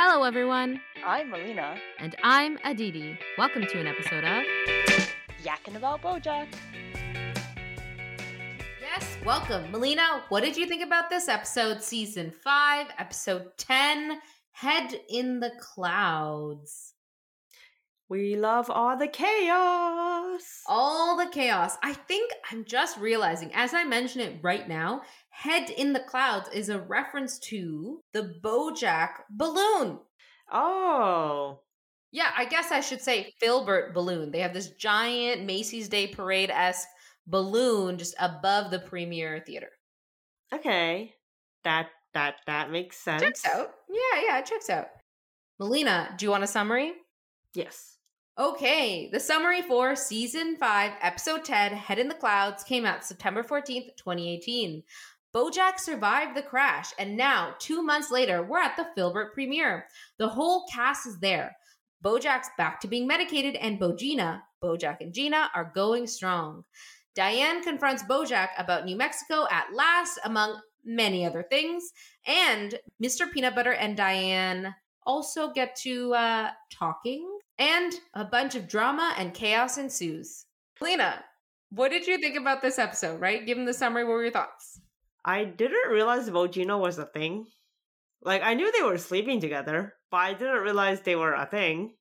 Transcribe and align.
Hello, 0.00 0.22
everyone, 0.22 0.80
I'm 1.04 1.28
Melina, 1.28 1.74
and 1.98 2.14
I'm 2.22 2.56
Aditi. 2.62 3.18
Welcome 3.36 3.66
to 3.66 3.80
an 3.80 3.88
episode 3.88 4.22
of. 4.22 4.44
yakking 5.42 5.74
about 5.74 6.02
Bojack. 6.02 6.46
Yes, 8.80 9.18
welcome. 9.24 9.68
Melina, 9.72 10.22
what 10.28 10.44
did 10.44 10.56
you 10.56 10.66
think 10.66 10.84
about 10.84 11.10
this 11.10 11.28
episode, 11.28 11.82
season 11.82 12.30
five, 12.30 12.86
episode 12.96 13.48
10, 13.58 14.20
Head 14.52 15.00
in 15.08 15.40
the 15.40 15.50
Clouds? 15.58 16.94
We 18.10 18.36
love 18.36 18.70
all 18.70 18.96
the 18.96 19.08
chaos. 19.08 20.62
All 20.66 21.16
the 21.18 21.30
chaos. 21.30 21.76
I 21.82 21.92
think 21.92 22.32
I'm 22.50 22.64
just 22.64 22.98
realizing, 22.98 23.52
as 23.54 23.74
I 23.74 23.84
mention 23.84 24.22
it 24.22 24.38
right 24.42 24.66
now, 24.66 25.02
Head 25.28 25.68
in 25.68 25.92
the 25.92 26.00
Clouds 26.00 26.48
is 26.54 26.70
a 26.70 26.80
reference 26.80 27.38
to 27.40 28.00
the 28.14 28.34
Bojack 28.42 29.10
balloon. 29.30 29.98
Oh. 30.50 31.60
Yeah, 32.10 32.30
I 32.36 32.46
guess 32.46 32.72
I 32.72 32.80
should 32.80 33.02
say 33.02 33.34
Filbert 33.40 33.92
balloon. 33.92 34.30
They 34.30 34.40
have 34.40 34.54
this 34.54 34.70
giant 34.70 35.44
Macy's 35.44 35.90
Day 35.90 36.06
Parade 36.06 36.50
esque 36.50 36.88
balloon 37.26 37.98
just 37.98 38.14
above 38.18 38.70
the 38.70 38.78
premiere 38.78 39.42
theater. 39.46 39.68
Okay. 40.52 41.14
That 41.64 41.88
that 42.14 42.36
that 42.46 42.70
makes 42.70 42.96
sense. 42.96 43.20
Checks 43.20 43.44
out. 43.44 43.70
Yeah, 43.90 44.22
yeah, 44.24 44.38
it 44.38 44.46
checks 44.46 44.70
out. 44.70 44.86
Melina, 45.60 46.14
do 46.16 46.24
you 46.24 46.30
want 46.30 46.44
a 46.44 46.46
summary? 46.46 46.94
Yes. 47.52 47.97
Okay, 48.38 49.08
the 49.10 49.18
summary 49.18 49.62
for 49.62 49.96
season 49.96 50.56
5, 50.60 50.92
episode 51.00 51.44
10, 51.44 51.72
Head 51.72 51.98
in 51.98 52.06
the 52.06 52.14
Clouds, 52.14 52.62
came 52.62 52.86
out 52.86 53.04
September 53.04 53.42
14th, 53.42 53.96
2018. 53.96 54.84
Bojack 55.34 55.80
survived 55.80 56.36
the 56.36 56.42
crash, 56.42 56.92
and 57.00 57.16
now, 57.16 57.56
two 57.58 57.82
months 57.82 58.12
later, 58.12 58.44
we're 58.44 58.60
at 58.60 58.76
the 58.76 58.86
Filbert 58.94 59.34
premiere. 59.34 59.86
The 60.18 60.28
whole 60.28 60.66
cast 60.72 61.04
is 61.04 61.18
there. 61.18 61.56
Bojack's 62.04 62.48
back 62.56 62.80
to 62.82 62.86
being 62.86 63.08
medicated, 63.08 63.56
and 63.56 63.80
Bogina, 63.80 64.42
Bojack 64.62 65.00
and 65.00 65.12
Gina, 65.12 65.50
are 65.52 65.72
going 65.74 66.06
strong. 66.06 66.62
Diane 67.16 67.60
confronts 67.64 68.04
Bojack 68.04 68.50
about 68.56 68.84
New 68.84 68.94
Mexico 68.94 69.48
at 69.50 69.72
last, 69.74 70.20
among 70.24 70.60
many 70.84 71.26
other 71.26 71.42
things. 71.42 71.92
And 72.24 72.78
Mr. 73.02 73.28
Peanut 73.32 73.56
Butter 73.56 73.72
and 73.72 73.96
Diane 73.96 74.76
also 75.04 75.50
get 75.50 75.74
to 75.76 76.14
uh, 76.14 76.50
talking, 76.70 77.37
and 77.58 77.92
a 78.14 78.24
bunch 78.24 78.54
of 78.54 78.68
drama 78.68 79.14
and 79.18 79.34
chaos 79.34 79.78
ensues. 79.78 80.46
Lena, 80.80 81.24
what 81.70 81.90
did 81.90 82.06
you 82.06 82.18
think 82.18 82.36
about 82.36 82.62
this 82.62 82.78
episode, 82.78 83.20
right? 83.20 83.44
Given 83.44 83.64
the 83.64 83.74
summary, 83.74 84.04
what 84.04 84.12
were 84.12 84.22
your 84.22 84.32
thoughts? 84.32 84.80
I 85.24 85.44
didn't 85.44 85.90
realize 85.90 86.30
Bogino 86.30 86.80
was 86.80 86.98
a 86.98 87.06
thing. 87.06 87.46
Like 88.22 88.42
I 88.42 88.54
knew 88.54 88.70
they 88.72 88.82
were 88.82 88.98
sleeping 88.98 89.40
together, 89.40 89.94
but 90.10 90.18
I 90.18 90.34
didn't 90.34 90.62
realize 90.62 91.00
they 91.00 91.16
were 91.16 91.34
a 91.34 91.46
thing. 91.46 91.94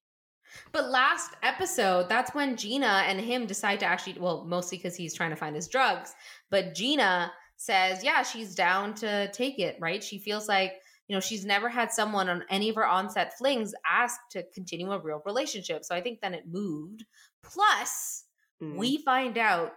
But 0.71 0.89
last 0.89 1.31
episode, 1.43 2.07
that's 2.07 2.33
when 2.33 2.55
Gina 2.55 3.03
and 3.05 3.19
him 3.19 3.45
decide 3.45 3.81
to 3.81 3.85
actually, 3.85 4.17
well, 4.19 4.45
mostly 4.45 4.77
because 4.77 4.95
he's 4.95 5.13
trying 5.13 5.31
to 5.31 5.35
find 5.35 5.55
his 5.55 5.67
drugs. 5.67 6.13
But 6.49 6.73
Gina 6.73 7.33
says, 7.57 8.03
yeah, 8.03 8.23
she's 8.23 8.55
down 8.55 8.93
to 8.95 9.29
take 9.31 9.59
it, 9.59 9.75
right? 9.81 10.01
She 10.01 10.19
feels 10.19 10.47
like, 10.47 10.73
you 11.07 11.15
know, 11.15 11.19
she's 11.19 11.45
never 11.45 11.69
had 11.69 11.91
someone 11.91 12.29
on 12.29 12.43
any 12.49 12.69
of 12.69 12.75
her 12.75 12.85
onset 12.85 13.37
flings 13.37 13.73
ask 13.89 14.19
to 14.31 14.43
continue 14.53 14.91
a 14.91 14.99
real 14.99 15.21
relationship. 15.25 15.83
So 15.85 15.95
I 15.95 16.01
think 16.01 16.19
then 16.21 16.33
it 16.33 16.43
moved. 16.47 17.05
Plus, 17.43 18.23
Mm. 18.61 18.75
we 18.75 18.97
find 19.03 19.37
out 19.37 19.73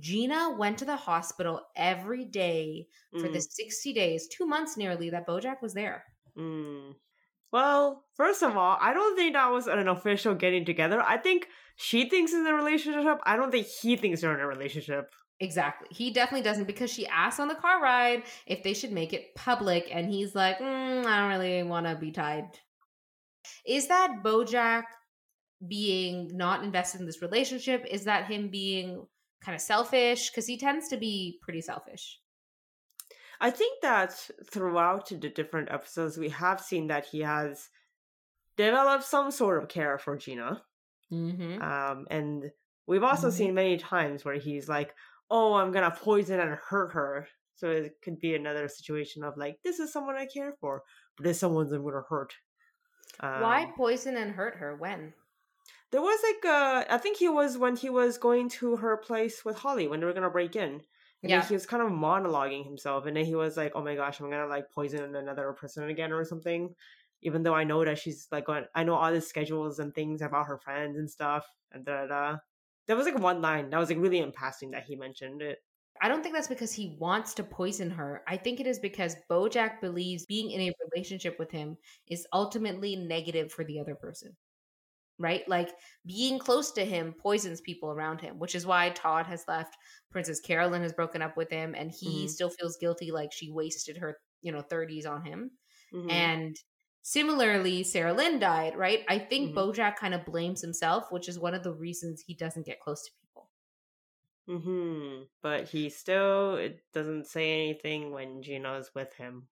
Gina 0.00 0.56
went 0.58 0.78
to 0.78 0.84
the 0.84 0.96
hospital 0.96 1.60
every 1.76 2.24
day 2.24 2.88
for 3.12 3.28
Mm. 3.28 3.32
the 3.32 3.40
60 3.40 3.92
days, 3.92 4.26
two 4.28 4.44
months 4.46 4.76
nearly, 4.76 5.10
that 5.10 5.26
Bojack 5.26 5.62
was 5.62 5.74
there. 5.74 6.04
Mm. 6.36 6.96
Well, 7.52 8.04
first 8.16 8.42
of 8.42 8.56
all, 8.56 8.76
I 8.80 8.92
don't 8.92 9.14
think 9.16 9.34
that 9.34 9.52
was 9.52 9.68
an 9.68 9.86
official 9.86 10.34
getting 10.34 10.64
together. 10.64 11.00
I 11.00 11.16
think 11.18 11.46
she 11.76 12.08
thinks 12.08 12.32
in 12.32 12.44
a 12.46 12.52
relationship. 12.54 13.20
I 13.24 13.36
don't 13.36 13.52
think 13.52 13.68
he 13.68 13.96
thinks 13.96 14.20
they're 14.20 14.34
in 14.34 14.40
a 14.40 14.46
relationship. 14.48 15.14
Exactly. 15.40 15.88
He 15.90 16.12
definitely 16.12 16.44
doesn't 16.44 16.66
because 16.66 16.90
she 16.90 17.06
asked 17.06 17.40
on 17.40 17.48
the 17.48 17.54
car 17.56 17.82
ride 17.82 18.22
if 18.46 18.62
they 18.62 18.72
should 18.74 18.92
make 18.92 19.12
it 19.12 19.34
public, 19.34 19.88
and 19.90 20.08
he's 20.08 20.34
like, 20.34 20.58
mm, 20.58 21.04
I 21.04 21.18
don't 21.18 21.40
really 21.40 21.62
want 21.64 21.86
to 21.86 21.96
be 21.96 22.12
tied. 22.12 22.46
Is 23.66 23.88
that 23.88 24.22
Bojack 24.22 24.84
being 25.66 26.30
not 26.34 26.62
invested 26.64 27.00
in 27.00 27.06
this 27.06 27.20
relationship? 27.22 27.84
Is 27.90 28.04
that 28.04 28.26
him 28.26 28.48
being 28.48 29.06
kind 29.42 29.54
of 29.54 29.60
selfish? 29.60 30.30
Because 30.30 30.46
he 30.46 30.56
tends 30.56 30.88
to 30.88 30.96
be 30.96 31.38
pretty 31.42 31.60
selfish. 31.60 32.20
I 33.40 33.50
think 33.50 33.82
that 33.82 34.30
throughout 34.50 35.08
the 35.08 35.16
different 35.28 35.70
episodes, 35.70 36.16
we 36.16 36.28
have 36.30 36.60
seen 36.60 36.86
that 36.86 37.06
he 37.06 37.20
has 37.20 37.68
developed 38.56 39.04
some 39.04 39.30
sort 39.30 39.62
of 39.62 39.68
care 39.68 39.98
for 39.98 40.16
Gina. 40.16 40.62
Mm-hmm. 41.12 41.60
Um, 41.60 42.06
and 42.10 42.50
we've 42.86 43.02
also 43.02 43.28
Mhm. 43.28 43.32
seen 43.32 43.54
many 43.54 43.76
times 43.76 44.24
where 44.24 44.36
he's 44.36 44.68
like, 44.68 44.94
"Oh, 45.30 45.54
I'm 45.54 45.72
gonna 45.72 45.90
poison 45.96 46.40
and 46.40 46.54
hurt 46.54 46.92
her." 46.92 47.28
So 47.54 47.70
it 47.70 48.00
could 48.02 48.18
be 48.20 48.34
another 48.34 48.68
situation 48.68 49.24
of 49.24 49.36
like, 49.36 49.62
"This 49.62 49.78
is 49.80 49.92
someone 49.92 50.16
I 50.16 50.26
care 50.26 50.54
for, 50.60 50.82
but 51.16 51.24
this 51.24 51.40
someone's 51.40 51.72
I'm 51.72 51.84
gonna 51.84 52.02
hurt." 52.08 52.34
Um, 53.20 53.64
Why 53.64 53.70
poison 53.76 54.16
and 54.16 54.32
hurt 54.32 54.56
her? 54.56 54.74
When? 54.74 55.12
There 55.90 56.02
was 56.02 56.20
like 56.22 56.44
a, 56.44 56.92
I 56.92 56.98
think 56.98 57.16
he 57.18 57.28
was 57.28 57.56
when 57.58 57.76
he 57.76 57.88
was 57.88 58.18
going 58.18 58.48
to 58.50 58.76
her 58.76 58.96
place 58.96 59.44
with 59.44 59.58
Holly 59.58 59.86
when 59.88 60.00
they 60.00 60.06
were 60.06 60.12
gonna 60.12 60.30
break 60.30 60.56
in. 60.56 60.82
And 61.22 61.32
Yeah. 61.32 61.42
he 61.42 61.54
was 61.54 61.64
kind 61.66 61.82
of 61.82 61.90
monologuing 61.90 62.64
himself, 62.66 63.06
and 63.06 63.16
then 63.16 63.24
he 63.24 63.34
was 63.34 63.56
like, 63.56 63.72
"Oh 63.74 63.82
my 63.82 63.94
gosh, 63.94 64.20
I'm 64.20 64.28
gonna 64.30 64.46
like 64.46 64.70
poison 64.70 65.14
another 65.16 65.52
person 65.54 65.84
again 65.88 66.12
or 66.12 66.22
something." 66.24 66.74
Even 67.22 67.42
though 67.44 67.54
I 67.54 67.64
know 67.64 67.82
that 67.84 67.98
she's 67.98 68.28
like, 68.30 68.44
going, 68.44 68.66
I 68.74 68.84
know 68.84 68.96
all 68.96 69.10
the 69.10 69.22
schedules 69.22 69.78
and 69.78 69.94
things 69.94 70.20
about 70.20 70.46
her 70.48 70.58
friends 70.58 70.98
and 70.98 71.10
stuff, 71.10 71.46
and 71.72 71.82
da 71.86 72.02
da. 72.02 72.06
da. 72.08 72.38
There 72.86 72.96
was 72.96 73.04
like 73.06 73.18
one 73.18 73.42
line 73.42 73.68
that 73.70 73.78
was 73.78 73.90
like 73.90 73.98
really 73.98 74.18
in 74.20 74.32
passing 74.32 74.70
that 74.70 74.84
he 74.84 74.96
mentioned 74.96 75.42
it. 75.42 75.58
I 76.00 76.08
don't 76.08 76.22
think 76.22 76.34
that's 76.34 76.48
because 76.48 76.72
he 76.72 76.96
wants 77.00 77.34
to 77.34 77.44
poison 77.44 77.90
her. 77.90 78.22
I 78.26 78.36
think 78.36 78.60
it 78.60 78.66
is 78.66 78.78
because 78.78 79.16
Bojack 79.30 79.80
believes 79.80 80.26
being 80.26 80.50
in 80.50 80.60
a 80.60 80.72
relationship 80.92 81.38
with 81.38 81.50
him 81.50 81.76
is 82.06 82.26
ultimately 82.32 82.96
negative 82.96 83.52
for 83.52 83.64
the 83.64 83.78
other 83.80 83.94
person. 83.94 84.36
Right? 85.18 85.48
Like 85.48 85.70
being 86.06 86.38
close 86.40 86.72
to 86.72 86.84
him 86.84 87.14
poisons 87.14 87.60
people 87.62 87.90
around 87.90 88.20
him, 88.20 88.38
which 88.40 88.54
is 88.56 88.66
why 88.66 88.90
Todd 88.90 89.26
has 89.26 89.44
left. 89.48 89.76
Princess 90.10 90.40
Carolyn 90.40 90.82
has 90.82 90.92
broken 90.94 91.22
up 91.22 91.36
with 91.36 91.50
him 91.50 91.74
and 91.76 91.92
he 91.92 92.28
Mhm. 92.28 92.28
still 92.28 92.50
feels 92.50 92.78
guilty 92.78 93.12
like 93.12 93.32
she 93.32 93.50
wasted 93.52 93.98
her, 93.98 94.18
you 94.42 94.52
know, 94.52 94.62
30s 94.62 95.06
on 95.06 95.24
him. 95.24 95.52
Mhm. 95.92 96.34
And 96.34 96.56
similarly, 97.04 97.84
Sarah 97.84 98.14
Lynn 98.14 98.40
died, 98.40 98.76
right? 98.76 99.04
I 99.08 99.18
think 99.20 99.52
Mhm. 99.52 99.54
Bojack 99.54 99.96
kind 99.96 100.14
of 100.14 100.24
blames 100.24 100.60
himself, 100.62 101.12
which 101.12 101.28
is 101.28 101.38
one 101.38 101.54
of 101.54 101.62
the 101.62 101.72
reasons 101.72 102.22
he 102.22 102.34
doesn't 102.34 102.66
get 102.66 102.80
close 102.80 103.04
to 103.04 103.12
people. 103.20 103.50
hmm 104.46 105.22
But 105.42 105.68
he 105.68 105.88
still 105.88 106.56
it 106.56 106.82
doesn't 106.92 107.26
say 107.26 107.52
anything 107.52 108.10
when 108.10 108.42
Gina's 108.42 108.94
with 108.94 109.14
him. 109.14 109.48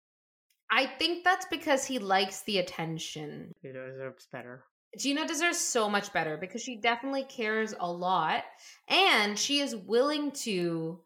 I 0.70 0.86
think 0.86 1.24
that's 1.24 1.46
because 1.46 1.84
he 1.86 1.98
likes 1.98 2.42
the 2.42 2.58
attention. 2.58 3.54
He 3.62 3.68
deserves 3.68 4.26
better. 4.26 4.64
Gina 4.98 5.26
deserves 5.26 5.58
so 5.58 5.88
much 5.88 6.12
better 6.12 6.36
because 6.36 6.62
she 6.62 6.76
definitely 6.76 7.24
cares 7.24 7.74
a 7.78 7.90
lot 7.90 8.44
and 8.88 9.38
she 9.38 9.60
is 9.60 9.76
willing 9.76 10.30
to 10.32 11.00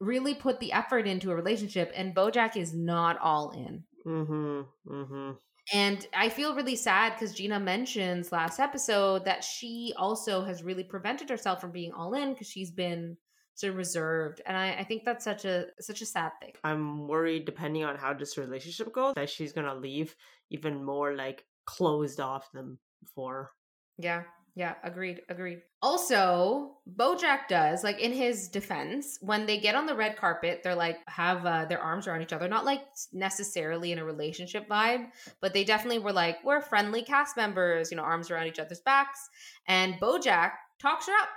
really 0.00 0.34
put 0.34 0.60
the 0.60 0.72
effort 0.72 1.06
into 1.06 1.30
a 1.30 1.34
relationship 1.36 1.90
and 1.94 2.14
Bojack 2.14 2.56
is 2.56 2.74
not 2.74 3.18
all 3.18 3.50
in. 3.52 3.84
Mm-hmm. 4.06 4.92
Mm-hmm. 4.92 5.30
And 5.72 6.06
I 6.14 6.28
feel 6.28 6.54
really 6.54 6.76
sad 6.76 7.14
because 7.14 7.34
Gina 7.34 7.58
mentions 7.58 8.32
last 8.32 8.60
episode 8.60 9.24
that 9.24 9.42
she 9.42 9.94
also 9.96 10.44
has 10.44 10.62
really 10.62 10.84
prevented 10.84 11.30
herself 11.30 11.60
from 11.60 11.70
being 11.70 11.92
all 11.92 12.14
in 12.14 12.32
because 12.32 12.48
she's 12.48 12.70
been 12.70 13.16
so 13.54 13.70
reserved. 13.70 14.42
And 14.44 14.56
I, 14.56 14.72
I 14.74 14.84
think 14.84 15.04
that's 15.04 15.24
such 15.24 15.44
a 15.44 15.66
such 15.80 16.02
a 16.02 16.06
sad 16.06 16.32
thing. 16.40 16.52
I'm 16.64 17.08
worried, 17.08 17.46
depending 17.46 17.84
on 17.84 17.96
how 17.96 18.12
this 18.12 18.36
relationship 18.36 18.92
goes, 18.92 19.14
that 19.14 19.30
she's 19.30 19.52
gonna 19.52 19.74
leave 19.74 20.14
even 20.50 20.84
more 20.84 21.14
like 21.14 21.44
closed 21.64 22.20
off 22.20 22.48
than 22.52 22.78
before. 23.02 23.50
Yeah, 23.96 24.24
yeah, 24.56 24.74
agreed, 24.84 25.22
agreed. 25.28 25.62
Also, 25.82 26.76
Bojack 26.96 27.48
does 27.48 27.82
like 27.82 27.98
in 27.98 28.12
his 28.12 28.48
defense 28.48 29.18
when 29.20 29.46
they 29.46 29.58
get 29.58 29.74
on 29.74 29.86
the 29.86 29.96
red 29.96 30.16
carpet, 30.16 30.60
they're 30.62 30.76
like 30.76 30.98
have 31.08 31.44
uh, 31.44 31.64
their 31.64 31.80
arms 31.80 32.06
around 32.06 32.22
each 32.22 32.32
other, 32.32 32.46
not 32.46 32.64
like 32.64 32.82
necessarily 33.12 33.90
in 33.90 33.98
a 33.98 34.04
relationship 34.04 34.68
vibe, 34.68 35.08
but 35.40 35.54
they 35.54 35.64
definitely 35.64 35.98
were 35.98 36.12
like 36.12 36.36
we're 36.44 36.60
friendly 36.60 37.02
cast 37.02 37.36
members, 37.36 37.90
you 37.90 37.96
know, 37.96 38.04
arms 38.04 38.30
around 38.30 38.46
each 38.46 38.60
other's 38.60 38.80
backs. 38.80 39.28
And 39.66 39.94
Bojack 39.94 40.52
talks 40.80 41.08
her 41.08 41.12
up. 41.14 41.28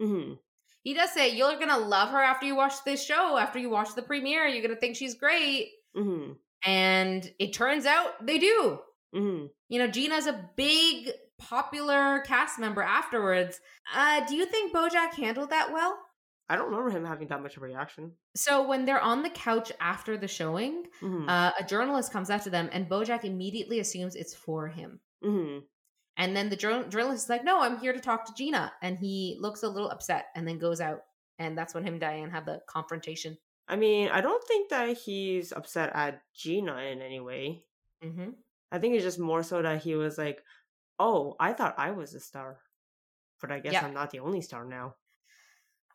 Mm-hmm. 0.00 0.34
He 0.82 0.94
does 0.94 1.10
say 1.10 1.34
you're 1.34 1.58
gonna 1.58 1.78
love 1.78 2.10
her 2.10 2.22
after 2.22 2.46
you 2.46 2.54
watch 2.54 2.74
this 2.84 3.04
show, 3.04 3.36
after 3.36 3.58
you 3.58 3.68
watch 3.68 3.96
the 3.96 4.02
premiere, 4.02 4.46
you're 4.46 4.62
gonna 4.62 4.78
think 4.78 4.94
she's 4.94 5.16
great. 5.16 5.70
Mm-hmm. 5.96 6.34
And 6.64 7.30
it 7.40 7.52
turns 7.52 7.84
out 7.84 8.24
they 8.24 8.38
do. 8.38 8.78
Mm-hmm. 9.12 9.46
You 9.68 9.78
know, 9.78 9.88
Gina's 9.88 10.28
a 10.28 10.48
big 10.56 11.10
popular 11.38 12.20
cast 12.20 12.58
member 12.58 12.82
afterwards. 12.82 13.60
Uh, 13.94 14.24
do 14.26 14.36
you 14.36 14.46
think 14.46 14.74
Bojack 14.74 15.14
handled 15.14 15.50
that 15.50 15.72
well? 15.72 15.98
I 16.48 16.56
don't 16.56 16.66
remember 16.66 16.90
him 16.90 17.04
having 17.06 17.28
that 17.28 17.42
much 17.42 17.56
of 17.56 17.62
a 17.62 17.66
reaction. 17.66 18.12
So 18.36 18.66
when 18.68 18.84
they're 18.84 19.00
on 19.00 19.22
the 19.22 19.30
couch 19.30 19.72
after 19.80 20.16
the 20.18 20.28
showing, 20.28 20.84
hmm 21.00 21.28
uh, 21.28 21.52
a 21.58 21.64
journalist 21.64 22.12
comes 22.12 22.28
to 22.28 22.50
them, 22.50 22.68
and 22.72 22.88
Bojack 22.88 23.24
immediately 23.24 23.80
assumes 23.80 24.14
it's 24.14 24.34
for 24.34 24.68
him. 24.68 25.00
hmm 25.22 25.60
And 26.16 26.36
then 26.36 26.50
the 26.50 26.56
jour- 26.56 26.84
journalist 26.88 27.24
is 27.24 27.30
like, 27.30 27.44
"No, 27.44 27.60
I'm 27.60 27.78
here 27.78 27.92
to 27.92 28.00
talk 28.00 28.26
to 28.26 28.34
Gina," 28.34 28.72
and 28.82 28.98
he 28.98 29.36
looks 29.40 29.62
a 29.62 29.68
little 29.68 29.90
upset, 29.90 30.26
and 30.34 30.46
then 30.46 30.58
goes 30.58 30.80
out. 30.80 31.00
And 31.38 31.56
that's 31.58 31.74
when 31.74 31.82
him 31.84 31.94
and 31.94 32.00
Diane 32.00 32.30
have 32.30 32.46
the 32.46 32.60
confrontation. 32.68 33.38
I 33.66 33.76
mean, 33.76 34.10
I 34.10 34.20
don't 34.20 34.44
think 34.46 34.68
that 34.70 34.96
he's 34.98 35.50
upset 35.50 35.90
at 35.94 36.22
Gina 36.34 36.76
in 36.76 37.00
any 37.00 37.20
way. 37.20 37.64
hmm 38.02 38.30
I 38.70 38.78
think 38.78 38.94
it's 38.94 39.04
just 39.04 39.18
more 39.18 39.42
so 39.42 39.62
that 39.62 39.82
he 39.82 39.94
was 39.94 40.18
like, 40.18 40.42
"Oh, 40.98 41.36
I 41.40 41.52
thought 41.52 41.78
I 41.78 41.92
was 41.92 42.14
a 42.14 42.20
star, 42.20 42.60
but 43.40 43.52
I 43.52 43.60
guess 43.60 43.74
Yeah. 43.74 43.82
I'm 43.82 43.94
not 43.94 44.10
the 44.10 44.20
only 44.20 44.40
star 44.42 44.64
now." 44.64 44.96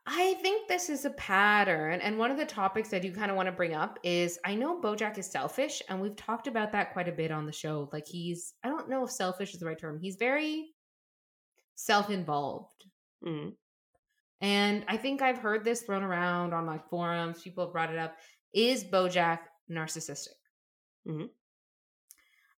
I 0.06 0.34
think 0.36 0.68
this 0.68 0.90
is 0.90 1.06
a 1.06 1.12
pattern. 1.12 2.02
And 2.02 2.18
one 2.18 2.32
of 2.32 2.38
the 2.38 2.46
topics 2.46 2.94
I 2.94 3.00
do 3.00 3.14
kind 3.14 3.30
of 3.30 3.38
want 3.38 3.48
to 3.48 3.52
bring 3.52 3.74
up 3.74 4.00
is 4.04 4.40
I 4.44 4.56
know 4.56 4.82
Bojack 4.82 5.18
is 5.18 5.30
selfish, 5.30 5.82
and 5.88 6.02
we've 6.02 6.16
talked 6.16 6.48
about 6.48 6.72
that 6.72 6.94
quite 6.94 7.08
a 7.08 7.12
bit 7.12 7.32
on 7.32 7.46
the 7.46 7.52
show. 7.52 7.90
Like, 7.94 8.08
he's, 8.08 8.56
I 8.64 8.70
don't 8.70 8.90
know 8.90 9.04
if 9.04 9.12
selfish 9.12 9.54
is 9.54 9.60
the 9.60 9.68
right 9.68 9.78
term, 9.78 10.00
he's 10.00 10.16
very 10.16 10.74
self 11.76 12.10
involved. 12.10 12.86
Mm. 13.24 13.56
And 14.42 14.86
I 14.88 14.98
think 14.98 15.22
I've 15.22 15.38
heard 15.38 15.64
this 15.66 15.84
thrown 15.84 16.04
around 16.04 16.54
on 16.54 16.66
like 16.66 16.90
forums, 16.90 17.42
people 17.42 17.66
have 17.66 17.74
brought 17.74 17.92
it 17.92 18.00
up. 18.00 18.18
Is 18.54 18.84
Bojack 18.84 19.42
narcissistic? 19.70 20.36
Mhm. 21.08 21.30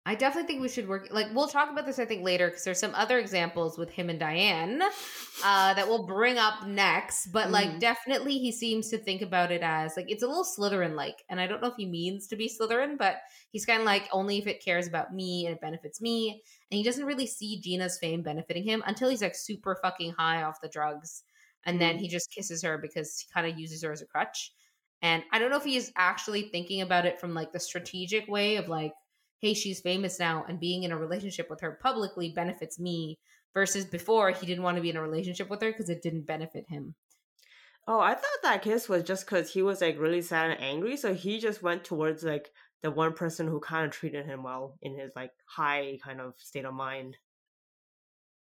I 0.04 0.16
definitely 0.16 0.48
think 0.48 0.62
we 0.64 0.68
should 0.70 0.88
work. 0.88 1.10
Like, 1.12 1.28
we'll 1.32 1.48
talk 1.48 1.70
about 1.70 1.86
this, 1.86 2.00
I 2.00 2.06
think, 2.06 2.24
later 2.24 2.48
because 2.48 2.64
there's 2.64 2.80
some 2.80 2.96
other 2.96 3.20
examples 3.20 3.78
with 3.78 3.92
him 3.92 4.10
and 4.10 4.20
Diane 4.20 4.82
uh, 5.44 5.74
that 5.76 5.88
we'll 5.88 6.08
bring 6.08 6.40
up 6.40 6.66
next. 6.66 7.28
But 7.28 7.52
like, 7.52 7.78
Mhm. 7.78 7.80
definitely, 7.80 8.40
he 8.40 8.52
seems 8.52 8.90
to 8.90 8.98
think 8.98 9.22
about 9.22 9.52
it 9.52 9.62
as 9.62 9.96
like 9.96 10.10
it's 10.10 10.24
a 10.24 10.28
little 10.28 10.44
Slytherin 10.44 10.96
like, 10.96 11.24
and 11.30 11.40
I 11.40 11.46
don't 11.46 11.62
know 11.62 11.68
if 11.68 11.76
he 11.78 11.86
means 11.86 12.26
to 12.30 12.36
be 12.36 12.50
Slytherin, 12.50 12.98
but 12.98 13.18
he's 13.52 13.64
kind 13.68 13.80
of 13.80 13.86
like 13.86 14.10
only 14.12 14.40
if 14.40 14.48
it 14.48 14.64
cares 14.64 14.88
about 14.88 15.14
me 15.14 15.46
and 15.46 15.54
it 15.56 15.62
benefits 15.62 16.02
me, 16.02 16.42
and 16.72 16.78
he 16.80 16.84
doesn't 16.84 17.06
really 17.06 17.28
see 17.28 17.62
Gina's 17.62 18.00
fame 18.00 18.24
benefiting 18.24 18.64
him 18.64 18.82
until 18.88 19.08
he's 19.08 19.22
like 19.22 19.36
super 19.36 19.78
fucking 19.84 20.14
high 20.14 20.42
off 20.42 20.62
the 20.62 20.70
drugs, 20.70 21.22
and 21.64 21.80
then 21.80 21.98
Mhm. 21.98 22.00
he 22.00 22.08
just 22.08 22.32
kisses 22.32 22.64
her 22.64 22.80
because 22.80 23.20
he 23.20 23.32
kind 23.32 23.46
of 23.46 23.60
uses 23.60 23.84
her 23.84 23.92
as 23.92 24.02
a 24.02 24.08
crutch. 24.08 24.52
And 25.04 25.24
I 25.32 25.38
don't 25.40 25.50
know 25.52 25.58
if 25.58 25.64
he's 25.64 25.92
actually 25.96 26.50
thinking 26.50 26.82
about 26.82 27.06
it 27.06 27.20
from 27.20 27.34
like 27.36 27.52
the 27.52 27.60
strategic 27.60 28.28
way 28.28 28.56
of 28.58 28.68
like, 28.68 28.94
hey, 29.42 29.54
she's 29.54 29.82
famous 29.82 30.20
now, 30.20 30.46
and 30.48 30.60
being 30.60 30.84
in 30.84 30.92
a 30.92 30.98
relationship 30.98 31.50
with 31.50 31.62
her 31.62 31.80
publicly 31.82 32.32
benefits 32.36 32.80
me. 32.80 33.20
Versus 33.54 33.84
before, 33.84 34.32
he 34.32 34.46
didn't 34.46 34.64
want 34.64 34.78
to 34.78 34.82
be 34.82 34.90
in 34.90 34.96
a 34.96 35.02
relationship 35.02 35.50
with 35.50 35.62
her 35.62 35.72
because 35.72 35.90
it 35.90 36.02
didn't 36.02 36.26
benefit 36.26 36.66
him. 36.70 36.96
Oh, 37.86 38.00
I 38.00 38.14
thought 38.14 38.24
that 38.44 38.62
kiss 38.62 38.88
was 38.88 39.04
just 39.04 39.26
because 39.26 39.52
he 39.52 39.62
was 39.62 39.82
like 39.82 40.00
really 40.00 40.22
sad 40.22 40.52
and 40.52 40.62
angry, 40.62 40.96
so 40.96 41.14
he 41.14 41.40
just 41.40 41.62
went 41.62 41.84
towards 41.84 42.24
like 42.24 42.50
the 42.82 42.92
one 42.92 43.14
person 43.14 43.48
who 43.48 43.60
kind 43.60 43.86
of 43.86 43.92
treated 43.92 44.26
him 44.26 44.44
well 44.44 44.78
in 44.82 44.98
his 44.98 45.12
like 45.16 45.32
high 45.46 46.00
kind 46.04 46.22
of 46.22 46.36
state 46.38 46.64
of 46.64 46.74
mind. 46.74 47.18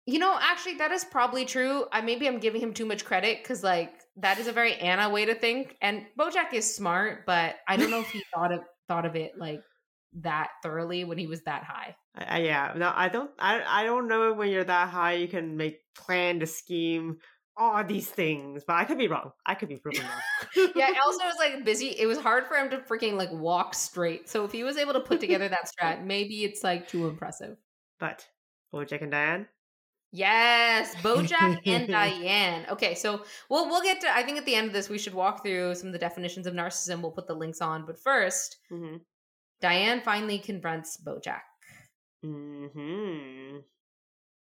You 0.05 0.19
know, 0.19 0.38
actually, 0.39 0.75
that 0.75 0.91
is 0.91 1.03
probably 1.03 1.45
true. 1.45 1.85
I 1.91 2.01
maybe 2.01 2.27
I'm 2.27 2.39
giving 2.39 2.61
him 2.61 2.73
too 2.73 2.85
much 2.85 3.05
credit 3.05 3.39
because, 3.44 3.61
like, 3.61 3.94
that 4.15 4.39
is 4.39 4.47
a 4.47 4.53
very 4.53 4.73
Anna 4.75 5.09
way 5.09 5.25
to 5.25 5.35
think. 5.35 5.75
And 5.81 6.05
Bojack 6.17 6.53
is 6.53 6.75
smart, 6.75 7.25
but 7.25 7.55
I 7.67 7.75
don't 7.77 7.91
know 7.91 7.99
if 7.99 8.09
he 8.09 8.23
thought 8.33 8.51
of 8.51 8.61
thought 8.88 9.05
of 9.05 9.15
it 9.17 9.33
like 9.38 9.59
that 10.21 10.49
thoroughly 10.63 11.03
when 11.03 11.17
he 11.17 11.27
was 11.27 11.41
that 11.43 11.63
high. 11.63 11.95
I, 12.15 12.39
yeah, 12.39 12.73
no, 12.75 12.91
I 12.95 13.09
don't, 13.09 13.31
I, 13.39 13.63
I 13.81 13.83
don't 13.83 14.07
know 14.07 14.33
when 14.33 14.49
you're 14.49 14.63
that 14.63 14.89
high, 14.89 15.13
you 15.13 15.27
can 15.27 15.55
make 15.57 15.79
plan 15.95 16.39
to 16.39 16.47
scheme 16.47 17.17
all 17.55 17.83
these 17.83 18.07
things, 18.07 18.63
but 18.65 18.73
I 18.75 18.85
could 18.85 18.97
be 18.97 19.07
wrong. 19.07 19.31
I 19.45 19.55
could 19.55 19.69
be 19.69 19.77
proven 19.83 20.03
wrong. 20.05 20.71
yeah, 20.75 20.91
also 21.05 21.19
was 21.25 21.35
like 21.39 21.63
busy. 21.65 21.87
It 21.99 22.05
was 22.07 22.17
hard 22.19 22.47
for 22.47 22.55
him 22.55 22.69
to 22.71 22.77
freaking 22.79 23.13
like 23.13 23.31
walk 23.31 23.73
straight. 23.73 24.29
So 24.29 24.45
if 24.45 24.51
he 24.51 24.63
was 24.63 24.77
able 24.77 24.93
to 24.93 24.99
put 24.99 25.19
together 25.19 25.47
that 25.49 25.69
strat, 25.69 26.03
maybe 26.03 26.43
it's 26.43 26.63
like 26.63 26.87
too 26.87 27.07
impressive. 27.07 27.57
but 27.99 28.25
Bojack 28.73 29.01
and 29.01 29.11
Diane. 29.11 29.47
Yes, 30.11 30.95
Bojack 30.95 31.59
and 31.65 31.87
Diane. 31.91 32.65
Okay, 32.69 32.95
so 32.95 33.23
we'll 33.49 33.67
we'll 33.67 33.81
get 33.83 34.01
to. 34.01 34.09
I 34.15 34.23
think 34.23 34.37
at 34.37 34.45
the 34.45 34.55
end 34.55 34.67
of 34.67 34.73
this, 34.73 34.89
we 34.89 34.97
should 34.97 35.13
walk 35.13 35.43
through 35.43 35.75
some 35.75 35.87
of 35.87 35.93
the 35.93 35.99
definitions 35.99 36.47
of 36.47 36.53
narcissism. 36.53 37.01
We'll 37.01 37.11
put 37.11 37.27
the 37.27 37.33
links 37.35 37.61
on, 37.61 37.85
but 37.85 37.99
first, 37.99 38.57
Mm-hmm. 38.71 38.97
Diane 39.62 40.01
finally 40.01 40.39
confronts 40.39 40.98
Bojack, 40.98 41.42
Mm-hmm. 42.25 43.57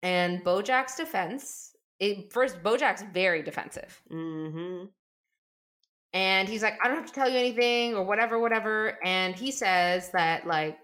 and 0.04 0.44
Bojack's 0.44 0.96
defense. 0.96 1.76
It, 2.00 2.32
first, 2.34 2.62
Bojack's 2.64 3.04
very 3.14 3.44
defensive, 3.44 4.02
Mm-hmm. 4.12 4.86
and 6.14 6.50
he's 6.50 6.64
like, 6.64 6.78
"I 6.84 6.88
don't 6.88 6.98
have 6.98 7.06
to 7.08 7.14
tell 7.14 7.30
you 7.30 7.38
anything, 7.38 7.96
or 7.96 8.04
whatever, 8.04 8.40
whatever." 8.40 8.98
And 9.06 9.36
he 9.36 9.52
says 9.52 10.10
that, 10.12 10.48
like, 10.48 10.80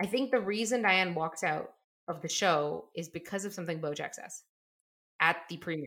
I 0.00 0.06
think 0.06 0.30
the 0.30 0.40
reason 0.40 0.82
Diane 0.82 1.14
walks 1.14 1.42
out 1.42 1.72
of 2.08 2.22
the 2.22 2.28
show 2.28 2.88
is 2.94 3.08
because 3.08 3.44
of 3.44 3.52
something 3.52 3.80
Bojack 3.80 4.14
says 4.14 4.42
at 5.20 5.36
the 5.48 5.56
premiere. 5.58 5.86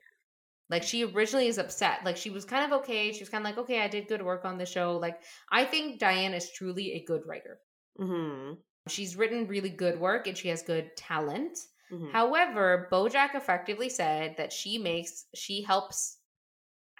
Like 0.69 0.83
she 0.83 1.03
originally 1.03 1.47
is 1.47 1.57
upset. 1.57 1.99
Like 2.05 2.17
she 2.17 2.29
was 2.29 2.45
kind 2.45 2.65
of 2.65 2.79
okay. 2.81 3.11
She 3.11 3.19
was 3.19 3.29
kind 3.29 3.45
of 3.45 3.49
like, 3.49 3.57
okay, 3.59 3.81
I 3.81 3.87
did 3.87 4.07
good 4.07 4.21
work 4.21 4.45
on 4.45 4.57
the 4.57 4.65
show. 4.65 4.97
Like 4.97 5.21
I 5.51 5.65
think 5.65 5.99
Diane 5.99 6.33
is 6.33 6.51
truly 6.51 6.93
a 6.93 7.03
good 7.05 7.21
writer. 7.25 7.59
Mm-hmm. 7.99 8.53
She's 8.87 9.15
written 9.15 9.47
really 9.47 9.69
good 9.69 9.99
work 9.99 10.27
and 10.27 10.37
she 10.37 10.49
has 10.49 10.61
good 10.63 10.95
talent. 10.97 11.57
mm-hmm. 11.91 12.11
However, 12.11 12.87
Bojack 12.91 13.35
effectively 13.35 13.89
said 13.89 14.35
that 14.37 14.51
she 14.51 14.77
makes 14.77 15.25
she 15.35 15.63
helps 15.63 16.17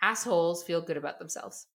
assholes 0.01 0.63
feel 0.63 0.81
good 0.81 0.98
about 0.98 1.19
themselves. 1.19 1.68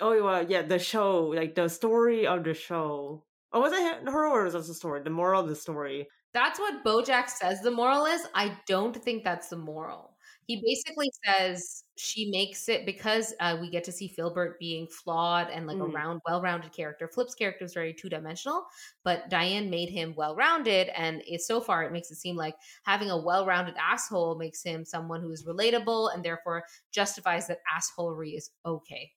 Oh 0.00 0.22
well, 0.22 0.44
yeah, 0.48 0.62
the 0.62 0.78
show, 0.78 1.26
like 1.28 1.54
the 1.54 1.68
story 1.68 2.26
of 2.26 2.44
the 2.44 2.54
show. 2.54 3.24
Oh, 3.52 3.60
was 3.60 3.72
it 3.72 4.08
her 4.08 4.28
or 4.28 4.44
was 4.44 4.54
it 4.54 4.66
the 4.66 4.74
story? 4.74 5.02
The 5.02 5.10
moral 5.10 5.42
of 5.42 5.48
the 5.48 5.56
story. 5.56 6.08
That's 6.34 6.58
what 6.58 6.84
Bojack 6.84 7.30
says 7.30 7.62
the 7.62 7.70
moral 7.70 8.04
is. 8.04 8.26
I 8.34 8.58
don't 8.66 8.94
think 8.94 9.24
that's 9.24 9.48
the 9.48 9.56
moral. 9.56 10.15
He 10.46 10.62
basically 10.64 11.10
says 11.24 11.82
she 11.98 12.30
makes 12.30 12.68
it 12.68 12.86
because 12.86 13.34
uh, 13.40 13.58
we 13.60 13.68
get 13.68 13.82
to 13.84 13.92
see 13.92 14.06
Filbert 14.06 14.60
being 14.60 14.86
flawed 14.86 15.50
and 15.50 15.66
like 15.66 15.80
a 15.80 15.86
Mm. 15.86 15.88
round, 15.88 16.20
well-rounded 16.24 16.72
character. 16.72 17.08
Flip's 17.08 17.34
character 17.34 17.64
is 17.64 17.74
very 17.74 17.92
two-dimensional, 17.92 18.64
but 19.02 19.28
Diane 19.28 19.70
made 19.70 19.88
him 19.88 20.14
well-rounded, 20.14 20.88
and 20.96 21.20
it, 21.26 21.40
so 21.40 21.60
far 21.60 21.82
it 21.82 21.90
makes 21.90 22.12
it 22.12 22.16
seem 22.16 22.36
like 22.36 22.54
having 22.84 23.10
a 23.10 23.20
well-rounded 23.20 23.74
asshole 23.76 24.36
makes 24.38 24.62
him 24.62 24.84
someone 24.84 25.20
who 25.20 25.32
is 25.32 25.44
relatable 25.44 26.14
and 26.14 26.24
therefore 26.24 26.64
justifies 26.92 27.48
that 27.48 27.58
assholery 27.76 28.36
is 28.36 28.50
okay. 28.64 29.10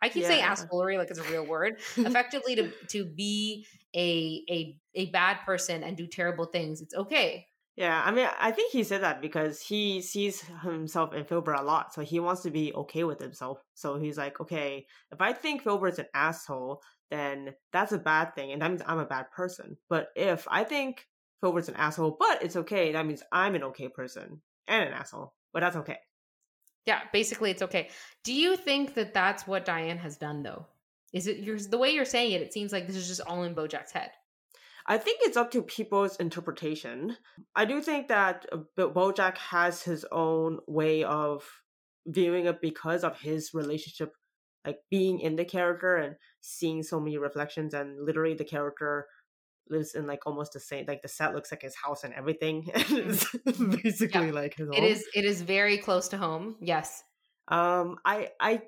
I 0.00 0.08
keep 0.10 0.24
saying 0.24 0.44
assholery 0.44 0.98
like 0.98 1.10
it's 1.10 1.18
a 1.18 1.24
real 1.24 1.46
word. 1.46 1.80
Effectively, 2.04 2.54
to 2.56 2.72
to 2.88 3.04
be 3.06 3.66
a 3.94 4.44
a 4.50 4.80
a 4.94 5.10
bad 5.10 5.38
person 5.44 5.82
and 5.82 5.96
do 5.96 6.06
terrible 6.06 6.46
things, 6.46 6.80
it's 6.82 6.94
okay. 6.94 7.47
Yeah, 7.78 8.02
I 8.04 8.10
mean, 8.10 8.26
I 8.40 8.50
think 8.50 8.72
he 8.72 8.82
said 8.82 9.04
that 9.04 9.22
because 9.22 9.60
he 9.60 10.02
sees 10.02 10.42
himself 10.64 11.14
in 11.14 11.24
Filbert 11.24 11.60
a 11.60 11.62
lot, 11.62 11.94
so 11.94 12.00
he 12.00 12.18
wants 12.18 12.42
to 12.42 12.50
be 12.50 12.74
okay 12.74 13.04
with 13.04 13.20
himself. 13.20 13.60
So 13.74 14.00
he's 14.00 14.18
like, 14.18 14.40
okay, 14.40 14.84
if 15.12 15.20
I 15.20 15.32
think 15.32 15.62
Filbert's 15.62 16.00
an 16.00 16.06
asshole, 16.12 16.82
then 17.12 17.54
that's 17.72 17.92
a 17.92 17.98
bad 17.98 18.34
thing, 18.34 18.50
and 18.50 18.60
that 18.60 18.68
means 18.68 18.82
I'm 18.84 18.98
a 18.98 19.04
bad 19.04 19.30
person. 19.30 19.76
But 19.88 20.08
if 20.16 20.44
I 20.50 20.64
think 20.64 21.06
Filbert's 21.40 21.68
an 21.68 21.76
asshole, 21.76 22.16
but 22.18 22.42
it's 22.42 22.56
okay, 22.56 22.90
that 22.90 23.06
means 23.06 23.22
I'm 23.30 23.54
an 23.54 23.62
okay 23.62 23.86
person 23.86 24.42
and 24.66 24.88
an 24.88 24.92
asshole, 24.92 25.32
but 25.52 25.60
that's 25.60 25.76
okay. 25.76 25.98
Yeah, 26.84 27.02
basically, 27.12 27.52
it's 27.52 27.62
okay. 27.62 27.90
Do 28.24 28.32
you 28.32 28.56
think 28.56 28.94
that 28.94 29.14
that's 29.14 29.46
what 29.46 29.64
Diane 29.64 29.98
has 29.98 30.16
done, 30.16 30.42
though? 30.42 30.66
Is 31.12 31.28
it 31.28 31.70
the 31.70 31.78
way 31.78 31.90
you're 31.90 32.04
saying 32.04 32.32
it? 32.32 32.42
It 32.42 32.52
seems 32.52 32.72
like 32.72 32.88
this 32.88 32.96
is 32.96 33.06
just 33.06 33.20
all 33.20 33.44
in 33.44 33.54
Bojack's 33.54 33.92
head. 33.92 34.10
I 34.90 34.96
think 34.98 35.20
it's 35.22 35.36
up 35.36 35.50
to 35.52 35.62
people's 35.62 36.16
interpretation. 36.16 37.16
I 37.54 37.66
do 37.66 37.82
think 37.82 38.08
that 38.08 38.46
uh, 38.50 38.58
Bojack 38.78 39.36
has 39.36 39.82
his 39.82 40.06
own 40.10 40.60
way 40.66 41.04
of 41.04 41.44
viewing 42.06 42.46
it 42.46 42.62
because 42.62 43.04
of 43.04 43.20
his 43.20 43.52
relationship, 43.52 44.14
like 44.66 44.78
being 44.90 45.20
in 45.20 45.36
the 45.36 45.44
character 45.44 45.96
and 45.96 46.16
seeing 46.40 46.82
so 46.82 46.98
many 47.00 47.18
reflections, 47.18 47.74
and 47.74 48.04
literally 48.06 48.34
the 48.34 48.44
character 48.44 49.06
lives 49.70 49.94
in 49.94 50.06
like 50.06 50.20
almost 50.26 50.54
the 50.54 50.60
same 50.60 50.86
like 50.88 51.02
the 51.02 51.08
set 51.08 51.34
looks 51.34 51.52
like 51.52 51.60
his 51.60 51.76
house 51.76 52.02
and 52.02 52.14
everything 52.14 52.64
it's 52.74 53.26
basically 53.82 54.32
like 54.32 54.54
his 54.54 54.66
It 54.70 54.74
home. 54.76 54.84
is 54.84 55.04
it 55.14 55.26
is 55.26 55.42
very 55.42 55.76
close 55.76 56.08
to 56.08 56.16
home. 56.16 56.56
Yes. 56.62 57.02
um 57.48 57.98
i 58.02 58.30
i 58.40 58.62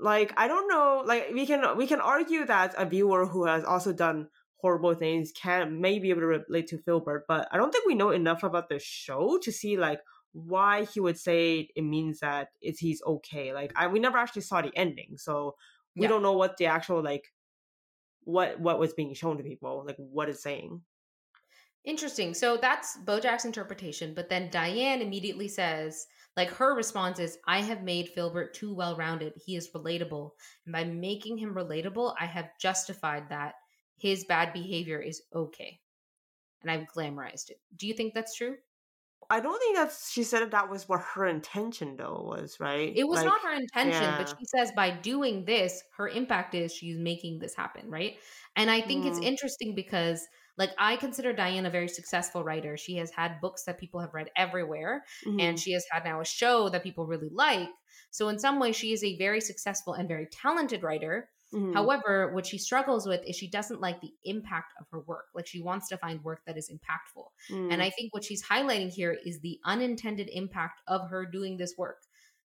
like 0.00 0.32
i 0.36 0.46
don't 0.46 0.68
know 0.68 1.02
like 1.04 1.30
we 1.34 1.44
can 1.44 1.76
we 1.76 1.88
can 1.88 2.00
argue 2.00 2.44
that 2.46 2.72
a 2.78 2.86
viewer 2.86 3.26
who 3.26 3.46
has 3.46 3.64
also 3.64 3.92
done 3.92 4.28
horrible 4.58 4.94
things 4.94 5.32
can 5.32 5.80
may 5.80 5.98
be 5.98 6.10
able 6.10 6.20
to 6.20 6.26
relate 6.26 6.66
to 6.66 6.78
filbert 6.78 7.24
but 7.28 7.48
i 7.52 7.56
don't 7.56 7.72
think 7.72 7.86
we 7.86 7.94
know 7.94 8.10
enough 8.10 8.42
about 8.42 8.68
the 8.68 8.78
show 8.78 9.38
to 9.38 9.52
see 9.52 9.76
like 9.76 10.00
why 10.32 10.84
he 10.84 11.00
would 11.00 11.18
say 11.18 11.68
it 11.74 11.82
means 11.82 12.20
that 12.20 12.50
it's 12.60 12.78
he's 12.78 13.02
okay 13.02 13.52
like 13.52 13.72
i 13.76 13.86
we 13.86 13.98
never 13.98 14.18
actually 14.18 14.42
saw 14.42 14.60
the 14.60 14.76
ending 14.76 15.16
so 15.16 15.56
we 15.96 16.06
Yeah. 16.06 16.08
don't 16.08 16.22
know 16.22 16.34
what 16.34 16.56
the 16.56 16.66
actual 16.66 17.02
like 17.02 17.32
what 18.24 18.60
what 18.60 18.78
was 18.78 18.94
being 18.94 19.14
shown 19.14 19.36
to 19.38 19.42
people 19.44 19.84
like 19.86 19.96
what 19.98 20.28
it's 20.28 20.42
saying 20.42 20.82
Interesting. 21.84 22.34
So 22.34 22.56
that's 22.56 22.98
Bojack's 22.98 23.44
interpretation, 23.44 24.12
but 24.14 24.28
then 24.28 24.50
Diane 24.50 25.00
immediately 25.00 25.48
says, 25.48 26.06
Like 26.36 26.50
her 26.50 26.74
response 26.74 27.18
is, 27.18 27.38
I 27.46 27.60
have 27.62 27.82
made 27.82 28.10
Filbert 28.10 28.52
too 28.54 28.74
well 28.74 28.96
rounded. 28.96 29.32
He 29.44 29.56
is 29.56 29.70
relatable. 29.70 30.32
And 30.66 30.72
by 30.72 30.84
making 30.84 31.38
him 31.38 31.54
relatable, 31.54 32.14
I 32.20 32.26
have 32.26 32.50
justified 32.60 33.28
that 33.30 33.54
his 33.98 34.24
bad 34.24 34.52
behavior 34.52 35.00
is 35.00 35.22
okay. 35.34 35.80
And 36.62 36.70
I've 36.70 36.88
glamorized 36.88 37.50
it. 37.50 37.60
Do 37.76 37.86
you 37.88 37.94
think 37.94 38.14
that's 38.14 38.36
true? 38.36 38.58
I 39.30 39.40
don't 39.40 39.58
think 39.58 39.76
that 39.76 39.92
she 39.92 40.22
said 40.24 40.50
that 40.50 40.70
was 40.70 40.88
what 40.88 41.00
her 41.02 41.26
intention 41.26 41.96
though 41.96 42.22
was, 42.22 42.60
right? 42.60 42.94
It 42.94 43.04
was 43.06 43.22
Like, 43.22 43.24
not 43.24 43.42
her 43.42 43.52
intention, 43.52 44.14
yeah. 44.14 44.16
but 44.16 44.28
she 44.36 44.44
says 44.46 44.72
by 44.74 44.90
doing 44.90 45.44
this, 45.44 45.82
her 45.96 46.08
impact 46.08 46.54
is 46.54 46.74
she's 46.74 46.98
making 46.98 47.38
this 47.38 47.54
happen, 47.54 47.88
right? 47.90 48.18
And 48.56 48.70
I 48.70 48.80
think 48.80 49.04
it's 49.04 49.18
Mm. 49.18 49.22
interesting 49.22 49.74
because 49.74 50.26
like 50.56 50.70
I 50.78 50.96
consider 50.96 51.32
Diane 51.32 51.66
a 51.66 51.70
very 51.70 51.88
successful 51.88 52.42
writer. 52.42 52.76
She 52.76 52.96
has 52.96 53.10
had 53.12 53.40
books 53.40 53.64
that 53.64 53.78
people 53.78 54.00
have 54.00 54.14
read 54.14 54.30
everywhere 54.36 55.04
mhm, 55.22 55.38
and 55.38 55.60
she 55.60 55.72
has 55.72 55.84
had 55.92 56.04
now 56.04 56.20
a 56.20 56.24
show 56.24 56.68
that 56.70 56.82
people 56.82 57.06
really 57.06 57.28
like. 57.30 57.68
So 58.10 58.28
in 58.28 58.38
some 58.38 58.58
ways 58.58 58.74
she 58.74 58.92
is 58.92 59.04
a 59.04 59.16
very 59.18 59.40
successful 59.40 59.92
and 59.94 60.08
very 60.08 60.26
talented 60.26 60.82
writer. 60.82 61.30
Mhm, 61.52 61.88
However, 61.88 62.32
what 62.32 62.46
she 62.46 62.58
struggles 62.58 63.06
with 63.06 63.22
is 63.26 63.36
she 63.36 63.48
doesn't 63.50 63.80
like 63.80 64.00
the 64.00 64.14
impact 64.24 64.72
of 64.80 64.86
her 64.90 65.00
work. 65.00 65.26
Like 65.34 65.46
she 65.46 65.60
wants 65.60 65.88
to 65.88 65.98
find 65.98 66.24
work 66.24 66.42
that 66.46 66.56
is 66.56 66.70
impactful. 66.70 67.26
mm, 67.48 67.58
And 67.68 67.82
I 67.82 67.90
think 67.90 68.14
what 68.14 68.24
she's 68.24 68.42
highlighting 68.44 68.90
here 68.90 69.12
is 69.12 69.40
the 69.40 69.60
unintended 69.64 70.28
impact 70.30 70.80
of 70.86 71.10
her 71.10 71.26
doing 71.26 71.56
this 71.58 71.74
work 71.76 72.02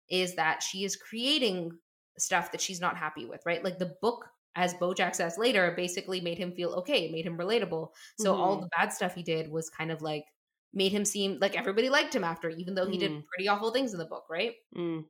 is 0.08 0.34
that 0.36 0.62
she 0.62 0.84
is 0.84 0.96
creating 0.96 1.78
stuff 2.18 2.52
that 2.52 2.60
she's 2.60 2.80
not 2.80 2.96
happy 2.96 3.24
with, 3.26 3.42
right? 3.46 3.62
Like 3.62 3.78
the 3.78 3.96
book, 4.00 4.28
as 4.54 4.74
Bojack 4.74 5.14
says 5.14 5.38
later, 5.38 5.72
basically 5.76 6.20
made 6.20 6.38
him 6.38 6.52
feel 6.52 6.70
okay, 6.74 7.10
made 7.10 7.26
him 7.26 7.38
relatable. 7.38 7.90
So 8.16 8.34
all 8.34 8.56
Mhm. 8.56 8.60
the 8.60 8.68
bad 8.76 8.92
stuff 8.92 9.14
he 9.14 9.22
did 9.22 9.50
was 9.50 9.70
kind 9.70 9.90
of 9.92 10.02
like 10.02 10.24
made 10.72 10.92
him 10.92 11.04
seem 11.04 11.38
like 11.40 11.56
everybody 11.56 11.90
liked 11.90 12.14
him 12.14 12.24
after, 12.24 12.48
even 12.50 12.74
though 12.74 12.86
he 12.86 12.98
did 12.98 13.12
Mhm. 13.12 13.28
pretty 13.32 13.48
awful 13.48 13.70
things 13.72 13.92
in 13.92 13.98
the 13.98 14.06
book, 14.06 14.26
right? 14.30 14.54
mm, 14.74 15.08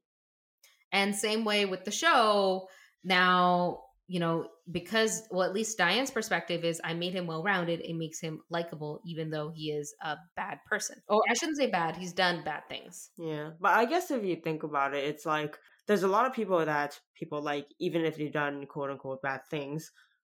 And 0.92 1.14
same 1.14 1.44
way 1.44 1.66
with 1.66 1.84
the 1.84 1.90
show. 1.90 2.68
Now, 3.04 3.84
you 4.06 4.20
know, 4.20 4.48
because, 4.70 5.22
well, 5.30 5.42
at 5.42 5.52
least 5.52 5.76
Diane's 5.78 6.10
perspective 6.10 6.64
is 6.64 6.80
I 6.82 6.94
made 6.94 7.12
him 7.12 7.26
well 7.26 7.42
rounded. 7.42 7.80
It 7.80 7.94
makes 7.94 8.20
him 8.20 8.40
likable, 8.50 9.00
even 9.04 9.30
though 9.30 9.50
he 9.50 9.70
is 9.70 9.94
a 10.02 10.16
bad 10.34 10.58
person. 10.66 11.02
Or 11.08 11.22
I 11.28 11.34
shouldn't 11.34 11.58
say 11.58 11.66
bad, 11.70 11.96
he's 11.96 12.12
done 12.12 12.42
bad 12.44 12.62
things. 12.68 13.10
yeah. 13.18 13.50
But 13.60 13.72
I 13.74 13.84
guess 13.84 14.10
if 14.10 14.24
you 14.24 14.36
think 14.36 14.62
about 14.62 14.94
it, 14.94 15.04
it's 15.04 15.26
like 15.26 15.58
there's 15.86 16.02
a 16.02 16.08
lot 16.08 16.26
of 16.26 16.32
people 16.32 16.64
that 16.64 16.98
people 17.14 17.42
like, 17.42 17.66
even 17.78 18.04
if 18.04 18.16
they've 18.16 18.32
done 18.32 18.66
quote 18.66 18.90
unquote 18.90 19.22
bad 19.22 19.40
things, 19.50 19.90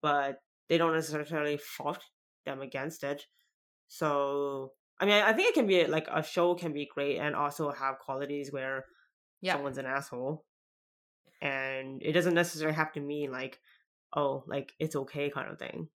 but 0.01 0.39
they 0.67 0.77
don't 0.77 0.93
necessarily 0.93 1.57
fault 1.57 2.03
them 2.45 2.61
against 2.61 3.03
it. 3.03 3.25
So 3.87 4.73
I 4.99 5.05
mean, 5.05 5.15
I 5.23 5.33
think 5.33 5.49
it 5.49 5.53
can 5.55 5.67
be 5.67 5.85
like 5.87 6.07
a 6.11 6.23
show 6.23 6.55
can 6.55 6.73
be 6.73 6.85
great 6.93 7.17
and 7.17 7.35
also 7.35 7.71
have 7.71 7.99
qualities 7.99 8.51
where 8.51 8.85
Yeah. 9.41 9.53
someone's 9.53 9.77
an 9.77 9.85
asshole, 9.85 10.45
and 11.41 12.01
it 12.01 12.13
doesn't 12.13 12.33
necessarily 12.33 12.75
have 12.75 12.91
to 12.93 12.99
mean 12.99 13.31
like, 13.31 13.59
oh, 14.15 14.43
like 14.47 14.73
it's 14.79 14.95
okay 14.95 15.29
kind 15.29 15.49
of 15.51 15.59
thing. 15.59 15.89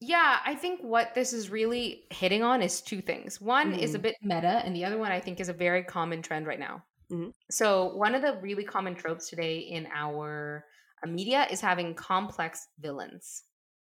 Yeah, 0.00 0.38
I 0.44 0.54
think 0.54 0.80
what 0.80 1.14
this 1.14 1.32
is 1.34 1.50
really 1.50 2.04
hitting 2.10 2.42
on 2.42 2.62
is 2.62 2.80
two 2.80 3.02
things. 3.02 3.40
One 3.40 3.74
is 3.74 3.94
a 3.94 3.98
Mhm. 3.98 4.02
bit 4.02 4.16
meta, 4.22 4.62
and 4.64 4.74
the 4.74 4.84
other 4.86 4.96
one 4.96 5.12
I 5.12 5.20
think 5.20 5.40
is 5.40 5.50
a 5.50 5.52
very 5.52 5.84
common 5.84 6.22
trend 6.22 6.46
right 6.46 6.58
now. 6.58 6.86
Mhm. 7.12 7.34
So, 7.50 7.94
one 7.96 8.14
of 8.14 8.22
the 8.22 8.38
really 8.40 8.64
common 8.64 8.94
tropes 8.94 9.28
today 9.28 9.58
in 9.58 9.86
our 9.92 10.66
uh, 11.02 11.06
media 11.06 11.46
is 11.50 11.60
having 11.60 11.94
complex 11.94 12.66
villains. 12.78 13.44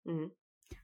Mhm. 0.06 0.30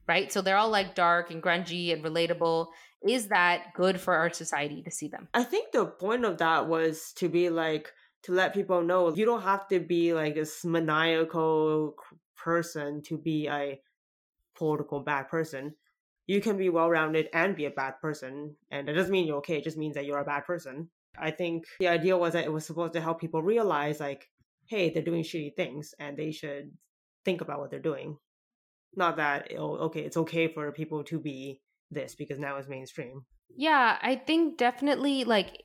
Right? 0.06 0.30
So, 0.30 0.42
they're 0.42 0.58
all 0.58 0.68
like 0.70 0.94
dark 0.94 1.30
and 1.30 1.42
grungy 1.42 1.92
and 1.92 2.04
relatable. 2.04 2.70
Is 3.08 3.28
that 3.28 3.72
good 3.74 4.00
for 4.00 4.14
our 4.14 4.30
society 4.30 4.82
to 4.82 4.90
see 4.90 5.08
them? 5.08 5.28
I 5.32 5.44
think 5.44 5.72
the 5.72 5.86
point 5.86 6.24
of 6.26 6.38
that 6.38 6.66
was 6.68 7.12
to 7.14 7.28
be 7.30 7.48
like 7.48 7.92
to 8.24 8.32
let 8.32 8.54
people 8.54 8.82
know 8.82 9.14
you 9.14 9.24
don't 9.24 9.42
have 9.42 9.68
to 9.68 9.80
be 9.80 10.12
like 10.14 10.34
this 10.34 10.64
maniacal 10.64 11.94
person 12.36 13.02
to 13.02 13.18
be 13.18 13.46
a 13.48 13.80
political 14.56 15.00
bad 15.00 15.28
person. 15.28 15.74
You 16.26 16.40
can 16.40 16.56
be 16.56 16.70
well 16.70 16.88
rounded 16.88 17.28
and 17.34 17.54
be 17.54 17.66
a 17.66 17.70
bad 17.70 18.00
person, 18.00 18.56
and 18.70 18.88
it 18.88 18.94
doesn't 18.94 19.12
mean 19.12 19.26
you're 19.26 19.38
okay. 19.38 19.58
It 19.58 19.64
just 19.64 19.76
means 19.76 19.94
that 19.94 20.06
you're 20.06 20.20
a 20.20 20.24
bad 20.24 20.44
person. 20.46 20.88
I 21.18 21.30
think 21.30 21.64
the 21.78 21.88
idea 21.88 22.16
was 22.16 22.32
that 22.32 22.44
it 22.44 22.52
was 22.52 22.64
supposed 22.64 22.94
to 22.94 23.00
help 23.00 23.20
people 23.20 23.42
realize 23.42 24.00
like, 24.00 24.28
hey, 24.66 24.90
they're 24.90 25.02
doing 25.02 25.22
shitty 25.22 25.54
things, 25.54 25.94
and 25.98 26.16
they 26.16 26.30
should 26.30 26.72
think 27.24 27.42
about 27.42 27.60
what 27.60 27.70
they're 27.70 27.78
doing. 27.78 28.16
Not 28.96 29.16
that 29.16 29.52
oh, 29.58 29.76
okay, 29.86 30.00
it's 30.00 30.16
okay 30.16 30.48
for 30.48 30.72
people 30.72 31.04
to 31.04 31.20
be 31.20 31.60
this 31.90 32.14
because 32.14 32.38
now 32.38 32.56
it's 32.56 32.68
mainstream. 32.68 33.26
Yeah, 33.54 33.98
I 34.00 34.16
think 34.16 34.56
definitely 34.56 35.24
like 35.24 35.64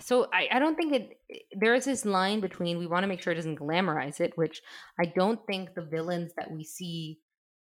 so 0.00 0.28
I, 0.32 0.48
I 0.52 0.58
don't 0.58 0.76
think 0.76 0.94
it 0.94 1.46
there 1.52 1.74
is 1.74 1.84
this 1.84 2.04
line 2.04 2.40
between 2.40 2.78
we 2.78 2.86
want 2.86 3.02
to 3.04 3.08
make 3.08 3.20
sure 3.22 3.32
it 3.32 3.36
doesn't 3.36 3.58
glamorize 3.58 4.20
it, 4.20 4.36
which 4.36 4.62
I 4.98 5.06
don't 5.06 5.40
think 5.46 5.74
the 5.74 5.82
villains 5.82 6.32
that 6.36 6.50
we 6.50 6.64
see 6.64 7.20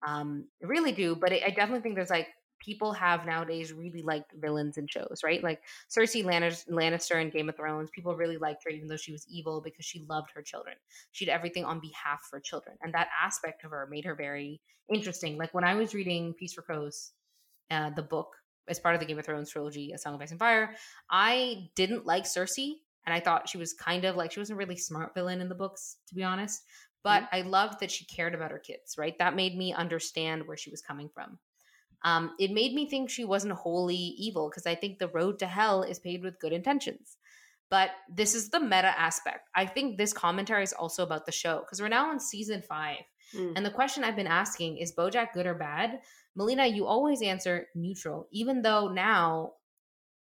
um 0.05 0.47
really 0.61 0.91
do, 0.91 1.15
but 1.15 1.31
I 1.31 1.41
I 1.45 1.49
definitely 1.49 1.81
think 1.81 1.95
there's 1.95 2.09
like 2.09 2.27
people 2.59 2.93
have 2.93 3.25
nowadays 3.25 3.73
really 3.73 4.01
liked 4.01 4.33
villains 4.35 4.77
in 4.77 4.87
shows, 4.87 5.21
right? 5.23 5.43
Like 5.43 5.61
Cersei 5.89 6.23
Lannister 6.69 7.21
in 7.21 7.29
Game 7.29 7.49
of 7.49 7.55
Thrones, 7.55 7.89
people 7.93 8.15
really 8.15 8.37
liked 8.37 8.63
her 8.63 8.71
even 8.71 8.87
though 8.87 8.97
she 8.97 9.11
was 9.11 9.25
evil 9.29 9.61
because 9.61 9.85
she 9.85 10.05
loved 10.09 10.31
her 10.33 10.41
children. 10.41 10.75
She 11.11 11.25
did 11.25 11.31
everything 11.31 11.65
on 11.65 11.79
behalf 11.79 12.21
of 12.25 12.31
her 12.31 12.39
children. 12.39 12.77
And 12.81 12.93
that 12.93 13.09
aspect 13.21 13.63
of 13.63 13.71
her 13.71 13.87
made 13.89 14.05
her 14.05 14.15
very 14.15 14.61
interesting. 14.91 15.37
Like 15.37 15.53
when 15.53 15.63
I 15.63 15.75
was 15.75 15.93
reading 15.93 16.33
Feast 16.33 16.55
for 16.55 16.61
Crows, 16.61 17.11
uh, 17.69 17.91
the 17.91 18.01
book 18.03 18.29
as 18.67 18.79
part 18.79 18.95
of 18.95 18.99
the 19.01 19.05
Game 19.05 19.19
of 19.19 19.25
Thrones 19.25 19.49
trilogy, 19.49 19.91
A 19.91 19.97
Song 19.97 20.15
of 20.15 20.21
Ice 20.21 20.31
and 20.31 20.39
Fire, 20.39 20.75
I 21.09 21.69
didn't 21.75 22.05
like 22.05 22.23
Cersei, 22.23 22.73
and 23.05 23.13
I 23.13 23.19
thought 23.19 23.49
she 23.49 23.57
was 23.57 23.73
kind 23.73 24.05
of 24.05 24.15
like 24.15 24.31
she 24.31 24.39
wasn't 24.39 24.57
a 24.57 24.59
really 24.59 24.77
smart 24.77 25.13
villain 25.13 25.41
in 25.41 25.49
the 25.49 25.55
books, 25.55 25.97
to 26.07 26.15
be 26.15 26.23
honest. 26.23 26.63
But 27.03 27.29
I 27.31 27.41
loved 27.41 27.81
that 27.81 27.91
she 27.91 28.03
cared 28.05 28.33
about 28.33 28.49
her 28.49 28.57
kids, 28.57 28.95
right? 28.97 29.15
That 29.19 29.35
made 29.35 29.55
me 29.55 29.73
understand 29.73 30.47
where 30.47 30.57
she 30.57 30.71
was 30.71 30.81
coming 30.81 31.07
from. 31.13 31.37
Um, 32.03 32.31
it 32.39 32.51
made 32.51 32.73
me 32.73 32.89
think 32.89 33.09
she 33.09 33.25
wasn't 33.25 33.53
wholly 33.53 33.95
evil 33.95 34.49
because 34.49 34.65
I 34.65 34.73
think 34.73 34.97
the 34.97 35.09
road 35.09 35.39
to 35.39 35.47
hell 35.47 35.83
is 35.83 35.99
paved 35.99 36.23
with 36.23 36.39
good 36.39 36.51
intentions. 36.53 37.17
But 37.69 37.91
this 38.09 38.35
is 38.35 38.49
the 38.49 38.59
meta 38.59 38.93
aspect. 38.97 39.49
I 39.55 39.65
think 39.65 39.97
this 39.97 40.13
commentary 40.13 40.63
is 40.63 40.73
also 40.73 41.03
about 41.03 41.25
the 41.25 41.31
show 41.31 41.59
because 41.59 41.81
we're 41.81 41.87
now 41.87 42.09
on 42.09 42.19
season 42.19 42.61
five. 42.61 43.01
Mm. 43.35 43.53
And 43.55 43.65
the 43.65 43.71
question 43.71 44.03
I've 44.03 44.15
been 44.15 44.27
asking 44.27 44.77
is 44.77 44.93
Bojack 44.95 45.33
good 45.33 45.47
or 45.47 45.55
bad? 45.55 45.99
Melina, 46.35 46.65
you 46.65 46.85
always 46.85 47.21
answer 47.21 47.67
neutral, 47.75 48.27
even 48.31 48.61
though 48.61 48.89
now 48.89 49.53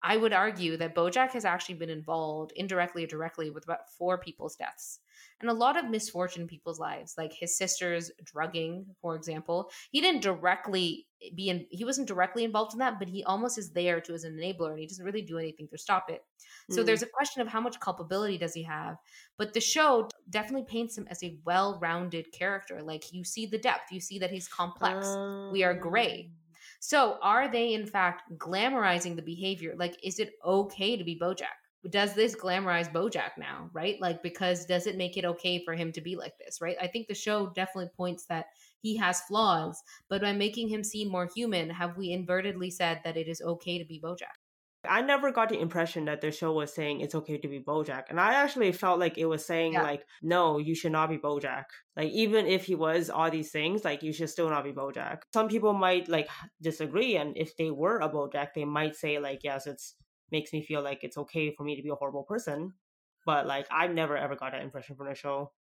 I 0.01 0.17
would 0.17 0.33
argue 0.33 0.77
that 0.77 0.95
Bojack 0.95 1.31
has 1.31 1.45
actually 1.45 1.75
been 1.75 1.89
involved 1.89 2.53
indirectly 2.55 3.03
or 3.03 3.07
directly 3.07 3.49
with 3.49 3.65
about 3.65 3.89
four 3.97 4.17
people's 4.17 4.55
deaths 4.55 4.99
and 5.41 5.49
a 5.49 5.53
lot 5.53 5.77
of 5.77 5.89
misfortune 5.89 6.43
in 6.43 6.47
people's 6.47 6.79
lives, 6.79 7.15
like 7.17 7.33
his 7.33 7.57
sister's 7.57 8.11
drugging, 8.23 8.85
for 9.01 9.15
example. 9.15 9.69
He 9.91 10.01
didn't 10.01 10.21
directly 10.21 11.07
be 11.35 11.49
in, 11.49 11.65
he 11.71 11.83
wasn't 11.85 12.07
directly 12.07 12.43
involved 12.43 12.73
in 12.73 12.79
that, 12.79 12.99
but 12.99 13.07
he 13.09 13.23
almost 13.23 13.57
is 13.57 13.71
there 13.71 13.99
to 14.01 14.13
as 14.13 14.23
an 14.23 14.37
enabler 14.37 14.71
and 14.71 14.79
he 14.79 14.87
doesn't 14.87 15.05
really 15.05 15.21
do 15.23 15.37
anything 15.37 15.67
to 15.69 15.77
stop 15.77 16.09
it. 16.09 16.21
So 16.69 16.81
Mm. 16.81 16.85
there's 16.85 17.01
a 17.03 17.07
question 17.07 17.41
of 17.41 17.47
how 17.47 17.61
much 17.61 17.79
culpability 17.79 18.37
does 18.37 18.53
he 18.53 18.63
have? 18.63 18.97
But 19.37 19.53
the 19.53 19.61
show 19.61 20.09
definitely 20.29 20.65
paints 20.69 20.97
him 20.97 21.07
as 21.09 21.23
a 21.23 21.39
well-rounded 21.45 22.31
character. 22.31 22.81
Like 22.83 23.11
you 23.13 23.23
see 23.23 23.45
the 23.45 23.57
depth, 23.57 23.91
you 23.91 23.99
see 23.99 24.19
that 24.19 24.31
he's 24.31 24.47
complex. 24.47 25.07
we 25.51 25.63
are 25.63 25.73
gray. 25.73 26.31
So 26.79 27.17
are 27.21 27.49
they 27.51 27.73
in 27.73 27.85
fact 27.87 28.23
glamorizing 28.37 29.15
the 29.15 29.21
behavior? 29.21 29.73
Like 29.77 29.97
is 30.03 30.19
it 30.19 30.33
okay 30.43 30.97
to 30.97 31.03
be 31.03 31.17
Bojack? 31.19 31.57
Does 31.89 32.13
this 32.15 32.35
glamorize 32.35 32.91
Bojack 32.91 33.31
now, 33.37 33.69
right? 33.73 33.99
Like 34.01 34.21
because 34.23 34.65
does 34.65 34.87
it 34.87 34.97
make 34.97 35.15
it 35.15 35.25
okay 35.25 35.63
for 35.63 35.73
him 35.73 35.91
to 35.93 36.01
be 36.01 36.15
like 36.15 36.33
this, 36.37 36.59
right? 36.59 36.75
I 36.81 36.87
think 36.87 37.07
the 37.07 37.15
show 37.15 37.47
definitely 37.55 37.91
points 37.95 38.25
that 38.25 38.47
he 38.81 38.97
has 38.97 39.21
flaws, 39.21 39.81
but 40.09 40.21
by 40.21 40.33
making 40.33 40.69
him 40.69 40.83
seem 40.83 41.09
more 41.09 41.29
human, 41.33 41.69
have 41.69 41.97
we 41.97 42.09
invertedly 42.09 42.71
said 42.71 43.01
that 43.03 43.17
it 43.17 43.27
is 43.27 43.41
okay 43.41 43.77
to 43.77 43.85
be 43.85 44.01
Bojack? 44.03 44.37
I 44.87 45.01
never 45.01 45.31
got 45.31 45.49
the 45.49 45.59
impression 45.59 46.05
that 46.05 46.21
the 46.21 46.31
show 46.31 46.53
was 46.53 46.73
saying 46.73 47.01
it's 47.01 47.15
okay 47.15 47.37
to 47.37 47.47
be 47.47 47.59
Bojack, 47.59 48.05
and 48.09 48.19
I 48.19 48.33
actually 48.35 48.71
felt 48.71 48.99
like 48.99 49.17
it 49.17 49.25
was 49.25 49.45
saying 49.45 49.73
Yeah. 49.73 49.81
like, 49.83 50.05
no, 50.21 50.59
you 50.59 50.75
should 50.75 50.91
not 50.93 51.09
be 51.09 51.17
Bojack. 51.17 51.65
Like 51.95 52.11
even 52.11 52.45
if 52.45 52.65
he 52.65 52.75
was 52.75 53.09
all 53.09 53.29
these 53.29 53.51
things, 53.51 53.83
like 53.83 54.03
you 54.03 54.13
should 54.13 54.29
still 54.29 54.49
not 54.49 54.63
be 54.63 54.71
Bojack. 54.71 55.23
Some 55.33 55.47
people 55.47 55.73
might 55.73 56.07
like 56.07 56.29
disagree, 56.61 57.17
and 57.17 57.35
if 57.37 57.55
they 57.57 57.71
were 57.71 57.99
a 57.99 58.09
Bojack, 58.09 58.49
they 58.55 58.65
might 58.65 58.95
say 58.95 59.19
like, 59.19 59.43
yes, 59.43 59.67
it's 59.67 59.95
makes 60.31 60.53
me 60.53 60.63
feel 60.63 60.81
like 60.81 61.03
it's 61.03 61.17
okay 61.17 61.51
for 61.55 61.63
me 61.63 61.75
to 61.75 61.83
be 61.83 61.89
a 61.89 61.95
horrible 61.95 62.23
person. 62.23 62.73
But 63.25 63.45
like 63.47 63.67
I've 63.71 63.93
never 63.93 64.17
ever 64.17 64.35
got 64.35 64.51
that 64.53 64.61
impression 64.61 64.95
from 64.95 65.07
the 65.07 65.15
show. 65.15 65.53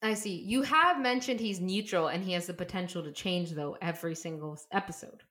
I 0.00 0.14
see. 0.14 0.36
You 0.40 0.62
have 0.62 1.00
mentioned 1.00 1.40
he's 1.40 1.58
neutral 1.60 2.06
and 2.06 2.22
he 2.22 2.30
has 2.34 2.46
the 2.46 2.54
potential 2.54 3.02
to 3.02 3.10
change 3.10 3.50
though 3.50 3.76
every 3.82 4.14
single 4.14 4.56
episode. 4.70 5.24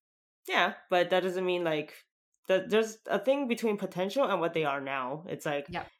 Yeah, 0.48 0.74
but 0.90 1.10
that 1.10 1.22
doesn't 1.24 1.46
mean 1.46 1.64
like 1.64 1.94
that. 2.48 2.70
There's 2.70 2.98
a 3.08 3.20
thing 3.20 3.48
between 3.48 3.78
potential 3.78 4.26
and 4.26 4.40
what 4.40 4.54
they 4.54 4.66
are 4.66 4.82
now. 4.82 5.24
It's 5.28 5.46
like, 5.46 5.68
Yep. 5.68 5.92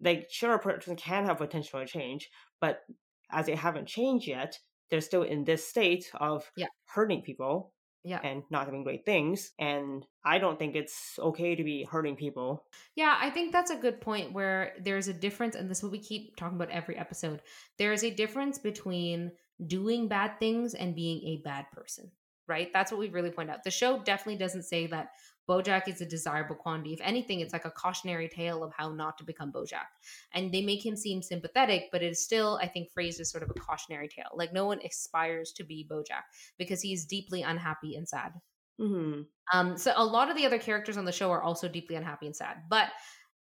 like 0.00 0.28
sure, 0.30 0.54
a 0.54 0.58
person 0.60 0.96
can 0.96 1.26
have 1.26 1.38
potential 1.38 1.80
to 1.80 1.86
change, 1.86 2.30
but 2.60 2.82
as 3.30 3.46
they 3.46 3.56
haven't 3.56 3.88
changed 3.88 4.28
yet, 4.28 4.58
they're 4.90 5.00
still 5.02 5.22
in 5.24 5.44
this 5.44 5.68
state 5.68 6.10
of 6.14 6.52
Yeah. 6.56 6.68
hurting 6.86 7.22
people. 7.22 7.74
Yeah. 8.04 8.20
and 8.22 8.42
not 8.50 8.68
doing 8.68 8.84
great 8.84 9.04
things. 9.04 9.52
And 9.58 10.06
I 10.24 10.38
don't 10.38 10.58
think 10.58 10.76
it's 10.76 11.18
okay 11.18 11.54
to 11.54 11.64
be 11.64 11.84
hurting 11.84 12.16
people. 12.16 12.64
Yeah, 12.94 13.16
I 13.20 13.30
think 13.30 13.52
that's 13.52 13.70
a 13.70 13.76
good 13.76 14.00
point 14.00 14.32
where 14.32 14.72
there's 14.80 15.08
a 15.08 15.12
difference, 15.12 15.56
and 15.56 15.68
this 15.68 15.78
is 15.78 15.82
what 15.82 15.92
we 15.92 15.98
keep 15.98 16.36
talking 16.36 16.56
about 16.56 16.70
every 16.70 16.96
episode. 16.96 17.42
There 17.76 17.92
is 17.92 18.04
a 18.04 18.10
difference 18.10 18.58
between 18.58 19.32
doing 19.66 20.08
bad 20.08 20.38
things 20.38 20.74
and 20.74 20.94
being 20.94 21.22
a 21.24 21.42
bad 21.44 21.66
person, 21.72 22.10
right? 22.46 22.72
That's 22.72 22.92
what 22.92 23.00
we 23.00 23.08
really 23.08 23.30
point 23.30 23.50
out. 23.50 23.64
The 23.64 23.70
show 23.70 24.00
definitely 24.02 24.38
doesn't 24.38 24.62
say 24.62 24.86
that 24.86 25.10
Bojack 25.48 25.88
is 25.88 26.00
a 26.00 26.06
desirable 26.06 26.56
quantity. 26.56 26.92
If 26.92 27.00
anything, 27.00 27.40
it's 27.40 27.52
like 27.52 27.64
a 27.64 27.70
cautionary 27.70 28.28
tale 28.28 28.62
of 28.62 28.72
how 28.72 28.92
not 28.92 29.16
to 29.18 29.24
become 29.24 29.52
Bojack. 29.52 29.86
And 30.32 30.52
they 30.52 30.62
make 30.62 30.84
him 30.84 30.96
seem 30.96 31.22
sympathetic, 31.22 31.88
but 31.90 32.02
it 32.02 32.10
is 32.12 32.22
still, 32.22 32.58
I 32.62 32.68
think, 32.68 32.90
phrased 32.92 33.20
as 33.20 33.30
sort 33.30 33.42
of 33.42 33.50
a 33.50 33.54
cautionary 33.54 34.08
tale. 34.08 34.30
Like 34.34 34.52
no 34.52 34.66
one 34.66 34.80
aspires 34.84 35.52
to 35.52 35.64
be 35.64 35.86
Bojack 35.90 36.24
because 36.58 36.82
he's 36.82 37.06
deeply 37.06 37.42
unhappy 37.42 37.96
and 37.96 38.08
sad. 38.08 38.32
hmm 38.78 39.22
Um, 39.52 39.76
so 39.78 39.92
a 39.96 40.04
lot 40.04 40.30
of 40.30 40.36
the 40.36 40.46
other 40.46 40.58
characters 40.58 40.96
on 40.96 41.04
the 41.04 41.12
show 41.12 41.30
are 41.30 41.42
also 41.42 41.68
deeply 41.68 41.96
unhappy 41.96 42.26
and 42.26 42.36
sad. 42.36 42.64
But 42.68 42.90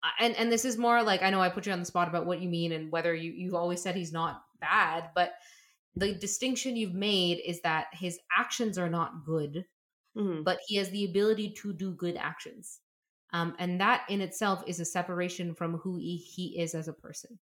uh, 0.02 0.10
and 0.18 0.34
and 0.36 0.52
this 0.52 0.64
is 0.64 0.76
more 0.78 1.02
like 1.02 1.22
I 1.22 1.30
know 1.30 1.40
I 1.40 1.48
put 1.48 1.66
you 1.66 1.72
on 1.72 1.78
the 1.80 1.84
spot 1.84 2.08
about 2.08 2.26
what 2.26 2.40
you 2.40 2.48
mean 2.48 2.72
and 2.72 2.90
whether 2.90 3.14
you 3.14 3.32
you've 3.32 3.54
always 3.54 3.82
said 3.82 3.96
he's 3.96 4.12
not 4.12 4.42
bad, 4.60 5.10
but 5.14 5.34
the 5.96 6.14
distinction 6.14 6.76
you've 6.76 6.94
made 6.94 7.40
is 7.44 7.60
that 7.62 7.86
his 7.92 8.18
actions 8.36 8.78
are 8.78 8.90
not 8.90 9.24
good, 9.24 9.66
hmm 10.14 10.42
but 10.44 10.58
he 10.66 10.76
has 10.76 10.90
the 10.90 11.04
ability 11.04 11.52
to 11.54 11.72
do 11.72 11.94
good 11.94 12.16
actions. 12.16 12.80
Um, 13.32 13.56
and 13.58 13.80
that 13.80 14.04
in 14.10 14.20
itself 14.20 14.62
is 14.66 14.80
a 14.80 14.84
separation 14.84 15.54
from 15.54 15.78
who 15.78 15.96
he, 15.96 16.16
he 16.18 16.58
is 16.60 16.74
as 16.74 16.88
a 16.88 16.92
person. 16.92 17.38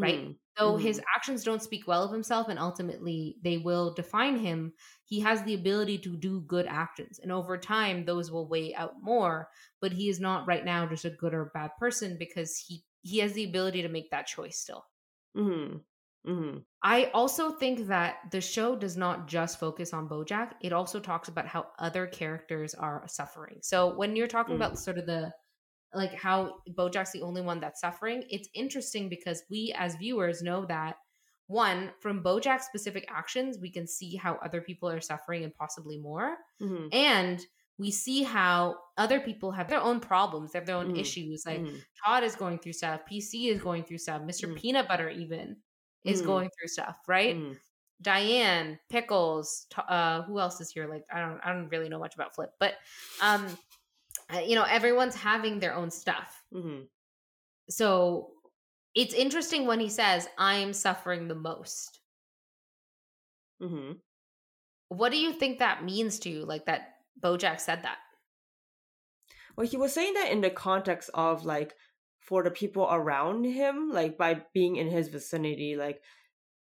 right? 0.00 0.20
Mhm. 0.20 0.38
Though 0.56 0.76
his 0.76 1.00
actions 1.14 1.44
don't 1.44 1.62
speak 1.62 1.86
well 1.86 2.02
of 2.04 2.12
himself 2.12 2.48
and 2.48 2.58
ultimately 2.58 3.38
they 3.42 3.58
will 3.58 3.94
define 3.94 4.38
him, 4.38 4.72
he 5.04 5.20
has 5.20 5.42
the 5.44 5.54
ability 5.54 5.98
to 5.98 6.16
do 6.16 6.40
good 6.42 6.66
actions. 6.66 7.18
And 7.20 7.30
over 7.30 7.56
time, 7.58 8.04
those 8.04 8.30
will 8.32 8.48
weigh 8.48 8.74
out 8.74 9.00
more. 9.00 9.50
But 9.80 9.92
he 9.92 10.08
is 10.08 10.18
not 10.20 10.48
right 10.48 10.64
now 10.64 10.86
just 10.86 11.04
a 11.04 11.10
good 11.10 11.32
or 11.34 11.46
bad 11.54 11.72
person 11.78 12.16
because 12.18 12.56
he, 12.58 12.84
he 13.02 13.18
has 13.18 13.34
the 13.34 13.44
ability 13.44 13.82
to 13.82 13.88
make 13.88 14.10
that 14.10 14.26
choice 14.26 14.58
still. 14.58 14.84
Mhm. 15.34 15.84
Mhm. 16.26 16.64
I 16.82 17.06
also 17.06 17.50
think 17.52 17.86
that 17.88 18.30
the 18.30 18.40
show 18.40 18.76
does 18.76 18.96
not 18.96 19.26
just 19.28 19.58
focus 19.58 19.92
on 19.92 20.08
Bojack. 20.08 20.54
It 20.60 20.72
also 20.72 21.00
talks 21.00 21.28
about 21.28 21.46
how 21.46 21.72
other 21.78 22.06
characters 22.06 22.74
are 22.74 23.06
suffering. 23.08 23.58
So 23.62 23.96
when 23.96 24.14
you're 24.14 24.28
talking 24.28 24.54
Mm. 24.54 24.56
about 24.56 24.78
sort 24.78 24.98
of 24.98 25.06
the 25.06 25.32
like 25.94 26.12
how 26.14 26.62
Bojack's 26.70 27.12
the 27.12 27.22
only 27.22 27.42
one 27.42 27.60
that's 27.60 27.80
suffering, 27.80 28.24
it's 28.30 28.48
interesting 28.54 29.08
because 29.08 29.44
we 29.50 29.74
as 29.76 29.96
viewers 29.96 30.42
know 30.42 30.66
that 30.66 30.98
one, 31.48 31.92
from 32.00 32.22
Bojack's 32.24 32.66
specific 32.66 33.06
actions, 33.08 33.58
we 33.60 33.70
can 33.72 33.86
see 33.86 34.16
how 34.16 34.36
other 34.36 34.60
people 34.62 34.88
are 34.90 35.00
suffering 35.00 35.44
and 35.44 35.54
possibly 35.54 35.98
more. 35.98 36.38
Mhm. 36.60 36.92
And 36.92 37.40
we 37.78 37.90
see 37.92 38.22
how 38.24 38.78
other 38.98 39.20
people 39.20 39.52
have 39.52 39.68
their 39.68 39.80
own 39.82 40.00
problems, 40.00 40.52
they 40.52 40.58
have 40.60 40.66
their 40.66 40.76
own 40.76 40.90
Mhm. 40.90 40.96
issues. 40.96 41.44
Like 41.46 41.66
Mhm. 41.66 41.86
Todd 42.04 42.24
is 42.24 42.36
going 42.36 42.58
through 42.60 42.74
stuff, 42.74 43.06
PC 43.06 43.48
is 43.50 43.60
going 43.62 43.84
through 43.84 43.98
stuff, 43.98 44.22
Mr. 44.22 44.46
Mm. 44.46 44.60
Peanut 44.60 44.88
Butter 44.88 45.10
even 45.10 45.62
is 46.04 46.22
Mm. 46.22 46.26
going 46.26 46.50
through 46.50 46.68
stuff, 46.68 46.96
right? 47.08 47.36
Mhm. 47.36 47.60
Diane, 48.00 48.78
Pickles, 48.88 49.66
uh, 49.76 50.22
who 50.22 50.38
else 50.38 50.60
is 50.60 50.70
here? 50.70 50.86
Like 50.88 51.04
I 51.12 51.20
don't, 51.20 51.40
I 51.40 51.52
don't 51.52 51.68
really 51.68 51.88
know 51.88 51.98
much 51.98 52.14
about 52.14 52.34
Flip, 52.34 52.52
but 52.60 52.74
um, 53.20 53.58
you 54.44 54.54
know, 54.54 54.64
everyone's 54.64 55.14
having 55.16 55.58
their 55.60 55.74
own 55.74 55.90
stuff. 55.90 56.44
Mhm. 56.52 56.88
So 57.70 58.32
it's 58.94 59.14
interesting 59.14 59.66
when 59.66 59.80
he 59.80 59.88
says, 59.88 60.28
"I'm 60.38 60.72
suffering 60.72 61.28
the 61.28 61.34
most." 61.34 62.00
Mm-hmm. 63.60 63.94
What 64.88 65.12
do 65.12 65.18
you 65.18 65.32
think 65.32 65.58
that 65.58 65.84
means 65.84 66.18
to 66.20 66.30
you? 66.30 66.44
Like 66.44 66.66
that 66.66 67.00
Bojack 67.20 67.60
said 67.60 67.82
that. 67.82 67.98
Well, 69.56 69.66
he 69.66 69.76
was 69.76 69.92
saying 69.92 70.14
that 70.14 70.30
in 70.30 70.40
the 70.40 70.50
context 70.50 71.10
of 71.14 71.44
like 71.44 71.74
for 72.20 72.42
the 72.42 72.50
people 72.50 72.88
around 72.90 73.44
him, 73.44 73.90
like 73.90 74.18
by 74.18 74.42
being 74.52 74.76
in 74.76 74.88
his 74.88 75.08
vicinity, 75.08 75.76
like 75.76 76.02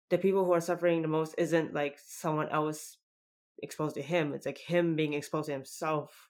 the 0.09 0.17
people 0.17 0.45
who 0.45 0.53
are 0.53 0.61
suffering 0.61 1.01
the 1.01 1.07
most 1.07 1.35
isn't 1.37 1.73
like 1.73 1.99
someone 2.05 2.49
else 2.49 2.97
exposed 3.63 3.95
to 3.95 4.01
him. 4.01 4.33
It's 4.33 4.45
like 4.45 4.57
him 4.57 4.95
being 4.95 5.13
exposed 5.13 5.47
to 5.47 5.53
himself 5.53 6.29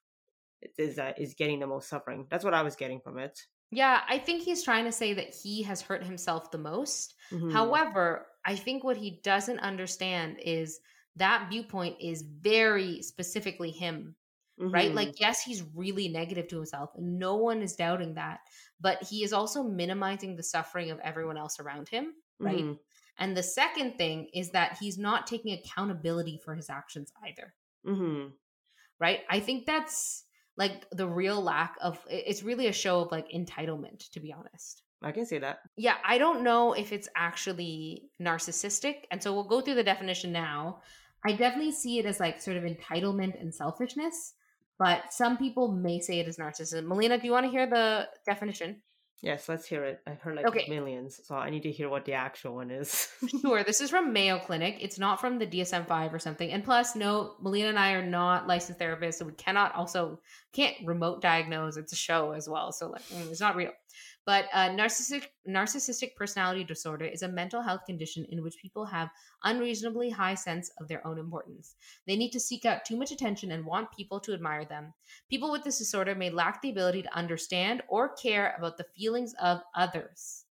is 0.77 0.95
that 0.95 1.19
is 1.19 1.33
getting 1.33 1.59
the 1.59 1.67
most 1.67 1.89
suffering. 1.89 2.27
That's 2.29 2.43
what 2.43 2.53
I 2.53 2.61
was 2.63 2.75
getting 2.75 2.99
from 2.99 3.17
it. 3.19 3.39
Yeah, 3.71 4.01
I 4.07 4.19
think 4.19 4.43
he's 4.43 4.63
trying 4.63 4.85
to 4.85 4.91
say 4.91 5.13
that 5.13 5.33
he 5.33 5.63
has 5.63 5.81
hurt 5.81 6.03
himself 6.03 6.51
the 6.51 6.57
most. 6.57 7.15
Mhm. 7.31 7.51
However, 7.51 8.27
I 8.45 8.55
think 8.55 8.83
what 8.83 8.97
he 8.97 9.19
doesn't 9.23 9.59
understand 9.59 10.39
is 10.39 10.79
that 11.15 11.49
viewpoint 11.49 11.97
is 11.99 12.21
very 12.21 13.01
specifically 13.01 13.71
him, 13.71 14.15
right? 14.71 14.93
Mhm. 14.93 14.95
Like, 14.95 15.19
yes, 15.19 15.41
he's 15.43 15.63
really 15.63 16.07
negative 16.09 16.47
to 16.49 16.57
himself, 16.57 16.91
and 16.95 17.19
no 17.19 17.35
one 17.37 17.61
is 17.61 17.75
doubting 17.75 18.15
that. 18.15 18.41
But 18.79 19.03
he 19.03 19.23
is 19.23 19.33
also 19.33 19.63
minimizing 19.63 20.35
the 20.35 20.43
suffering 20.43 20.91
of 20.91 20.99
everyone 20.99 21.37
else 21.37 21.59
around 21.59 21.89
him, 21.89 22.15
right? 22.43 22.67
Mhm. 22.67 22.79
And 23.17 23.35
the 23.37 23.43
second 23.43 23.97
thing 23.97 24.29
is 24.33 24.51
that 24.51 24.77
he's 24.79 24.97
not 24.97 25.27
taking 25.27 25.53
accountability 25.53 26.37
for 26.43 26.55
his 26.55 26.69
actions 26.69 27.11
either, 27.23 27.55
Mhm. 27.85 28.37
right? 28.99 29.21
I 29.29 29.39
think 29.39 29.65
that's 29.65 30.23
like 30.57 30.89
the 30.91 31.07
real 31.07 31.41
lack 31.41 31.75
of 31.81 32.05
it's 32.09 32.43
really 32.43 32.67
a 32.67 32.73
show 32.73 33.01
of 33.01 33.11
like 33.11 33.29
entitlement, 33.29 34.09
to 34.11 34.19
be 34.19 34.31
honest. 34.31 34.83
I 35.01 35.11
can 35.11 35.25
see 35.25 35.37
that. 35.39 35.59
Yeah, 35.77 35.97
I 36.05 36.17
don't 36.19 36.43
know 36.43 36.73
if 36.73 36.93
it's 36.93 37.09
actually 37.15 38.11
narcissistic. 38.21 39.05
And 39.11 39.21
so 39.23 39.33
we'll 39.33 39.45
go 39.49 39.61
through 39.61 39.75
the 39.75 39.83
definition 39.83 40.31
now. 40.31 40.81
I 41.25 41.33
definitely 41.33 41.73
see 41.73 41.99
it 41.99 42.05
as 42.05 42.19
like 42.19 42.41
sort 42.41 42.57
of 42.57 42.63
entitlement 42.63 43.39
and 43.41 43.53
selfishness, 43.53 44.34
but 44.79 45.13
some 45.13 45.37
people 45.37 45.71
may 45.71 45.99
say 45.99 46.19
it 46.19 46.27
is 46.27 46.37
narcissism. 46.37 46.85
Melina, 46.85 47.17
do 47.17 47.25
you 47.25 47.31
want 47.31 47.45
to 47.45 47.51
hear 47.51 47.67
the 47.67 48.07
definition? 48.25 48.81
Yes, 49.21 49.47
let's 49.49 49.65
hear 49.65 49.83
it. 49.85 50.01
I've 50.05 50.19
heard 50.21 50.35
like 50.35 50.45
Okay. 50.45 50.65
millions, 50.69 51.19
so 51.23 51.35
I 51.35 51.49
need 51.49 51.63
to 51.63 51.71
hear 51.71 51.89
what 51.89 52.05
the 52.05 52.13
actual 52.13 52.55
one 52.55 52.69
is. 52.69 53.07
Sure, 53.41 53.63
this 53.65 53.81
is 53.81 53.89
from 53.89 54.13
Mayo 54.13 54.37
Clinic. 54.39 54.77
It's 54.81 54.99
not 54.99 55.19
from 55.21 55.39
the 55.39 55.47
DSM 55.47 55.87
5 55.87 56.13
or 56.13 56.19
something. 56.19 56.51
And 56.51 56.63
plus, 56.63 56.95
no, 56.95 57.35
Melina 57.41 57.69
and 57.69 57.79
I 57.79 57.93
are 57.93 58.05
not 58.05 58.45
licensed 58.45 58.79
therapists, 58.79 59.15
so 59.15 59.25
we 59.25 59.31
cannot 59.33 59.73
also 59.73 60.19
can't 60.53 60.75
remote 60.85 61.21
diagnose. 61.21 61.77
It's 61.77 61.93
a 61.93 61.95
show 61.95 62.31
as 62.31 62.47
well, 62.47 62.71
so 62.71 62.89
like 62.89 63.01
mm, 63.03 63.31
it's 63.31 63.41
not 63.41 63.55
real. 63.55 63.71
But 64.25 64.45
uh, 64.53 64.69
narcissistic 64.69 65.27
narcissistic 65.47 66.15
personality 66.15 66.63
disorder 66.63 67.05
is 67.05 67.21
a 67.23 67.27
mental 67.27 67.61
health 67.61 67.85
condition 67.85 68.25
in 68.29 68.41
which 68.43 68.57
people 68.57 68.85
have 68.85 69.09
unreasonably 69.43 70.09
high 70.09 70.35
sense 70.35 70.69
of 70.79 70.87
their 70.87 71.05
own 71.05 71.19
importance. 71.19 71.75
They 72.07 72.15
need 72.15 72.31
to 72.31 72.39
seek 72.39 72.65
out 72.65 72.85
too 72.85 72.97
much 72.97 73.11
attention 73.11 73.51
and 73.51 73.65
want 73.65 73.91
people 73.91 74.19
to 74.21 74.33
admire 74.33 74.65
them. 74.65 74.93
People 75.29 75.51
with 75.51 75.63
this 75.63 75.77
disorder 75.77 76.15
may 76.15 76.29
lack 76.29 76.61
the 76.61 76.71
ability 76.71 77.03
to 77.03 77.15
understand 77.15 77.83
or 77.87 78.09
care 78.15 78.55
about 78.57 78.77
the 78.77 78.87
feelings 78.95 79.33
of 79.41 79.61
others. 79.75 80.45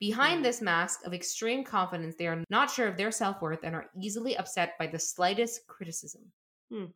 Behind 0.00 0.38
Hmm. 0.38 0.42
this 0.42 0.60
mask 0.60 1.04
of 1.04 1.14
extreme 1.14 1.64
confidence, 1.64 2.16
they 2.16 2.26
are 2.26 2.42
not 2.50 2.70
sure 2.70 2.88
of 2.88 2.96
their 2.96 3.10
self 3.12 3.40
worth 3.42 3.64
and 3.64 3.74
are 3.74 3.90
easily 4.00 4.36
upset 4.36 4.76
by 4.78 4.86
the 4.88 4.98
slightest 4.98 5.66
criticism. 5.66 6.32
Hmm. 6.70 6.86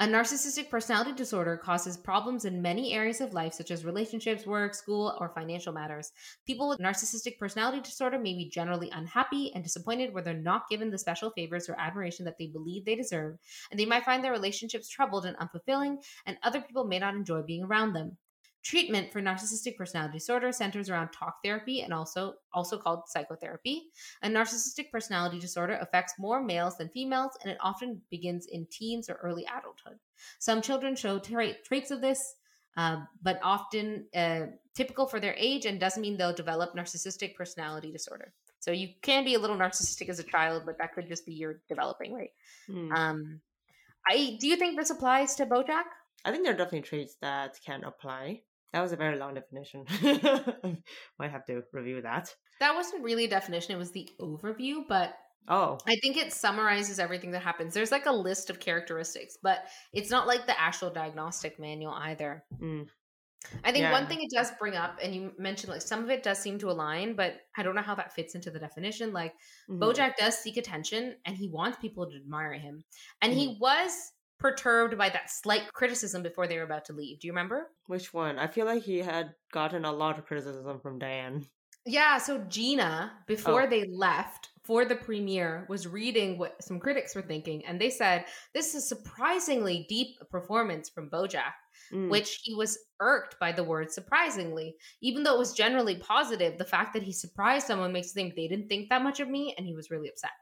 A 0.00 0.06
narcissistic 0.06 0.70
personality 0.70 1.12
disorder 1.12 1.56
causes 1.56 1.96
problems 1.96 2.44
in 2.44 2.62
many 2.62 2.92
areas 2.92 3.20
of 3.20 3.34
life, 3.34 3.52
such 3.52 3.72
as 3.72 3.84
relationships, 3.84 4.46
work, 4.46 4.72
school, 4.72 5.16
or 5.18 5.30
financial 5.30 5.72
matters. 5.72 6.12
People 6.46 6.68
with 6.68 6.78
narcissistic 6.78 7.36
personality 7.36 7.80
disorder 7.80 8.16
may 8.16 8.34
be 8.34 8.48
generally 8.48 8.90
unhappy 8.92 9.50
and 9.56 9.64
disappointed 9.64 10.14
where 10.14 10.22
they're 10.22 10.34
not 10.34 10.68
given 10.68 10.90
the 10.90 10.98
special 10.98 11.32
favors 11.32 11.68
or 11.68 11.74
admiration 11.80 12.24
that 12.26 12.38
they 12.38 12.46
believe 12.46 12.84
they 12.84 12.94
deserve, 12.94 13.38
and 13.72 13.80
they 13.80 13.86
might 13.86 14.04
find 14.04 14.22
their 14.22 14.30
relationships 14.30 14.88
troubled 14.88 15.26
and 15.26 15.36
unfulfilling, 15.38 15.96
and 16.26 16.38
other 16.44 16.60
people 16.60 16.84
may 16.84 17.00
not 17.00 17.16
enjoy 17.16 17.42
being 17.42 17.64
around 17.64 17.92
them. 17.92 18.16
Treatment 18.64 19.12
for 19.12 19.22
narcissistic 19.22 19.76
personality 19.76 20.18
disorder 20.18 20.52
centers 20.52 20.90
around 20.90 21.10
talk 21.10 21.36
therapy 21.44 21.82
and 21.82 21.94
also 21.94 22.34
also 22.52 22.76
called 22.76 23.08
psychotherapy. 23.08 23.90
A 24.22 24.28
narcissistic 24.28 24.90
personality 24.90 25.38
disorder 25.38 25.78
affects 25.80 26.14
more 26.18 26.42
males 26.42 26.76
than 26.76 26.88
females 26.88 27.38
and 27.42 27.50
it 27.50 27.58
often 27.60 28.02
begins 28.10 28.46
in 28.46 28.66
teens 28.70 29.08
or 29.08 29.14
early 29.14 29.46
adulthood. 29.46 29.98
Some 30.38 30.60
children 30.60 30.96
show 30.96 31.18
tra- 31.18 31.54
traits 31.64 31.90
of 31.90 32.00
this, 32.00 32.34
uh, 32.76 33.02
but 33.22 33.38
often 33.42 34.06
uh, 34.14 34.46
typical 34.74 35.06
for 35.06 35.20
their 35.20 35.34
age 35.38 35.64
and 35.64 35.78
doesn't 35.78 36.02
mean 36.02 36.16
they'll 36.16 36.32
develop 36.32 36.74
narcissistic 36.74 37.36
personality 37.36 37.92
disorder. 37.92 38.32
So 38.60 38.72
you 38.72 38.88
can 39.02 39.24
be 39.24 39.34
a 39.34 39.38
little 39.38 39.56
narcissistic 39.56 40.08
as 40.08 40.18
a 40.18 40.24
child, 40.24 40.64
but 40.66 40.78
that 40.78 40.94
could 40.94 41.08
just 41.08 41.24
be 41.24 41.32
your 41.32 41.60
developing 41.68 42.12
right. 42.12 42.32
Hmm. 42.66 42.92
Um, 42.92 43.40
I 44.06 44.36
do 44.40 44.48
you 44.48 44.56
think 44.56 44.76
this 44.76 44.90
applies 44.90 45.36
to 45.36 45.46
BoJack? 45.46 45.84
I 46.24 46.32
think 46.32 46.44
there 46.44 46.54
are 46.54 46.56
definitely 46.56 46.82
traits 46.82 47.16
that 47.20 47.58
can 47.64 47.84
apply. 47.84 48.42
That 48.72 48.80
was 48.82 48.92
a 48.92 48.96
very 48.96 49.16
long 49.18 49.34
definition. 49.34 49.84
Might 51.18 51.30
have 51.30 51.44
to 51.46 51.62
review 51.72 52.02
that. 52.02 52.34
That 52.60 52.74
wasn't 52.74 53.04
really 53.04 53.24
a 53.24 53.28
definition, 53.28 53.74
it 53.74 53.78
was 53.78 53.92
the 53.92 54.08
overview, 54.20 54.86
but 54.88 55.16
Oh, 55.50 55.78
I 55.86 55.96
think 56.02 56.18
it 56.18 56.32
summarizes 56.32 56.98
everything 56.98 57.30
that 57.30 57.42
happens. 57.42 57.72
There's 57.72 57.90
like 57.92 58.04
a 58.04 58.12
list 58.12 58.50
of 58.50 58.60
characteristics, 58.60 59.38
but 59.42 59.64
it's 59.94 60.10
not 60.10 60.26
like 60.26 60.44
the 60.46 60.60
actual 60.60 60.90
diagnostic 60.90 61.58
manual 61.58 61.92
either. 61.94 62.44
mm. 62.60 62.86
I 63.64 63.72
think 63.72 63.90
one 63.90 64.06
thing 64.06 64.18
it 64.20 64.30
does 64.34 64.50
bring 64.58 64.74
up, 64.74 64.98
and 65.02 65.14
you 65.14 65.32
mentioned 65.38 65.72
like 65.72 65.80
some 65.82 66.02
of 66.02 66.10
it 66.10 66.22
does 66.24 66.38
seem 66.38 66.58
to 66.58 66.70
align, 66.70 67.14
but 67.14 67.40
I 67.56 67.62
don't 67.62 67.74
know 67.76 67.82
how 67.82 67.94
that 67.94 68.12
fits 68.12 68.34
into 68.34 68.50
the 68.50 68.58
definition. 68.58 69.12
Like 69.12 69.34
Mhm. 69.70 69.78
Bojack 69.80 70.16
does 70.16 70.36
seek 70.36 70.56
attention 70.56 71.16
and 71.24 71.36
he 71.36 71.48
wants 71.48 71.78
people 71.78 72.10
to 72.10 72.16
admire 72.16 72.52
him. 72.54 72.84
And 73.22 73.32
he 73.32 73.48
Mm-hmm. 73.48 73.60
was 73.60 74.12
perturbed 74.38 74.96
by 74.96 75.08
that 75.10 75.30
slight 75.30 75.72
criticism 75.72 76.22
before 76.22 76.46
they 76.46 76.56
were 76.56 76.64
about 76.64 76.84
to 76.86 76.92
leave. 76.92 77.20
Do 77.20 77.26
you 77.26 77.32
remember? 77.32 77.70
Which 77.86 78.12
one? 78.14 78.38
I 78.38 78.46
feel 78.46 78.66
like 78.66 78.82
he 78.82 78.98
had 78.98 79.34
gotten 79.52 79.84
a 79.84 79.92
lot 79.92 80.18
of 80.18 80.26
criticism 80.26 80.80
from 80.80 80.98
Diane. 80.98 81.46
Yeah, 81.86 82.18
so 82.18 82.38
Gina, 82.48 83.24
before 83.26 83.62
Oh. 83.62 83.66
they 83.66 83.84
left 83.84 84.50
for 84.62 84.84
the 84.84 84.96
premiere, 84.96 85.64
was 85.70 85.86
reading 85.86 86.36
what 86.36 86.62
some 86.62 86.78
critics 86.80 87.14
were 87.14 87.22
thinking, 87.22 87.64
and 87.64 87.80
they 87.80 87.88
said 87.88 88.26
this 88.52 88.74
is 88.74 88.84
a 88.84 88.86
surprisingly 88.86 89.86
deep 89.88 90.18
performance 90.30 90.90
from 90.90 91.08
Bojack, 91.10 91.54
Mm. 91.90 92.10
which 92.10 92.40
he 92.42 92.54
was 92.54 92.78
irked 93.00 93.38
by 93.40 93.52
the 93.52 93.64
word 93.64 93.90
surprisingly. 93.90 94.76
Even 95.00 95.22
though 95.22 95.34
it 95.34 95.38
was 95.38 95.54
generally 95.54 95.96
positive, 95.96 96.58
the 96.58 96.64
fact 96.66 96.92
that 96.92 97.02
he 97.04 97.12
surprised 97.12 97.66
someone 97.66 97.92
makes 97.92 98.08
you 98.08 98.14
think 98.14 98.34
they 98.34 98.48
didn't 98.48 98.68
think 98.68 98.90
that 98.90 99.02
much 99.02 99.20
of 99.20 99.28
me, 99.28 99.54
and 99.56 99.66
he 99.66 99.74
was 99.74 99.90
really 99.90 100.08
upset. 100.10 100.32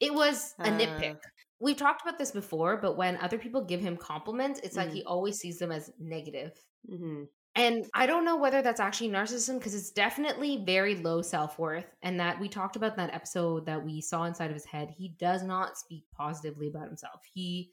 It 0.00 0.14
was 0.14 0.54
a 0.58 0.62
Uh. 0.70 0.78
nitpick. 0.78 1.20
We've 1.64 1.76
talked 1.76 2.02
about 2.02 2.18
this 2.18 2.30
before, 2.30 2.76
but 2.76 2.96
when 2.96 3.16
other 3.18 3.38
people 3.38 3.64
give 3.64 3.80
him 3.80 3.96
compliments, 3.96 4.60
it's 4.62 4.76
like 4.76 4.90
Mm. 4.90 4.92
he 4.92 5.04
always 5.04 5.38
sees 5.38 5.58
them 5.58 5.72
as 5.72 5.90
negative. 5.98 6.52
Mhm. 6.88 7.28
And 7.56 7.88
I 7.94 8.06
don't 8.06 8.24
know 8.24 8.36
whether 8.36 8.62
that's 8.62 8.80
actually 8.80 9.10
narcissism 9.10 9.58
because 9.58 9.74
it's 9.74 9.92
definitely 9.92 10.64
very 10.64 10.96
low 10.96 11.22
self 11.22 11.58
worth. 11.58 11.86
And 12.02 12.18
that 12.20 12.40
we 12.40 12.48
talked 12.48 12.76
about 12.76 12.92
in 12.92 12.96
that 12.98 13.14
episode 13.14 13.66
that 13.66 13.84
we 13.84 14.00
saw 14.00 14.24
inside 14.24 14.50
of 14.50 14.54
his 14.54 14.64
head. 14.66 14.90
He 14.90 15.10
does 15.10 15.42
not 15.44 15.78
speak 15.78 16.04
positively 16.12 16.68
about 16.68 16.86
himself. 16.88 17.22
He 17.32 17.72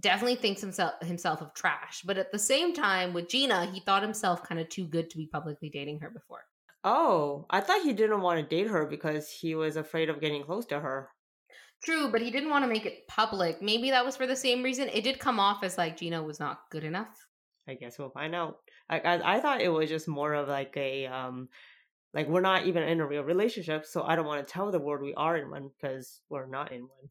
definitely 0.00 0.36
thinks 0.36 0.60
himself 0.60 1.00
himself 1.02 1.42
of 1.42 1.54
trash. 1.54 2.02
But 2.02 2.18
at 2.18 2.32
the 2.32 2.38
same 2.38 2.74
time, 2.74 3.14
with 3.14 3.28
Gina, 3.28 3.66
he 3.66 3.80
thought 3.80 4.02
himself 4.02 4.42
kind 4.42 4.60
of 4.60 4.68
too 4.68 4.86
good 4.88 5.10
to 5.10 5.16
be 5.16 5.26
publicly 5.28 5.70
dating 5.70 6.00
her 6.00 6.10
before. 6.10 6.44
Oh, 6.84 7.46
I 7.50 7.60
thought 7.60 7.82
he 7.82 7.92
didn't 7.92 8.20
want 8.22 8.40
to 8.40 8.46
date 8.56 8.68
her 8.68 8.86
because 8.86 9.30
he 9.30 9.54
was 9.54 9.76
afraid 9.76 10.08
of 10.10 10.20
getting 10.20 10.44
close 10.44 10.66
to 10.66 10.80
her. 10.80 11.10
True, 11.84 12.08
but 12.10 12.22
he 12.22 12.30
didn't 12.30 12.50
want 12.50 12.64
to 12.64 12.68
make 12.68 12.86
it 12.86 13.06
public. 13.08 13.60
Maybe 13.60 13.90
that 13.90 14.04
was 14.04 14.16
for 14.16 14.26
the 14.26 14.36
same 14.36 14.62
reason. 14.62 14.88
It 14.88 15.04
did 15.04 15.18
come 15.18 15.38
off 15.38 15.62
as 15.62 15.76
like 15.76 15.96
Gina 15.98 16.22
was 16.22 16.40
not 16.40 16.62
good 16.70 16.84
enough. 16.84 17.26
I 17.68 17.74
guess 17.74 17.98
we'll 17.98 18.10
find 18.10 18.34
out. 18.34 18.58
Like 18.90 19.04
I, 19.04 19.36
I 19.36 19.40
thought 19.40 19.60
it 19.60 19.68
was 19.68 19.88
just 19.88 20.08
more 20.08 20.32
of 20.34 20.48
like 20.48 20.74
a 20.76 21.06
um, 21.06 21.48
like 22.14 22.28
we're 22.28 22.40
not 22.40 22.66
even 22.66 22.82
in 22.82 23.00
a 23.00 23.06
real 23.06 23.22
relationship, 23.22 23.84
so 23.86 24.02
I 24.02 24.16
don't 24.16 24.26
want 24.26 24.46
to 24.46 24.52
tell 24.52 24.70
the 24.70 24.78
world 24.78 25.02
we 25.02 25.14
are 25.14 25.36
in 25.36 25.50
one 25.50 25.70
because 25.80 26.20
we're 26.28 26.46
not 26.46 26.72
in 26.72 26.82
one. 26.82 27.08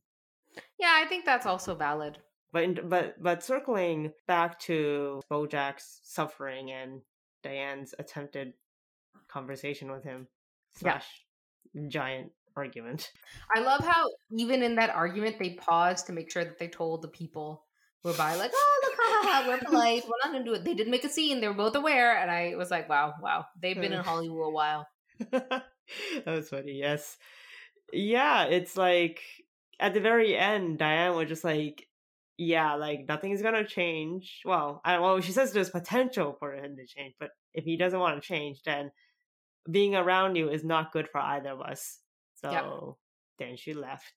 Yeah, 0.80 0.94
I 0.96 1.08
think 1.08 1.26
that's 1.26 1.46
also 1.46 1.76
valid. 1.76 2.18
But 2.52 2.64
in, 2.64 2.80
but 2.88 3.22
but 3.22 3.44
circling 3.44 4.12
back 4.28 4.60
to 4.62 5.22
BoJack's 5.32 6.02
suffering 6.04 6.72
and 6.72 7.02
Diane's 7.44 7.94
attempted 8.00 8.54
conversation 9.28 9.92
with 9.92 10.04
him 10.04 10.28
Yeah. 10.84 11.02
giant 11.88 12.32
argument. 12.56 13.12
I 13.56 13.60
love 13.62 13.86
how 13.86 14.10
even 14.32 14.64
in 14.64 14.76
that 14.76 14.90
argument 14.90 15.40
they 15.40 15.52
paused 15.52 16.08
to 16.08 16.14
make 16.14 16.32
sure 16.32 16.44
that 16.44 16.60
they 16.60 16.68
told 16.68 17.02
the 17.02 17.08
people 17.08 17.66
who 18.02 18.10
were 18.10 18.16
by 18.16 18.36
like, 18.36 18.52
oh 18.54 18.80
look, 18.84 18.94
ha, 18.98 19.22
ha, 19.22 19.28
ha, 19.28 19.48
we're 19.48 19.58
polite, 19.70 20.04
we're 20.06 20.12
not 20.24 20.34
gonna 20.34 20.46
do 20.46 20.54
it. 20.54 20.64
They 20.64 20.74
did 20.74 20.88
make 20.88 21.04
a 21.04 21.10
scene, 21.10 21.42
they 21.42 21.48
were 21.48 21.54
both 21.54 21.76
aware, 21.76 22.18
and 22.18 22.30
I 22.30 22.56
was 22.56 22.72
like, 22.72 22.90
wow, 22.90 23.14
wow, 23.22 23.46
they've 23.62 23.80
been 23.80 23.94
in 23.94 24.04
Hollywood 24.04 24.48
a 24.48 24.52
while. 24.52 24.88
that 25.32 25.64
was 26.26 26.50
funny. 26.50 26.74
Yes, 26.74 27.18
yeah. 27.92 28.46
It's 28.46 28.78
like 28.78 29.22
at 29.80 29.94
the 29.94 30.00
very 30.00 30.36
end, 30.36 30.78
Diane 30.80 31.16
was 31.16 31.28
just 31.28 31.44
like, 31.44 31.88
"Yeah, 32.38 32.76
like 32.76 33.06
nothing's 33.08 33.42
gonna 33.42 33.66
change." 33.66 34.42
Well, 34.46 34.82
I 34.84 35.00
well, 35.00 35.20
she 35.22 35.32
says 35.32 35.52
there's 35.52 35.70
potential 35.70 36.36
for 36.40 36.54
him 36.54 36.76
to 36.78 36.86
change, 36.86 37.16
but 37.20 37.32
if 37.54 37.66
he 37.66 37.78
doesn't 37.78 38.00
want 38.00 38.22
to 38.22 38.28
change, 38.28 38.64
then 38.64 38.92
being 39.70 39.96
around 39.96 40.36
you 40.36 40.50
is 40.50 40.64
not 40.64 40.92
good 40.92 41.10
for 41.10 41.20
either 41.22 41.50
of 41.50 41.62
us. 41.62 42.00
So 42.44 42.52
Yeah. 42.52 43.48
then 43.48 43.56
she 43.58 43.74
left. 43.74 44.14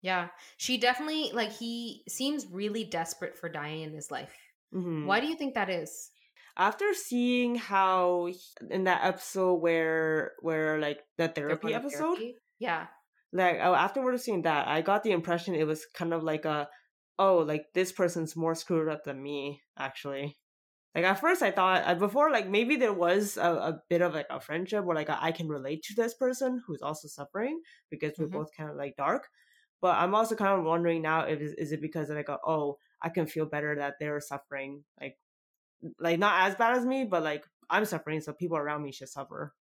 Yeah, 0.00 0.28
she 0.58 0.78
definitely 0.78 1.32
like 1.32 1.50
he 1.50 2.04
seems 2.08 2.46
really 2.46 2.84
desperate 2.84 3.36
for 3.36 3.48
Diane 3.48 3.88
in 3.88 3.94
his 3.94 4.10
life. 4.12 4.36
Mhm. 4.72 5.06
Why 5.06 5.18
do 5.20 5.26
you 5.26 5.34
think 5.34 5.54
that 5.54 5.70
is? 5.70 6.10
After 6.56 6.92
seeing 6.94 7.56
how 7.56 8.26
he- 8.26 8.38
in 8.70 8.84
that 8.84 9.02
episode 9.04 9.54
where 9.56 10.34
where 10.40 10.78
like 10.78 11.00
the 11.16 11.28
therapy 11.28 11.74
episode, 11.74 12.14
therapy? 12.18 12.36
Yeah, 12.58 12.86
like 13.32 13.58
oh, 13.62 13.74
afterwards 13.74 14.24
seeing 14.24 14.42
that 14.42 14.66
i 14.68 14.80
got 14.80 15.02
the 15.02 15.12
impression 15.12 15.54
it 15.54 15.66
was 15.66 15.86
kind 15.94 16.12
of 16.12 16.22
like 16.22 16.44
a 16.44 16.68
oh 17.18 17.38
like 17.38 17.66
this 17.74 17.92
person's 17.92 18.34
more 18.36 18.54
screwed 18.54 18.88
up 18.88 19.04
than 19.04 19.22
me 19.22 19.62
actually 19.78 20.36
like 20.94 21.04
at 21.04 21.20
first 21.20 21.42
i 21.42 21.50
thought 21.50 21.82
uh, 21.86 21.94
before 21.94 22.30
like 22.30 22.48
maybe 22.48 22.76
there 22.76 22.92
was 22.92 23.36
a, 23.36 23.42
a 23.50 23.82
bit 23.88 24.02
of 24.02 24.14
like 24.14 24.26
a 24.30 24.40
friendship 24.40 24.84
where 24.84 24.96
like 24.96 25.10
i 25.10 25.32
can 25.32 25.48
relate 25.48 25.82
to 25.82 25.94
this 25.94 26.14
person 26.14 26.62
who's 26.66 26.82
also 26.82 27.08
suffering 27.08 27.60
because 27.90 28.14
we're 28.18 28.26
Mhm. 28.26 28.38
both 28.38 28.50
kind 28.56 28.70
of 28.70 28.76
like 28.76 28.96
dark 28.96 29.28
but 29.80 29.96
i'm 29.96 30.14
also 30.14 30.34
kind 30.34 30.58
of 30.58 30.64
wondering 30.64 31.02
now 31.02 31.20
if 31.22 31.40
is 31.40 31.72
it 31.72 31.80
because 31.80 32.10
like 32.10 32.28
a, 32.28 32.38
oh 32.46 32.78
i 33.02 33.08
can 33.08 33.26
feel 33.26 33.46
better 33.46 33.76
that 33.76 33.94
they're 34.00 34.20
suffering 34.20 34.84
like 35.00 35.18
like 35.98 36.18
not 36.18 36.48
as 36.48 36.56
bad 36.56 36.76
as 36.76 36.86
me 36.86 37.04
but 37.04 37.22
like 37.22 37.46
i'm 37.70 37.84
suffering 37.84 38.20
so 38.20 38.32
people 38.32 38.56
around 38.56 38.82
me 38.82 38.92
should 38.92 39.08
suffer 39.08 39.54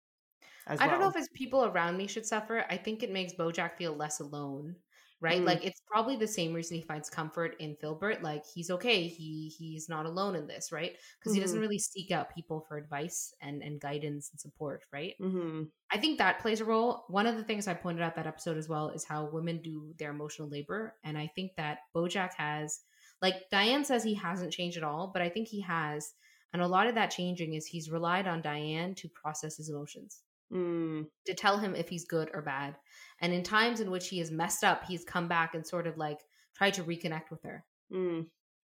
as 0.67 0.79
I 0.79 0.87
don't 0.87 0.99
know 0.99 1.09
if 1.09 1.15
it's 1.15 1.27
people 1.33 1.65
around 1.65 1.97
me 1.97 2.07
should 2.07 2.25
suffer. 2.25 2.65
I 2.69 2.77
think 2.77 3.01
it 3.03 3.11
makes 3.11 3.33
BoJack 3.33 3.77
feel 3.77 3.93
less 3.95 4.19
alone, 4.19 4.77
right? 5.21 5.41
Mm. 5.41 5.45
Like 5.45 5.65
it's 5.65 5.81
probably 5.91 6.15
the 6.15 6.27
same 6.27 6.53
reason 6.53 6.77
he 6.77 6.83
finds 6.83 7.09
comfort 7.09 7.55
in 7.59 7.75
Filbert. 7.81 8.21
Like 8.23 8.43
he's 8.53 8.69
okay. 8.71 9.07
He 9.07 9.53
he's 9.57 9.89
not 9.89 10.05
alone 10.05 10.35
in 10.35 10.47
this, 10.47 10.71
right? 10.71 10.95
Because 11.19 11.33
he 11.33 11.39
doesn't 11.39 11.57
Mhm. 11.57 11.61
really 11.61 11.79
seek 11.79 12.11
out 12.11 12.33
people 12.35 12.61
for 12.67 12.77
advice 12.77 13.33
and 13.41 13.61
and 13.63 13.79
guidance 13.81 14.29
and 14.31 14.39
support, 14.39 14.85
right? 14.93 15.15
hmm 15.19 15.63
I 15.89 15.97
think 15.97 16.17
that 16.17 16.39
plays 16.39 16.59
a 16.61 16.65
role. 16.65 17.05
One 17.07 17.27
of 17.27 17.37
the 17.37 17.43
things 17.43 17.67
I 17.67 17.73
pointed 17.73 18.01
out 18.03 18.15
that 18.15 18.27
episode 18.27 18.57
as 18.57 18.67
well 18.67 18.89
is 18.89 19.05
how 19.05 19.25
women 19.29 19.61
do 19.61 19.93
their 19.97 20.11
emotional 20.11 20.49
labor, 20.49 20.95
and 21.03 21.17
I 21.17 21.27
think 21.33 21.55
that 21.55 21.79
BoJack 21.95 22.33
has, 22.35 22.81
like 23.21 23.49
Diane 23.49 23.85
says, 23.85 24.03
he 24.03 24.13
hasn't 24.15 24.51
changed 24.53 24.77
at 24.77 24.83
all, 24.83 25.07
but 25.13 25.21
I 25.21 25.29
think 25.29 25.47
he 25.47 25.61
has, 25.61 26.13
and 26.53 26.61
a 26.61 26.67
lot 26.67 26.87
of 26.87 26.95
that 26.95 27.11
changing 27.11 27.53
is 27.53 27.65
he's 27.65 27.89
relied 27.89 28.27
on 28.27 28.41
Diane 28.41 28.95
to 28.95 29.07
process 29.09 29.55
his 29.57 29.69
emotions 29.69 30.23
mm. 30.51 31.05
to 31.25 31.33
tell 31.33 31.57
him 31.57 31.75
if 31.75 31.89
he's 31.89 32.05
good 32.05 32.29
or 32.33 32.41
bad. 32.41 32.75
And 33.19 33.33
in 33.33 33.43
times 33.43 33.79
in 33.79 33.91
which 33.91 34.09
he 34.09 34.19
has 34.19 34.31
messed 34.31 34.63
up, 34.63 34.85
he's 34.85 35.03
come 35.03 35.27
back 35.27 35.55
and 35.55 35.65
sort 35.65 35.87
of 35.87 35.97
like 35.97 36.19
tried 36.55 36.73
to 36.75 36.83
reconnect 36.83 37.29
with 37.31 37.43
her. 37.43 37.65
Mm. 37.91 38.27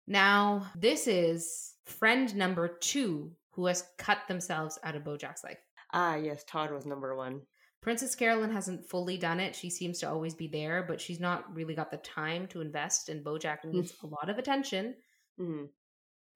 Now, 0.07 0.67
this 0.77 1.07
is 1.07 1.75
friend 1.87 2.35
number 2.35 2.69
two 2.81 3.33
who 3.53 3.67
has 3.67 3.85
cut 3.99 4.19
themselves 4.29 4.79
out 4.83 4.97
of 4.97 5.05
Bojack's 5.05 5.45
life. 5.45 5.59
Ah, 5.93 6.17
yes, 6.17 6.45
Todd 6.45 6.73
was 6.73 6.87
number 6.87 7.15
one. 7.15 7.43
Princess 7.83 8.15
Carolyn 8.15 8.53
hasn't 8.53 8.89
fully 8.89 9.19
done 9.19 9.41
it. 9.41 9.57
She 9.57 9.69
seems 9.69 9.99
to 9.99 10.09
always 10.09 10.35
be 10.35 10.47
there, 10.47 10.85
but 10.87 11.01
she's 11.01 11.21
not 11.21 11.53
really 11.55 11.75
got 11.75 11.91
the 11.91 11.97
time 11.99 12.47
to 12.49 12.61
invest, 12.61 13.09
and 13.09 13.25
Bojack 13.25 13.65
needs 13.65 13.93
a 14.03 14.07
lot 14.07 14.31
of 14.31 14.39
attention. 14.39 14.95
hmm 15.37 15.65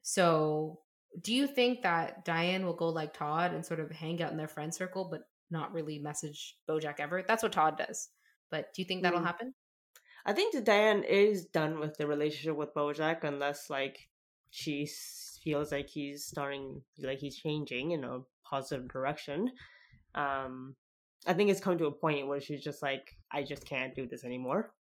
So, 0.02 0.80
do 1.20 1.34
you 1.34 1.46
think 1.46 1.82
that 1.82 2.24
Diane 2.24 2.64
will 2.66 2.74
go 2.74 2.88
like 2.88 3.14
Todd 3.14 3.52
and 3.54 3.64
sort 3.64 3.80
of 3.80 3.90
hang 3.90 4.22
out 4.22 4.30
in 4.32 4.36
their 4.36 4.48
friend 4.48 4.74
circle, 4.74 5.08
but 5.10 5.22
not 5.50 5.72
really 5.72 5.98
message 5.98 6.56
Bojack 6.68 7.00
ever? 7.00 7.22
That's 7.26 7.42
what 7.42 7.52
Todd 7.52 7.78
does. 7.78 8.10
But 8.50 8.72
do 8.74 8.82
you 8.82 8.86
think 8.86 9.02
that'll 9.02 9.20
Mm. 9.20 9.26
happen? 9.26 9.54
I 10.24 10.32
think 10.32 10.54
that 10.54 10.64
Diane 10.64 11.04
is 11.04 11.46
done 11.46 11.78
with 11.78 11.96
the 11.96 12.06
relationship 12.06 12.56
with 12.56 12.74
Bojack 12.74 13.24
unless 13.24 13.70
like 13.70 14.08
she 14.50 14.88
feels 15.42 15.70
like 15.72 15.88
he's 15.88 16.24
starting 16.24 16.82
like 16.98 17.18
he's 17.18 17.36
changing 17.36 17.92
in 17.92 18.04
a 18.04 18.20
positive 18.44 18.88
direction. 18.88 19.52
Um 20.14 20.74
I 21.26 21.32
think 21.34 21.50
it's 21.50 21.60
come 21.60 21.78
to 21.78 21.86
a 21.86 21.92
point 21.92 22.26
where 22.26 22.40
she's 22.40 22.62
just 22.62 22.82
like 22.82 23.16
I 23.30 23.42
just 23.42 23.64
can't 23.66 23.94
do 23.94 24.06
this 24.06 24.24
anymore. 24.24 24.72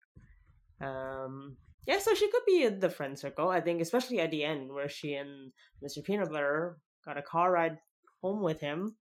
Um 0.81 1.57
yeah, 1.87 1.99
so 1.99 2.14
she 2.14 2.31
could 2.31 2.42
be 2.47 2.64
in 2.64 2.81
the 2.81 2.88
friend 2.88 3.18
circle. 3.18 3.49
I 3.49 3.61
think 3.61 3.81
especially 3.81 4.20
at 4.20 4.31
the 4.31 4.44
end 4.44 4.73
where 4.73 4.88
she 4.88 5.14
and 5.14 5.53
Mr. 5.85 6.03
Peanut 6.03 6.31
Butter 6.31 6.79
got 7.05 7.18
a 7.18 7.23
car 7.23 7.53
ride 7.53 7.79
home 8.23 8.42
with 8.42 8.61
him. 8.61 8.97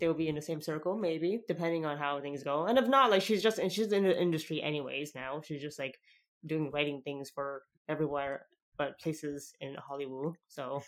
They 0.00 0.08
will 0.08 0.14
be 0.14 0.28
in 0.28 0.34
the 0.34 0.42
same 0.42 0.60
circle, 0.60 0.98
maybe, 0.98 1.42
depending 1.46 1.86
on 1.86 1.96
how 1.96 2.20
things 2.20 2.42
go. 2.42 2.66
And 2.66 2.78
if 2.78 2.88
not, 2.88 3.10
like 3.10 3.22
she's 3.22 3.42
just 3.42 3.58
and 3.58 3.70
she's 3.70 3.92
in 3.92 4.02
the 4.02 4.20
industry 4.20 4.60
anyways 4.60 5.14
now. 5.14 5.40
She's 5.44 5.62
just 5.62 5.78
like 5.78 5.96
doing 6.44 6.70
writing 6.72 7.00
things 7.04 7.30
for 7.30 7.62
everywhere 7.88 8.46
but 8.76 8.98
places 8.98 9.52
in 9.60 9.74
Hollywood. 9.74 10.34
So 10.48 10.82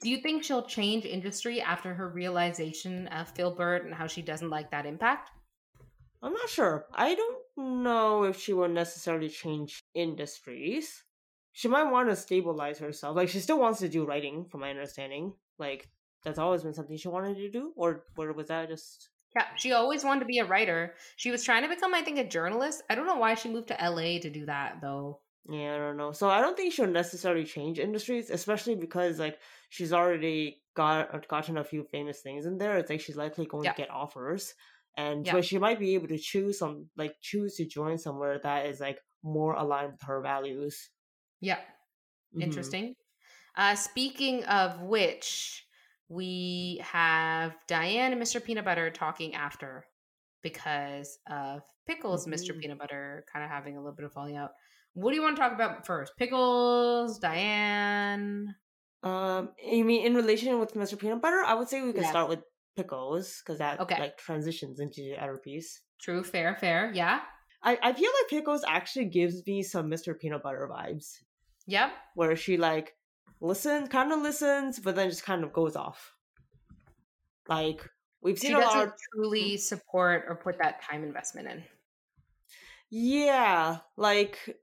Do 0.00 0.10
you 0.10 0.20
think 0.20 0.42
she'll 0.42 0.66
change 0.66 1.04
industry 1.04 1.60
after 1.60 1.94
her 1.94 2.08
realization 2.08 3.06
of 3.08 3.28
Filbert 3.28 3.84
and 3.84 3.94
how 3.94 4.06
she 4.06 4.22
doesn't 4.22 4.50
like 4.50 4.70
that 4.70 4.86
impact? 4.86 5.30
I'm 6.22 6.32
not 6.32 6.48
sure. 6.48 6.86
I 6.92 7.14
don't 7.14 7.38
know 7.56 8.24
if 8.24 8.40
she 8.40 8.52
will 8.52 8.68
necessarily 8.68 9.28
change 9.28 9.84
industries. 9.98 11.04
She 11.52 11.68
might 11.68 11.90
want 11.90 12.08
to 12.08 12.16
stabilize 12.16 12.78
herself. 12.78 13.16
Like 13.16 13.28
she 13.28 13.40
still 13.40 13.58
wants 13.58 13.80
to 13.80 13.88
do 13.88 14.04
writing, 14.06 14.46
from 14.50 14.60
my 14.60 14.70
understanding. 14.70 15.32
Like 15.58 15.88
that's 16.24 16.38
always 16.38 16.62
been 16.62 16.74
something 16.74 16.96
she 16.96 17.08
wanted 17.08 17.36
to 17.36 17.50
do, 17.50 17.72
or 17.76 18.04
or 18.16 18.32
was 18.32 18.48
that 18.48 18.68
just? 18.68 19.10
Yeah, 19.36 19.44
she 19.56 19.72
always 19.72 20.04
wanted 20.04 20.20
to 20.20 20.26
be 20.26 20.38
a 20.38 20.46
writer. 20.46 20.94
She 21.16 21.30
was 21.30 21.44
trying 21.44 21.62
to 21.62 21.68
become, 21.68 21.94
I 21.94 22.00
think, 22.02 22.18
a 22.18 22.24
journalist. 22.24 22.82
I 22.88 22.94
don't 22.94 23.06
know 23.06 23.16
why 23.16 23.34
she 23.34 23.50
moved 23.50 23.68
to 23.68 23.76
LA 23.80 24.18
to 24.20 24.30
do 24.30 24.46
that, 24.46 24.78
though. 24.80 25.20
Yeah, 25.50 25.74
I 25.74 25.78
don't 25.78 25.96
know. 25.96 26.12
So 26.12 26.28
I 26.28 26.40
don't 26.40 26.56
think 26.56 26.72
she'll 26.72 26.86
necessarily 26.86 27.44
change 27.44 27.78
industries, 27.78 28.30
especially 28.30 28.74
because 28.74 29.18
like 29.18 29.38
she's 29.70 29.92
already 29.92 30.62
got 30.74 31.14
uh, 31.14 31.18
gotten 31.28 31.58
a 31.58 31.64
few 31.64 31.84
famous 31.84 32.20
things 32.20 32.46
in 32.46 32.58
there. 32.58 32.78
It's 32.78 32.90
like 32.90 33.00
she's 33.00 33.16
likely 33.16 33.46
going 33.46 33.64
Yeah. 33.64 33.72
to 33.72 33.82
get 33.82 33.90
offers, 33.90 34.54
and 34.96 35.26
Yeah. 35.26 35.32
so 35.32 35.40
she 35.42 35.58
might 35.58 35.78
be 35.78 35.94
able 35.94 36.08
to 36.08 36.18
choose 36.18 36.58
some 36.58 36.86
like 36.96 37.14
choose 37.20 37.56
to 37.56 37.66
join 37.66 37.98
somewhere 37.98 38.38
that 38.42 38.66
is 38.66 38.80
like 38.80 38.98
more 39.22 39.54
aligned 39.54 39.92
with 39.92 40.02
her 40.02 40.20
values. 40.20 40.90
Yeah. 41.40 41.60
Mhm. 42.34 42.42
Interesting. 42.42 42.96
Uh, 43.56 43.74
speaking 43.74 44.44
of 44.44 44.80
which, 44.82 45.66
we 46.08 46.80
have 46.84 47.56
Diane 47.66 48.12
and 48.12 48.22
Mr. 48.22 48.42
Peanut 48.42 48.64
Butter 48.64 48.90
talking 48.90 49.34
after 49.34 49.84
because 50.42 51.18
of 51.28 51.62
Pickles, 51.86 52.26
Mr. 52.26 52.54
Mhm. 52.54 52.60
Peanut 52.60 52.78
Butter 52.78 53.24
kind 53.32 53.44
of 53.44 53.50
having 53.50 53.76
a 53.76 53.80
little 53.80 53.94
bit 53.96 54.04
of 54.04 54.12
falling 54.12 54.36
out. 54.36 54.52
What 54.94 55.10
do 55.10 55.16
you 55.16 55.22
want 55.22 55.36
to 55.36 55.42
talk 55.42 55.52
about 55.52 55.86
first? 55.86 56.16
Pickles, 56.16 57.18
Diane. 57.18 58.54
Um, 59.02 59.54
you 59.62 59.84
mean 59.84 60.04
in 60.06 60.14
relation 60.14 60.58
with 60.60 60.74
Mr. 60.74 60.98
Peanut 60.98 61.20
Butter? 61.22 61.42
I 61.44 61.54
would 61.54 61.68
say 61.68 61.82
we 61.82 61.92
can 61.92 62.02
Yeah. 62.02 62.10
start 62.10 62.28
with 62.28 62.40
pickles 62.76 63.38
because 63.40 63.58
that 63.58 63.80
Okay. 63.80 63.98
like 63.98 64.16
transitions 64.18 64.80
into 64.80 65.02
the 65.02 65.16
other 65.22 65.36
piece. 65.38 65.82
True, 66.00 66.22
fair, 66.24 66.54
fair. 66.56 66.92
Yeah. 66.92 67.24
I 67.62 67.78
I 67.82 67.92
feel 67.92 68.10
like 68.22 68.30
pickles 68.30 68.64
actually 68.66 69.06
gives 69.06 69.46
me 69.46 69.62
some 69.62 69.90
Mr. 69.90 70.18
Peanut 70.18 70.42
Butter 70.42 70.68
vibes. 70.70 71.18
Yep. 71.66 71.92
where 72.14 72.34
she 72.36 72.56
like 72.56 72.96
listens, 73.40 73.88
kind 73.90 74.12
of 74.12 74.20
listens, 74.22 74.78
but 74.80 74.96
then 74.96 75.10
just 75.10 75.24
kind 75.24 75.44
of 75.44 75.52
goes 75.52 75.76
off. 75.76 76.14
Like 77.48 77.88
we've 78.22 78.38
She 78.38 78.48
seen 78.48 78.56
a 78.56 78.60
lot. 78.60 78.74
doesn't 78.74 78.88
Of, 78.88 78.92
truly 79.12 79.52
mm-hmm. 79.52 79.56
support 79.58 80.24
or 80.28 80.36
put 80.36 80.58
that 80.58 80.82
time 80.82 81.02
investment 81.04 81.48
in. 81.48 81.64
yeah, 82.90 83.78
like 83.96 84.56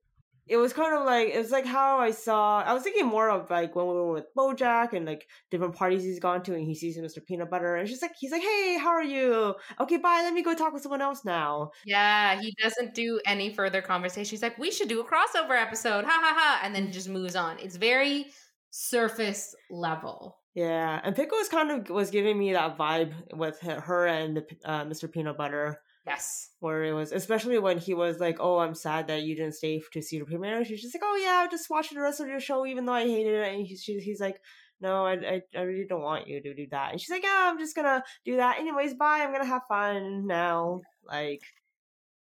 it 0.48 0.58
was 0.58 0.74
kind 0.74 0.96
of 0.96 1.06
like 1.06 1.30
it 1.30 1.40
was 1.40 1.52
like 1.52 1.66
how 1.66 2.00
I 2.00 2.12
saw. 2.12 2.62
I 2.62 2.74
was 2.74 2.84
thinking 2.84 3.08
more 3.08 3.30
of 3.30 3.50
like 3.50 3.76
when 3.76 3.88
we 3.88 3.94
were 3.94 4.14
with 4.14 4.34
BoJack 4.38 4.94
and 4.94 5.06
like 5.06 5.28
different 5.50 5.76
parties 5.76 6.04
he's 6.04 6.20
gone 6.20 6.44
to, 6.44 6.54
and 6.54 6.64
he 6.64 6.76
sees 6.76 6.98
Mr. 6.98 7.26
Peanut 7.26 7.50
Butter, 7.50 7.76
and 7.76 7.90
she's 7.90 8.02
like, 8.02 8.12
he's 8.20 8.32
like, 8.32 8.44
hey, 8.44 8.78
how 8.80 8.90
are 8.90 9.04
you? 9.04 9.56
Okay, 9.80 9.98
bye. 9.98 10.22
Let 10.24 10.34
me 10.34 10.44
go 10.44 10.54
talk 10.54 10.74
with 10.74 10.84
someone 10.84 11.02
else 11.02 11.26
now. 11.26 11.72
Yeah, 11.86 12.40
he 12.40 12.56
doesn't 12.62 12.94
do 12.94 13.20
any 13.26 13.54
further 13.54 13.82
conversation. 13.82 14.30
He's 14.30 14.44
like, 14.44 14.58
we 14.60 14.72
should 14.72 14.90
do 14.90 15.02
a 15.02 15.04
crossover 15.04 15.60
episode. 15.60 16.06
Ha 16.06 16.12
ha 16.12 16.34
ha. 16.38 16.62
And 16.64 16.76
then 16.76 16.92
just 16.92 17.10
moves 17.10 17.36
on. 17.36 17.58
It's 17.60 17.76
very 17.76 18.28
surface 18.70 19.56
level. 19.72 20.38
Yeah, 20.54 21.02
and 21.04 21.16
Pickle 21.16 21.38
Pickles 21.38 21.50
kind 21.50 21.72
of 21.72 21.90
was 21.90 22.10
giving 22.12 22.40
me 22.40 22.54
that 22.54 22.78
vibe 22.78 23.14
with 23.34 23.60
her 23.60 23.82
her 23.82 24.08
and 24.08 24.44
uh, 24.64 24.86
Mr. 24.86 25.12
Peanut 25.12 25.38
Butter. 25.38 25.82
Yes. 26.06 26.50
where 26.60 26.84
it 26.84 26.94
was 26.94 27.12
especially 27.12 27.58
when 27.60 27.78
he 27.80 27.94
was 27.94 28.20
like, 28.20 28.38
"Oh, 28.40 28.60
I'm 28.60 28.76
sad 28.76 29.08
that 29.08 29.24
you 29.24 29.36
didn't 29.36 29.56
stay 29.56 29.82
to 29.94 30.02
see 30.02 30.20
the 30.20 30.26
premiere." 30.26 30.64
She's 30.66 30.82
just 30.82 30.96
like, 30.96 31.04
"Oh 31.04 31.16
yeah, 31.16 31.44
I 31.44 31.48
just 31.48 31.70
watched 31.70 31.94
the 31.94 32.02
rest 32.02 32.20
of 32.20 32.28
your 32.28 32.40
show, 32.40 32.66
even 32.66 32.86
though 32.86 32.94
I 32.94 33.04
hated 33.08 33.34
it." 33.34 33.54
And 33.54 33.66
he's 33.66 33.82
she's, 33.82 34.04
he's 34.04 34.20
like, 34.20 34.38
"No, 34.82 35.06
I, 35.06 35.14
I 35.14 35.42
I 35.56 35.62
really 35.62 35.86
don't 35.88 36.02
want 36.04 36.28
you 36.28 36.42
to 36.42 36.54
do 36.54 36.68
that." 36.72 36.92
And 36.92 37.02
she's 37.02 37.10
like, 37.10 37.24
"Yeah, 37.24 37.50
I'm 37.52 37.58
just 37.60 37.76
gonna 37.76 38.04
do 38.24 38.38
that 38.38 38.60
anyways. 38.60 38.94
Bye. 38.96 39.22
I'm 39.24 39.32
gonna 39.32 39.46
have 39.46 39.64
fun 39.68 40.28
now." 40.28 40.82
Like, 41.08 41.42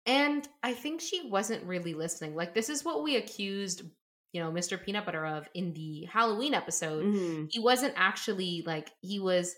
And 0.07 0.49
I 0.62 0.75
think 0.75 1.01
she 1.01 1.29
wasn't 1.31 1.64
really 1.64 1.95
listening. 1.95 2.35
Like, 2.35 2.55
this 2.55 2.68
is 2.68 2.85
what 2.85 3.03
we 3.05 3.16
accused, 3.16 3.83
you 4.33 4.42
know, 4.42 4.51
Mr. 4.51 4.77
Peanut 4.77 5.05
Butter 5.07 5.25
of 5.25 5.49
in 5.55 5.73
the 5.75 6.07
Halloween 6.07 6.55
episode. 6.55 7.05
mhm. 7.05 7.47
He 7.51 7.61
wasn't 7.61 7.95
actually 7.97 8.62
like, 8.66 8.90
he 9.01 9.21
was 9.21 9.55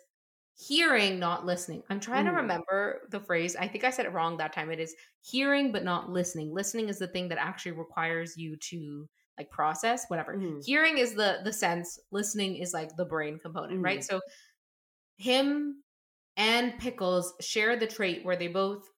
hearing, 0.56 1.18
not 1.18 1.44
listening. 1.46 1.82
I'm 1.90 2.00
trying 2.00 2.24
Mhm. 2.24 2.30
to 2.30 2.32
remember 2.32 3.06
the 3.10 3.20
phrase. 3.20 3.56
I 3.56 3.66
think 3.68 3.84
I 3.84 3.90
said 3.90 4.06
it 4.06 4.12
wrong 4.12 4.36
that 4.38 4.52
time. 4.52 4.70
It 4.70 4.80
is 4.80 4.94
hearing, 5.20 5.72
but 5.72 5.84
not 5.84 6.10
listening. 6.10 6.52
Listening 6.52 6.88
is 6.88 6.98
the 6.98 7.08
thing 7.08 7.28
that 7.28 7.38
actually 7.38 7.72
requires 7.72 8.36
you 8.36 8.56
to 8.70 9.08
like 9.36 9.50
process 9.50 10.04
whatever 10.08 10.36
Mhm. 10.36 10.64
hearing 10.64 10.98
is 10.98 11.14
the 11.14 11.40
the 11.42 11.52
sense 11.52 11.98
listening 12.12 12.54
is 12.56 12.72
like 12.72 12.94
the 12.96 13.04
brain 13.04 13.36
component 13.40 13.82
right 13.82 13.98
Mhm. 13.98 14.04
so 14.04 14.20
him 15.16 15.82
and 16.36 16.78
pickles 16.78 17.34
share 17.40 17.76
the 17.76 17.86
trait 17.86 18.24
where 18.24 18.36
they 18.36 18.48
both 18.48 18.88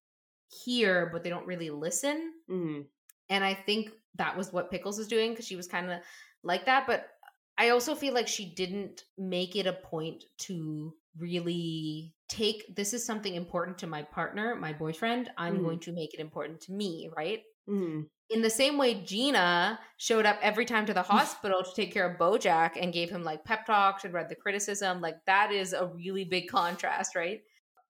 hear 0.49 1.07
but 1.13 1.23
they 1.23 1.31
don't 1.31 1.47
really 1.47 1.71
listen 1.71 2.35
Mhm. 2.49 2.89
and 3.29 3.45
i 3.45 3.55
think 3.55 3.91
that 4.15 4.37
was 4.37 4.53
what 4.53 4.71
pickles 4.71 4.99
was 4.99 5.09
doing 5.09 5.33
because 5.33 5.47
she 5.47 5.57
was 5.57 5.69
kind 5.69 5.91
of 5.91 6.01
like 6.43 6.67
that 6.67 6.87
but 6.87 7.11
i 7.59 7.71
also 7.71 7.95
feel 7.95 8.15
like 8.15 8.29
she 8.29 8.55
didn't 8.55 9.05
make 9.19 9.57
it 9.57 9.67
a 9.67 9.73
point 9.75 10.25
to 10.39 10.97
really 11.19 12.15
take 12.29 12.75
this 12.75 12.93
is 12.93 13.05
something 13.05 13.35
important 13.35 13.79
to 13.79 13.87
my 13.87 14.03
partner 14.03 14.55
my 14.57 14.73
boyfriend 14.73 15.31
i'm 15.39 15.59
Mhm. 15.59 15.63
going 15.63 15.81
to 15.81 15.93
make 15.93 16.13
it 16.15 16.21
important 16.21 16.61
to 16.63 16.73
me 16.73 17.09
right 17.17 17.43
Mhm. 17.69 18.09
in 18.31 18.43
the 18.43 18.51
same 18.51 18.79
way 18.79 18.95
Gina 19.03 19.79
showed 19.97 20.27
up 20.27 20.39
every 20.43 20.65
time 20.67 20.87
to 20.87 20.95
the 20.95 21.03
hospital 21.03 21.63
to 21.63 21.75
take 21.75 21.93
care 21.93 22.09
of 22.11 22.19
Bojack 22.19 22.73
and 22.81 22.93
gave 22.93 23.11
him 23.11 23.23
like 23.25 23.45
pep 23.45 23.67
talks 23.67 24.05
and 24.05 24.13
read 24.15 24.29
the 24.29 24.35
criticism, 24.37 25.01
like 25.01 25.17
that 25.27 25.51
is 25.53 25.73
a 25.73 25.87
really 25.87 26.25
big 26.25 26.49
contrast, 26.49 27.15
right? 27.17 27.41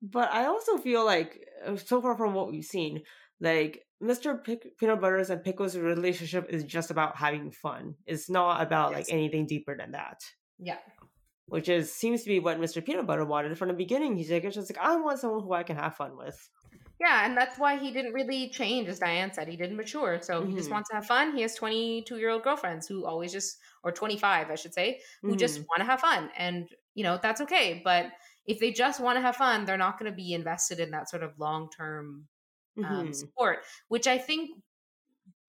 But 0.03 0.31
I 0.33 0.47
also 0.47 0.77
feel 0.79 1.05
like, 1.05 1.43
uh, 1.65 1.77
so 1.77 2.01
far 2.03 2.17
from 2.17 2.35
what 2.35 2.51
we've 2.51 2.65
seen, 2.65 3.03
like 3.41 3.83
Mr. 4.03 4.43
Pick- 4.45 4.77
Peanut 4.79 5.01
Butter's 5.01 5.31
and 5.31 5.43
Pickles' 5.43 5.77
relationship 5.77 6.47
is 6.51 6.65
just 6.65 6.91
about 6.91 7.17
having 7.17 7.51
fun. 7.51 7.95
It's 8.07 8.29
not 8.29 8.61
about 8.63 8.91
Yes. 8.91 8.99
like 9.09 9.13
anything 9.15 9.47
deeper 9.47 9.75
than 9.77 9.93
that. 9.93 10.21
Yeah. 10.59 10.79
Which 11.49 11.69
is 11.69 11.93
seems 11.93 12.23
to 12.23 12.29
be 12.29 12.41
what 12.41 12.59
Mr. 12.61 12.81
Peanut 12.83 13.07
Butter 13.07 13.25
wanted 13.25 13.57
from 13.59 13.69
the 13.69 13.75
beginning. 13.75 14.17
He's 14.17 14.31
like, 14.31 14.45
it's 14.45 14.55
just 14.57 14.71
like 14.71 14.79
I 14.85 14.97
want 14.97 15.19
someone 15.21 15.43
who 15.43 15.53
I 15.53 15.63
can 15.65 15.77
have 15.77 15.97
fun 15.97 16.17
with. 16.17 16.51
Yeah, 16.99 17.27
and 17.27 17.37
that's 17.37 17.59
why 17.59 17.77
he 17.79 17.93
didn't 17.93 18.15
really 18.15 18.49
change, 18.51 18.89
as 18.89 18.99
Diane 19.01 19.33
said. 19.33 19.49
He 19.49 19.57
didn't 19.57 19.77
mature. 19.77 20.19
So 20.23 20.45
he 20.45 20.55
just 20.55 20.71
Mhm. 20.71 20.73
wants 20.73 20.89
to 20.89 20.95
have 20.97 21.07
fun. 21.07 21.37
He 21.37 21.43
has 21.43 21.55
22 21.55 22.17
year 22.19 22.31
old 22.31 22.43
girlfriends 22.43 22.87
who 22.89 23.05
always 23.05 23.33
just, 23.33 23.59
or 23.85 23.93
25, 23.93 24.51
I 24.51 24.55
should 24.55 24.73
say, 24.73 25.01
who 25.27 25.37
just 25.37 25.61
Mhm. 25.61 25.67
want 25.69 25.81
to 25.81 25.85
have 25.85 26.01
fun. 26.01 26.31
And, 26.37 26.71
you 26.95 27.03
know, 27.05 27.19
that's 27.23 27.43
okay. 27.43 27.83
But 27.85 28.13
if 28.47 28.61
they 28.61 28.73
just 28.73 28.99
want 29.01 29.17
to 29.17 29.21
have 29.21 29.37
fun, 29.37 29.67
they're 29.67 29.77
not 29.77 29.99
going 29.99 30.11
to 30.11 30.17
be 30.17 30.33
invested 30.33 30.81
in 30.81 30.91
that 30.93 31.11
sort 31.11 31.23
of 31.23 31.39
long 31.39 31.69
term 31.71 32.29
um, 32.83 33.13
Mhm. 33.13 33.13
support, 33.13 33.61
which 33.89 34.07
I 34.07 34.19
think, 34.19 34.63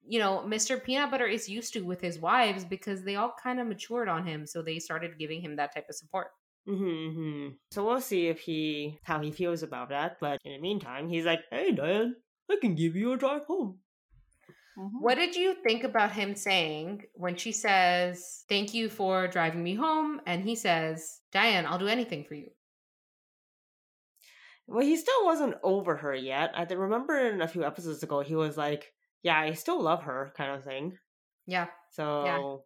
you 0.07 0.19
know, 0.19 0.43
Mr. 0.45 0.77
Peanut 0.79 1.11
Butter 1.11 1.27
is 1.27 1.49
used 1.49 1.73
to 1.73 1.81
with 1.81 2.01
his 2.01 2.19
wives 2.19 2.65
because 2.65 3.03
they 3.03 3.15
all 3.15 3.33
kind 3.41 3.59
of 3.59 3.67
matured 3.67 4.07
on 4.09 4.25
him. 4.25 4.45
So 4.45 4.61
they 4.61 4.79
started 4.79 5.19
giving 5.19 5.41
him 5.41 5.55
that 5.57 5.73
type 5.73 5.85
of 5.89 5.95
support. 5.95 6.27
Mhm, 6.67 7.15
mhm. 7.15 7.59
So 7.71 7.85
we'll 7.85 8.01
see 8.01 8.27
if 8.27 8.39
he 8.41 8.99
how 9.03 9.21
he 9.21 9.31
feels 9.31 9.63
about 9.63 9.89
that. 9.89 10.19
But 10.19 10.39
in 10.43 10.53
the 10.53 10.59
meantime, 10.59 11.07
he's 11.09 11.25
like, 11.25 11.43
"Hey, 11.49 11.71
Diane, 11.71 12.15
I 12.49 12.57
can 12.61 12.75
give 12.75 12.95
you 12.95 13.13
a 13.13 13.17
drive 13.17 13.45
home." 13.45 13.81
Mhm. 14.77 15.01
What 15.01 15.15
did 15.15 15.35
you 15.35 15.55
think 15.55 15.83
about 15.83 16.11
him 16.13 16.35
saying 16.35 17.07
when 17.13 17.35
she 17.35 17.51
says, 17.51 18.45
Thank 18.47 18.73
you 18.73 18.89
for 18.89 19.27
driving 19.27 19.63
me 19.63 19.75
home? 19.75 20.21
And 20.25 20.43
he 20.43 20.55
says, 20.55 21.21
Diane, 21.31 21.65
I'll 21.65 21.79
do 21.79 21.87
anything 21.87 22.23
for 22.25 22.35
you. 22.35 22.51
Well, 24.67 24.85
he 24.85 24.97
still 24.97 25.25
wasn't 25.25 25.55
over 25.63 25.95
her 25.97 26.13
yet. 26.13 26.51
I 26.53 26.63
remember 26.63 27.17
in 27.17 27.41
a 27.41 27.47
few 27.47 27.63
episodes 27.63 28.03
ago, 28.03 28.19
he 28.21 28.35
was 28.35 28.57
like, 28.57 28.93
"Yeah, 29.23 29.39
I 29.39 29.53
still 29.53 29.82
love 29.82 30.03
her," 30.03 30.34
kind 30.38 30.51
of 30.51 30.63
thing. 30.63 30.97
Yeah. 31.45 31.67
So 31.91 32.65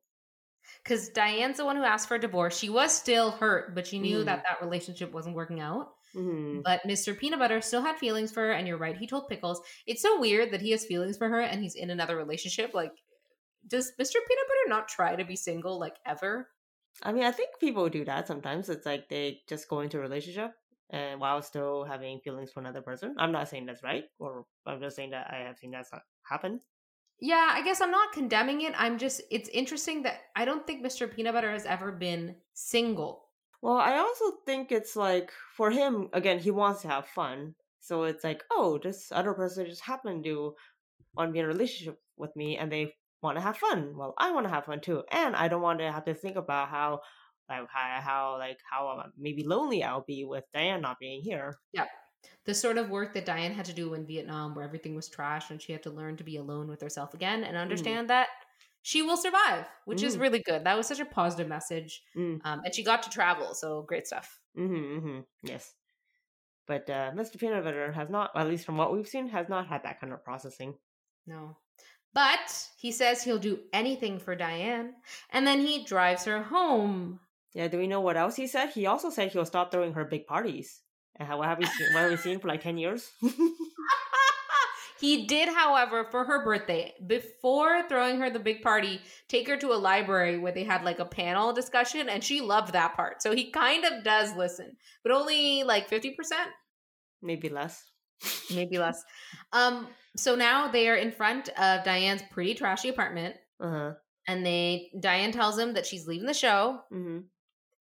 Because 0.83 1.09
Diane's 1.09 1.57
the 1.57 1.65
one 1.65 1.75
who 1.75 1.83
asked 1.83 2.07
for 2.07 2.15
a 2.15 2.19
divorce. 2.19 2.57
She 2.57 2.69
was 2.69 2.91
still 2.95 3.31
hurt, 3.31 3.73
but 3.75 3.87
she 3.87 3.99
knew 3.99 4.19
Mhm. 4.19 4.25
that 4.25 4.43
that 4.47 4.61
relationship 4.61 5.11
wasn't 5.11 5.35
working 5.35 5.59
out. 5.59 5.93
mhm. 6.15 6.61
But 6.63 6.81
Mr. 6.85 7.17
Peanut 7.17 7.39
Butter 7.39 7.61
still 7.61 7.81
had 7.81 7.97
feelings 7.97 8.31
for 8.33 8.41
her. 8.41 8.51
And 8.51 8.67
you're 8.67 8.77
right, 8.77 8.97
he 8.97 9.07
told 9.07 9.27
Pickles. 9.29 9.61
It's 9.87 10.01
so 10.01 10.19
weird 10.19 10.51
that 10.51 10.61
he 10.61 10.71
has 10.71 10.85
feelings 10.85 11.17
for 11.17 11.29
her 11.29 11.39
and 11.41 11.61
he's 11.61 11.75
in 11.75 11.89
another 11.89 12.17
relationship. 12.17 12.73
Like, 12.73 12.91
does 13.67 13.91
Mr. 13.99 14.15
Peanut 14.27 14.47
Butter 14.47 14.67
not 14.69 14.87
try 14.89 15.15
to 15.15 15.23
be 15.25 15.35
single, 15.37 15.79
like, 15.79 15.97
ever? 16.05 16.49
I 17.03 17.11
mean, 17.13 17.23
I 17.23 17.31
think 17.31 17.59
people 17.59 17.87
do 17.89 18.03
that 18.05 18.27
sometimes. 18.27 18.69
It's 18.69 18.85
like 18.85 19.07
they 19.09 19.41
just 19.47 19.67
go 19.69 19.79
into 19.79 19.97
a 19.97 20.01
relationship 20.01 20.51
and 20.89 21.19
while 21.21 21.41
still 21.41 21.85
having 21.85 22.19
feelings 22.21 22.51
for 22.51 22.59
another 22.59 22.81
person. 22.81 23.15
I'm 23.17 23.31
not 23.31 23.47
saying 23.47 23.65
that's 23.65 23.83
right, 23.83 24.05
or 24.19 24.45
I'm 24.65 24.81
just 24.81 24.95
saying 24.97 25.11
that 25.11 25.31
I 25.31 25.37
have 25.47 25.57
seen 25.57 25.71
that 25.71 25.87
ha- 25.91 26.01
happen. 26.23 26.61
Yeah, 27.19 27.49
I 27.51 27.61
guess 27.61 27.81
I'm 27.81 27.91
not 27.91 28.13
condemning 28.13 28.61
it. 28.61 28.73
I'm 28.75 28.97
just, 28.97 29.21
it's 29.29 29.49
interesting 29.49 30.03
that 30.03 30.21
I 30.35 30.43
don't 30.43 30.65
think 30.65 30.83
Mr. 30.83 31.07
Peanut 31.07 31.33
Butter 31.33 31.51
has 31.51 31.65
ever 31.65 31.91
been 31.91 32.35
single. 32.53 33.25
Well, 33.61 33.77
I 33.77 33.97
also 33.97 34.25
think 34.45 34.71
it's 34.71 34.95
like 34.95 35.31
for 35.55 35.69
him 35.69 36.09
again, 36.13 36.39
he 36.39 36.49
wants 36.49 36.81
to 36.81 36.87
have 36.87 37.05
fun. 37.05 37.53
So 37.79 38.03
it's 38.03 38.23
like, 38.23 38.43
oh, 38.51 38.79
this 38.81 39.11
other 39.11 39.33
person 39.33 39.65
just 39.67 39.81
happened 39.81 40.23
to 40.25 40.55
want 41.15 41.29
to 41.29 41.33
be 41.33 41.39
in 41.39 41.45
a 41.45 41.47
relationship 41.47 41.99
with 42.17 42.35
me, 42.35 42.57
and 42.57 42.71
they 42.71 42.93
want 43.21 43.37
to 43.37 43.41
have 43.41 43.57
fun. 43.57 43.93
Well, 43.95 44.13
I 44.17 44.31
want 44.31 44.45
to 44.45 44.53
have 44.53 44.65
fun 44.65 44.81
too, 44.81 45.03
and 45.11 45.35
I 45.35 45.47
don't 45.47 45.61
want 45.61 45.79
to 45.79 45.91
have 45.91 46.05
to 46.05 46.13
think 46.13 46.37
about 46.37 46.69
how, 46.69 47.01
like, 47.49 47.67
how, 47.71 48.01
how 48.01 48.37
like 48.37 48.59
how 48.69 48.87
uh, 48.87 49.07
maybe 49.17 49.43
lonely 49.43 49.83
I'll 49.83 50.05
be 50.07 50.25
with 50.25 50.43
Diane 50.53 50.81
not 50.81 50.99
being 50.99 51.21
here. 51.21 51.57
The 52.45 52.53
sort 52.53 52.77
of 52.77 52.89
work 52.89 53.13
that 53.13 53.25
Diane 53.25 53.53
had 53.53 53.65
to 53.65 53.73
do 53.73 53.93
in 53.93 54.05
Vietnam, 54.05 54.55
where 54.55 54.65
everything 54.65 54.95
was 54.95 55.07
trash 55.07 55.51
and 55.51 55.61
she 55.61 55.71
had 55.71 55.83
to 55.83 55.91
learn 55.91 56.17
to 56.17 56.23
be 56.23 56.37
alone 56.37 56.67
with 56.67 56.81
herself 56.81 57.13
again 57.13 57.43
and 57.43 57.55
understand 57.55 58.09
that 58.09 58.29
she 58.81 59.03
will 59.03 59.17
survive, 59.17 59.67
which 59.85 60.01
is 60.01 60.17
Mhm. 60.17 60.21
really 60.21 60.39
good. 60.39 60.63
That 60.63 60.75
was 60.75 60.87
such 60.87 60.99
a 60.99 61.05
positive 61.05 61.47
message. 61.47 62.03
Mm. 62.15 62.41
Um, 62.43 62.61
and 62.65 62.73
she 62.73 62.83
got 62.83 63.03
to 63.03 63.09
travel, 63.11 63.53
so 63.53 63.83
great 63.83 64.07
stuff. 64.07 64.39
Mm-hmm, 64.57 64.97
mm-hmm. 64.97 65.19
Yes. 65.43 65.73
But 66.65 66.89
uh, 66.89 67.11
Mr. 67.11 67.37
Peanut 67.39 67.63
Butter 67.63 67.91
has 67.91 68.09
not, 68.09 68.31
at 68.35 68.47
least 68.47 68.65
from 68.65 68.77
what 68.77 68.91
we've 68.91 69.07
seen, 69.07 69.27
has 69.29 69.49
not 69.49 69.67
had 69.67 69.83
that 69.83 69.99
kind 69.99 70.11
of 70.13 70.23
processing. 70.23 70.75
No. 71.27 71.57
But 72.13 72.67
he 72.77 72.91
says 72.91 73.23
he'll 73.23 73.37
do 73.39 73.59
anything 73.71 74.19
for 74.19 74.35
Diane, 74.35 74.95
and 75.29 75.45
then 75.45 75.59
he 75.61 75.83
drives 75.85 76.25
her 76.25 76.41
home. 76.43 77.19
Yeah, 77.53 77.67
do 77.67 77.77
we 77.77 77.87
know 77.87 78.01
what 78.01 78.17
else 78.17 78.35
he 78.35 78.47
said? 78.47 78.69
He 78.69 78.85
also 78.85 79.09
said 79.09 79.31
he'll 79.31 79.45
stop 79.45 79.71
throwing 79.71 79.93
her 79.93 80.05
big 80.05 80.25
parties. 80.25 80.81
And 81.17 81.27
how- 81.27 81.37
what 81.37 81.47
have 81.47 81.59
we 81.59 81.65
seen? 81.65 81.93
What 81.93 82.01
have 82.01 82.11
we 82.11 82.17
seen 82.17 82.39
for 82.39 82.47
like 82.47 82.61
ten 82.61 82.77
years? 82.77 83.11
he 84.99 85.25
did, 85.25 85.49
however, 85.49 86.05
for 86.11 86.23
her 86.25 86.43
birthday, 86.43 86.93
before 87.07 87.87
throwing 87.89 88.19
her 88.19 88.29
the 88.29 88.39
big 88.39 88.61
party, 88.61 89.01
take 89.27 89.47
her 89.47 89.57
to 89.57 89.73
a 89.73 89.75
library 89.75 90.37
where 90.37 90.51
they 90.51 90.63
had 90.63 90.83
like 90.83 90.99
a 90.99 91.05
panel 91.05 91.53
discussion, 91.53 92.07
and 92.07 92.23
she 92.23 92.39
loved 92.41 92.73
that 92.73 92.95
part. 92.95 93.21
So 93.21 93.33
he 93.35 93.49
kind 93.51 93.83
of 93.83 94.03
does 94.03 94.35
listen, 94.35 94.77
but 95.03 95.11
only 95.11 95.63
like 95.63 95.89
50%, 95.89 96.13
Maybe 97.23 97.49
less. 97.49 97.83
maybe 98.53 98.77
less. 98.85 99.03
Um, 99.53 99.87
so 100.15 100.35
now 100.35 100.67
they 100.71 100.87
are 100.87 100.95
in 100.95 101.11
front 101.11 101.49
of 101.49 101.83
Diane's 101.83 102.23
pretty 102.31 102.53
trashy 102.53 102.89
apartment, 102.89 103.35
Uh 103.59 103.69
huh. 103.71 103.91
and 104.27 104.45
they 104.45 104.91
Diane 104.99 105.31
tells 105.31 105.57
him 105.57 105.73
that 105.73 105.85
she's 105.87 106.07
leaving 106.07 106.27
the 106.27 106.33
show, 106.33 106.79
Mm-hmm. 106.93 107.19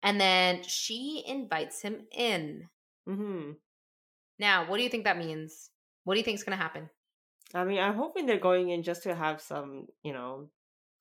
and 0.03 0.21
then 0.21 0.61
she 0.63 1.23
invites 1.27 1.81
him 1.81 2.01
in. 2.11 2.67
Mm-hmm. 3.09 3.51
Now, 4.37 4.69
what 4.69 4.77
do 4.77 4.83
you 4.83 4.89
think 4.89 5.03
that 5.05 5.17
means? 5.17 5.69
What 6.03 6.13
do 6.13 6.19
you 6.19 6.23
think 6.23 6.35
is 6.35 6.43
going 6.43 6.57
to 6.57 6.63
happen? 6.63 6.89
I 7.53 7.65
mean, 7.65 7.79
I'm 7.79 7.95
hoping 7.95 8.25
they're 8.25 8.37
going 8.39 8.69
in 8.69 8.83
just 8.83 9.03
to 9.03 9.15
have 9.15 9.41
some, 9.41 9.87
you 10.03 10.13
know, 10.13 10.49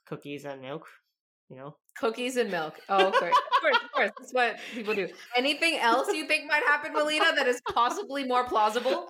cookies 0.06 0.44
and 0.44 0.62
milk. 0.62 0.86
You 1.50 1.56
know. 1.56 1.76
Cookies 1.98 2.36
and 2.36 2.50
milk. 2.50 2.74
Oh, 2.88 3.08
of 3.08 3.14
course, 3.14 3.34
of 3.34 3.60
course, 3.62 3.76
of 3.84 3.92
course. 3.92 4.10
That's 4.18 4.32
what 4.32 4.56
people 4.72 4.94
do. 4.94 5.08
Anything 5.36 5.78
else 5.78 6.12
you 6.12 6.26
think 6.26 6.46
might 6.46 6.62
happen, 6.64 6.92
Melina, 6.92 7.34
that 7.36 7.46
is 7.46 7.60
possibly 7.72 8.24
more 8.24 8.44
plausible? 8.44 9.08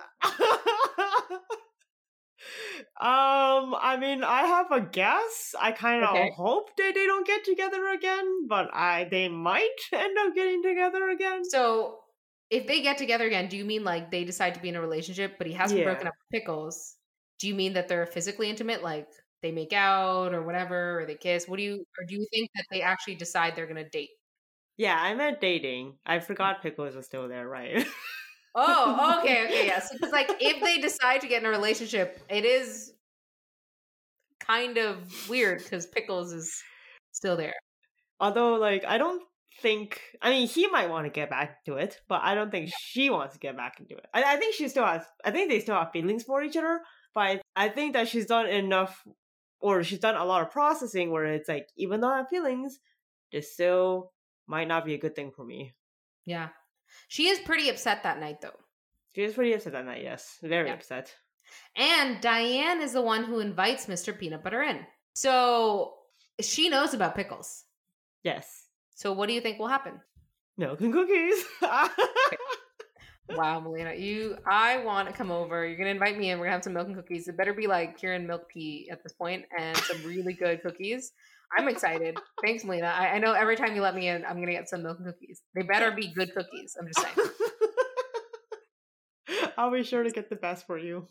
um, 2.99 3.75
I 3.79 3.97
mean, 3.99 4.23
I 4.23 4.43
have 4.43 4.71
a 4.71 4.81
guess. 4.81 5.53
I 5.59 5.71
kind 5.71 6.03
of 6.03 6.11
Okay. 6.11 6.31
hope 6.35 6.75
that 6.77 6.95
they 6.95 7.05
don't 7.05 7.27
get 7.27 7.43
together 7.43 7.89
again, 7.89 8.47
but 8.47 8.69
I 8.73 9.07
they 9.09 9.27
might 9.27 9.77
end 9.93 10.17
up 10.17 10.33
getting 10.33 10.63
together 10.63 11.09
again. 11.09 11.43
So, 11.43 11.99
if 12.49 12.67
they 12.67 12.81
get 12.81 12.97
together 12.97 13.25
again, 13.27 13.47
do 13.47 13.57
you 13.57 13.65
mean 13.65 13.83
like 13.83 14.11
they 14.11 14.23
decide 14.23 14.55
to 14.55 14.61
be 14.61 14.69
in 14.69 14.75
a 14.75 14.81
relationship, 14.81 15.37
but 15.37 15.47
he 15.47 15.53
hasn't 15.53 15.79
Yeah. 15.79 15.85
broken 15.85 16.07
up 16.07 16.13
with 16.19 16.41
Pickles? 16.41 16.95
Do 17.39 17.47
you 17.47 17.55
mean 17.55 17.73
that 17.73 17.87
they're 17.87 18.05
physically 18.05 18.49
intimate, 18.49 18.83
like 18.83 19.07
they 19.41 19.51
make 19.51 19.73
out 19.73 20.33
or 20.33 20.43
whatever, 20.43 20.99
or 20.99 21.05
they 21.05 21.15
kiss? 21.15 21.47
What 21.47 21.57
do 21.57 21.63
you, 21.63 21.85
or 21.97 22.05
do 22.05 22.15
you 22.15 22.27
think 22.31 22.49
that 22.55 22.65
they 22.71 22.81
actually 22.81 23.15
decide 23.15 23.55
they're 23.55 23.67
going 23.67 23.83
to 23.83 23.89
date? 23.89 24.09
Yeah, 24.77 24.97
I 24.99 25.13
meant 25.13 25.41
dating. 25.41 25.97
I 26.05 26.19
forgot 26.19 26.57
mm. 26.59 26.61
Pickles 26.63 26.95
was 26.95 27.05
still 27.05 27.27
there, 27.27 27.47
right? 27.47 27.85
Oh, 28.55 29.19
okay, 29.19 29.45
okay, 29.45 29.65
yes. 29.65 29.89
Because 29.91 30.11
like 30.11 30.29
if 30.39 30.63
they 30.63 30.79
decide 30.79 31.21
to 31.21 31.27
get 31.27 31.41
in 31.41 31.45
a 31.45 31.49
relationship, 31.49 32.19
it 32.29 32.45
is 32.45 32.93
kind 34.39 34.77
of 34.77 35.29
weird 35.29 35.61
because 35.63 35.85
Pickles 35.85 36.33
is 36.33 36.63
still 37.11 37.37
there. 37.37 37.53
Although, 38.19 38.55
like, 38.55 38.83
I 38.85 38.97
don't 38.97 39.21
think. 39.61 39.99
I 40.21 40.29
mean, 40.29 40.47
he 40.47 40.67
might 40.67 40.89
want 40.89 41.05
to 41.05 41.09
get 41.09 41.29
back 41.29 41.63
to 41.65 41.75
it, 41.75 41.99
but 42.07 42.21
I 42.23 42.35
don't 42.35 42.51
think 42.51 42.71
she 42.79 43.09
wants 43.09 43.33
to 43.33 43.39
get 43.39 43.57
back 43.57 43.79
into 43.79 43.95
it. 43.95 44.05
I, 44.13 44.35
I 44.35 44.37
think 44.37 44.55
she 44.55 44.67
still 44.67 44.85
has. 44.85 45.03
I 45.23 45.31
think 45.31 45.49
they 45.49 45.59
still 45.59 45.75
have 45.75 45.91
feelings 45.91 46.23
for 46.23 46.41
each 46.43 46.57
other, 46.57 46.81
but 47.13 47.41
I, 47.55 47.69
think 47.69 47.93
that 47.93 48.07
she's 48.07 48.25
done 48.25 48.47
enough, 48.47 49.05
or 49.59 49.83
she's 49.83 49.99
done 49.99 50.15
a 50.15 50.25
lot 50.25 50.41
of 50.41 50.51
processing 50.51 51.11
where 51.11 51.25
it's 51.25 51.49
like, 51.49 51.67
even 51.77 52.01
though 52.01 52.09
I 52.11 52.17
have 52.17 52.29
feelings, 52.29 52.79
this 53.31 53.53
still 53.53 54.11
might 54.47 54.67
not 54.67 54.85
be 54.85 54.93
a 54.93 54.99
good 54.99 55.15
thing 55.15 55.31
for 55.31 55.45
me. 55.45 55.73
Yeah. 56.25 56.49
She 57.07 57.27
is 57.27 57.39
pretty 57.39 57.69
upset 57.69 58.03
that 58.03 58.19
night 58.19 58.41
though. 58.41 58.57
She 59.15 59.23
is 59.23 59.33
pretty 59.33 59.53
upset 59.53 59.73
that 59.73 59.85
night. 59.85 60.03
Yes, 60.03 60.37
very 60.41 60.67
Yeah. 60.67 60.75
upset. 60.75 61.13
And 61.75 62.21
Diane 62.21 62.81
is 62.81 62.93
the 62.93 63.01
one 63.01 63.23
who 63.23 63.39
invites 63.39 63.87
Mr. 63.87 64.17
Peanut 64.17 64.43
Butter 64.43 64.61
in. 64.61 64.85
So 65.13 65.95
she 66.39 66.69
knows 66.69 66.93
about 66.93 67.15
pickles. 67.15 67.65
Yes, 68.23 68.67
So 68.99 69.13
what 69.13 69.27
do 69.27 69.33
you 69.33 69.39
think 69.39 69.59
will 69.59 69.67
happen? 69.67 70.01
milk 70.59 70.81
and 70.81 70.93
cookies. 70.93 71.45
Wow, 73.35 73.59
Melina, 73.59 73.93
you 73.93 74.37
I 74.47 74.83
want 74.83 75.07
to 75.07 75.13
come 75.13 75.29
over. 75.29 75.63
You're 75.63 75.77
gonna 75.77 75.91
invite 75.91 76.17
me 76.17 76.31
in. 76.31 76.39
We're 76.39 76.45
gonna 76.45 76.55
have 76.55 76.63
some 76.63 76.73
milk 76.73 76.87
and 76.87 76.95
cookies. 76.95 77.27
It 77.27 77.37
better 77.37 77.53
be 77.53 77.67
like 77.67 77.95
Kieran 77.95 78.25
milk 78.25 78.49
tea 78.51 78.89
at 78.91 79.03
this 79.03 79.13
point 79.13 79.45
and 79.55 79.77
some 79.77 80.03
really 80.03 80.33
good 80.33 80.63
cookies. 80.63 81.11
I'm 81.55 81.67
excited. 81.67 82.17
Thanks, 82.43 82.63
Melina. 82.63 82.87
I, 82.87 83.09
I 83.09 83.19
know 83.19 83.33
every 83.33 83.55
time 83.55 83.75
you 83.75 83.83
let 83.83 83.93
me 83.93 84.07
in, 84.07 84.25
I'm 84.25 84.39
gonna 84.39 84.53
get 84.53 84.67
some 84.67 84.81
milk 84.81 84.97
and 84.97 85.05
cookies. 85.05 85.43
They 85.53 85.61
better 85.61 85.91
be 85.91 86.11
good 86.11 86.33
cookies. 86.33 86.75
I'm 86.79 86.87
just 86.87 87.01
saying. 87.01 87.29
I'll 89.59 89.71
be 89.71 89.83
sure 89.83 90.01
to 90.01 90.09
get 90.09 90.31
the 90.31 90.35
best 90.35 90.65
for 90.65 90.79
you. 90.79 91.07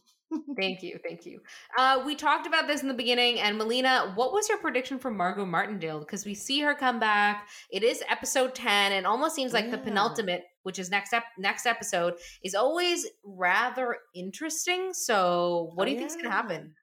Thank 0.59 0.83
you, 0.83 0.99
thank 1.03 1.25
you. 1.25 1.41
Uh, 1.79 2.03
we 2.05 2.15
talked 2.15 2.47
about 2.47 2.67
this 2.67 2.83
in 2.83 2.89
the 2.89 2.95
beginning, 2.95 3.41
and 3.41 3.57
Melina, 3.57 4.13
what 4.15 4.33
was 4.33 4.49
your 4.49 4.59
prediction 4.59 4.99
for 4.99 5.11
Margot 5.11 5.47
Martindale? 5.47 6.01
Because 6.01 6.27
we 6.27 6.35
see 6.35 6.61
her 6.61 6.75
come 6.75 6.99
back. 7.01 7.49
It 7.71 7.83
is 7.83 8.03
episode 8.11 8.55
ten, 8.55 8.93
and 8.93 9.07
almost 9.07 9.35
seems 9.35 9.53
like 9.55 9.71
the 9.71 9.79
penultimate, 9.79 10.43
which 10.65 10.79
is 10.79 10.91
next 10.91 11.13
ep- 11.15 11.25
next 11.39 11.65
episode, 11.67 12.15
is 12.45 12.55
always 12.55 13.07
rather 13.25 13.97
interesting. 14.15 14.93
So, 14.93 15.71
what 15.75 15.85
Oh, 15.85 15.87
do 15.87 15.93
you 15.93 15.99
think's 15.99 16.17
gonna 16.17 16.31
happen? 16.31 16.75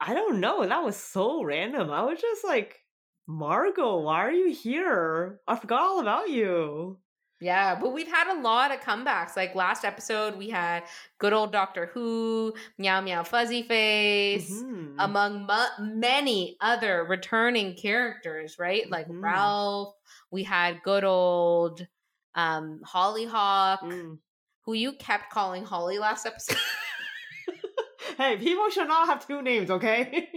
I 0.00 0.14
don't 0.14 0.40
know. 0.40 0.64
That 0.66 0.84
was 0.84 0.96
so 0.96 1.42
random. 1.42 1.90
I 1.90 2.02
was 2.02 2.20
just 2.20 2.44
like, 2.44 2.80
Margot, 3.26 3.98
why 4.00 4.20
are 4.24 4.32
you 4.32 4.52
here? 4.52 5.40
I 5.46 5.56
forgot 5.56 5.82
all 5.82 6.00
about 6.00 6.30
you. 6.30 6.98
Yeah, 7.40 7.76
but 7.80 7.92
we've 7.92 8.08
had 8.08 8.36
a 8.36 8.40
lot 8.40 8.72
of 8.74 8.80
comebacks. 8.80 9.36
Like 9.36 9.54
last 9.54 9.84
episode, 9.84 10.36
we 10.36 10.48
had 10.50 10.82
good 11.18 11.32
old 11.32 11.52
Doctor 11.52 11.86
Who, 11.94 12.52
Meow 12.78 13.00
Meow 13.00 13.22
Fuzzy 13.22 13.62
Face. 13.62 14.50
Mhm. 14.50 14.96
among 14.98 15.46
mu- 15.46 15.84
many 15.94 16.56
other 16.60 17.04
returning 17.04 17.74
characters, 17.76 18.58
right? 18.58 18.90
Like 18.90 19.06
Mhm. 19.08 19.22
Ralph, 19.22 19.94
we 20.32 20.42
had 20.42 20.82
good 20.82 21.04
old 21.04 21.86
um 22.34 22.80
Hollyhock, 22.84 23.82
Mm. 23.82 24.18
who 24.62 24.72
you 24.72 24.92
kept 24.94 25.30
calling 25.30 25.64
Holly 25.64 25.98
last 26.00 26.26
episode. 26.26 26.58
hey, 28.16 28.36
people 28.36 28.68
should 28.70 28.88
not 28.88 29.06
have 29.08 29.24
two 29.26 29.42
names, 29.42 29.70
okay? 29.70 30.30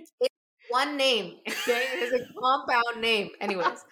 One 0.70 0.98
name. 0.98 1.40
Okay? 1.48 1.86
It 1.96 2.04
is 2.14 2.22
a 2.22 2.26
compound 2.40 3.02
name. 3.02 3.32
Anyways. 3.42 3.84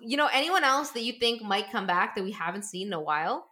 You 0.00 0.16
know, 0.16 0.28
anyone 0.32 0.64
else 0.64 0.90
that 0.90 1.02
you 1.02 1.14
think 1.20 1.42
might 1.42 1.70
come 1.70 1.86
back 1.86 2.14
that 2.16 2.24
we 2.24 2.32
haven't 2.32 2.64
seen 2.64 2.88
in 2.88 2.92
a 2.92 3.00
while? 3.00 3.46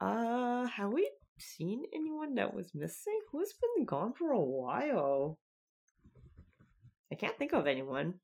uh, 0.00 0.66
have 0.66 0.92
we 0.92 1.10
seen 1.38 1.84
anyone 1.94 2.34
that 2.34 2.54
was 2.54 2.74
missing? 2.74 3.18
Who's 3.32 3.54
been 3.54 3.84
gone 3.84 4.12
for 4.12 4.32
a 4.32 4.40
while? 4.40 5.38
I 7.12 7.16
can't 7.16 7.36
think 7.38 7.52
of 7.52 7.66
anyone. 7.66 8.14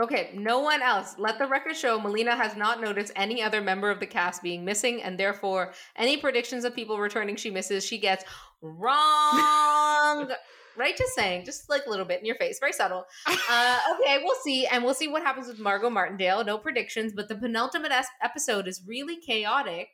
Okay, 0.00 0.30
no 0.34 0.60
one 0.60 0.82
else. 0.82 1.14
Let 1.18 1.38
the 1.38 1.46
record 1.46 1.76
show 1.76 2.00
Melina 2.00 2.34
has 2.34 2.56
not 2.56 2.80
noticed 2.80 3.12
any 3.14 3.42
other 3.42 3.60
member 3.60 3.90
of 3.90 4.00
the 4.00 4.06
cast 4.06 4.42
being 4.42 4.64
missing, 4.64 5.02
and 5.02 5.18
therefore, 5.18 5.74
any 5.96 6.16
predictions 6.16 6.64
of 6.64 6.74
people 6.74 6.98
returning 6.98 7.36
she 7.36 7.50
misses, 7.50 7.84
she 7.84 7.98
gets 7.98 8.24
wrong. 8.62 10.30
Right? 10.76 10.96
Just 10.96 11.14
saying, 11.14 11.44
just 11.44 11.68
like 11.70 11.86
a 11.86 11.90
little 11.90 12.04
bit 12.04 12.20
in 12.20 12.26
your 12.26 12.36
face, 12.36 12.58
very 12.58 12.72
subtle. 12.72 13.04
Uh, 13.50 13.78
okay, 13.94 14.20
we'll 14.22 14.36
see, 14.42 14.66
and 14.66 14.82
we'll 14.84 14.94
see 14.94 15.08
what 15.08 15.22
happens 15.22 15.46
with 15.46 15.58
Margot 15.58 15.90
Martindale. 15.90 16.44
No 16.44 16.58
predictions, 16.58 17.12
but 17.14 17.28
the 17.28 17.34
penultimate 17.34 17.92
es- 17.92 18.06
episode 18.22 18.66
is 18.66 18.82
really 18.86 19.16
chaotic, 19.16 19.88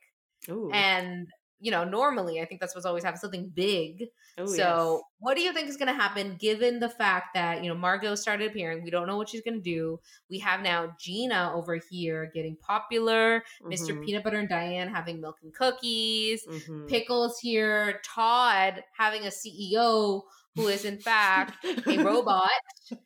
Ooh. 0.49 0.71
and 0.73 1.29
you 1.61 1.71
know, 1.73 1.83
normally 1.85 2.41
I 2.41 2.45
think 2.45 2.61
that's 2.61 2.75
what's 2.75 2.87
always 2.87 3.03
happened, 3.03 3.21
something 3.21 3.51
big. 3.53 4.05
Ooh, 4.41 4.47
So, 4.47 5.03
what 5.19 5.37
do 5.37 5.43
you 5.43 5.53
think 5.53 5.69
is 5.69 5.77
going 5.77 5.89
to 5.89 6.01
happen 6.01 6.37
given 6.39 6.79
the 6.79 6.89
fact 6.89 7.35
that, 7.35 7.65
you 7.65 7.69
know, 7.69 7.75
Margot 7.75 8.15
started 8.15 8.49
appearing? 8.51 8.85
We 8.85 8.91
don't 8.91 9.09
know 9.09 9.17
what 9.17 9.29
she's 9.29 9.43
going 9.43 9.61
to 9.61 9.61
do. 9.61 9.99
We 10.31 10.39
have 10.39 10.61
now 10.61 10.95
Gina 11.01 11.53
over 11.55 11.81
here 11.91 12.31
getting 12.33 12.57
popular, 12.57 13.43
yes. 13.69 13.83
Mr. 13.83 14.05
Peanut 14.05 14.23
Butter 14.23 14.39
and 14.39 14.49
Diane 14.49 14.89
having 14.89 15.21
milk 15.21 15.39
and 15.43 15.53
cookies, 15.53 16.47
mhm. 16.47 16.89
Pickles 16.89 17.41
here, 17.41 18.01
Todd 18.05 18.85
having 18.97 19.25
a 19.25 19.31
CEO 19.31 20.23
who 20.59 20.69
is, 20.69 20.85
in 20.85 20.99
fact, 20.99 21.65
a 21.87 22.03
robot, 22.05 22.51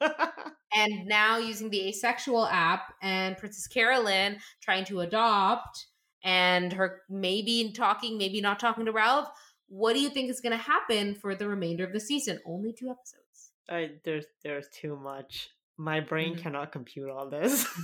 and 0.74 1.06
now 1.06 1.38
using 1.38 1.70
the 1.70 1.88
asexual 1.88 2.46
app, 2.46 2.94
and 3.02 3.36
Princess 3.36 3.66
Carolyn 3.66 4.38
trying 4.60 4.84
to 4.86 5.00
adopt, 5.00 5.86
and 6.24 6.72
her 6.72 7.02
maybe 7.08 7.72
talking, 7.76 8.18
maybe 8.18 8.40
not 8.40 8.58
talking 8.60 8.84
to 8.86 8.92
Ralph. 8.92 9.28
What 9.68 9.94
do 9.94 10.00
you 10.00 10.10
think 10.10 10.30
is 10.30 10.40
going 10.40 10.52
to 10.56 10.62
happen 10.62 11.14
for 11.14 11.34
the 11.34 11.48
remainder 11.48 11.84
of 11.84 11.92
the 11.92 12.00
season? 12.00 12.38
Only 12.44 12.72
two 12.72 12.90
episodes. 12.90 13.52
I, 13.70 13.92
there's 14.04 14.26
there's 14.42 14.68
too 14.68 14.96
much. 14.96 15.48
My 15.78 16.00
brain 16.00 16.34
Mhm. 16.36 16.42
cannot 16.42 16.72
compute 16.72 17.10
all 17.10 17.28
this. 17.30 17.66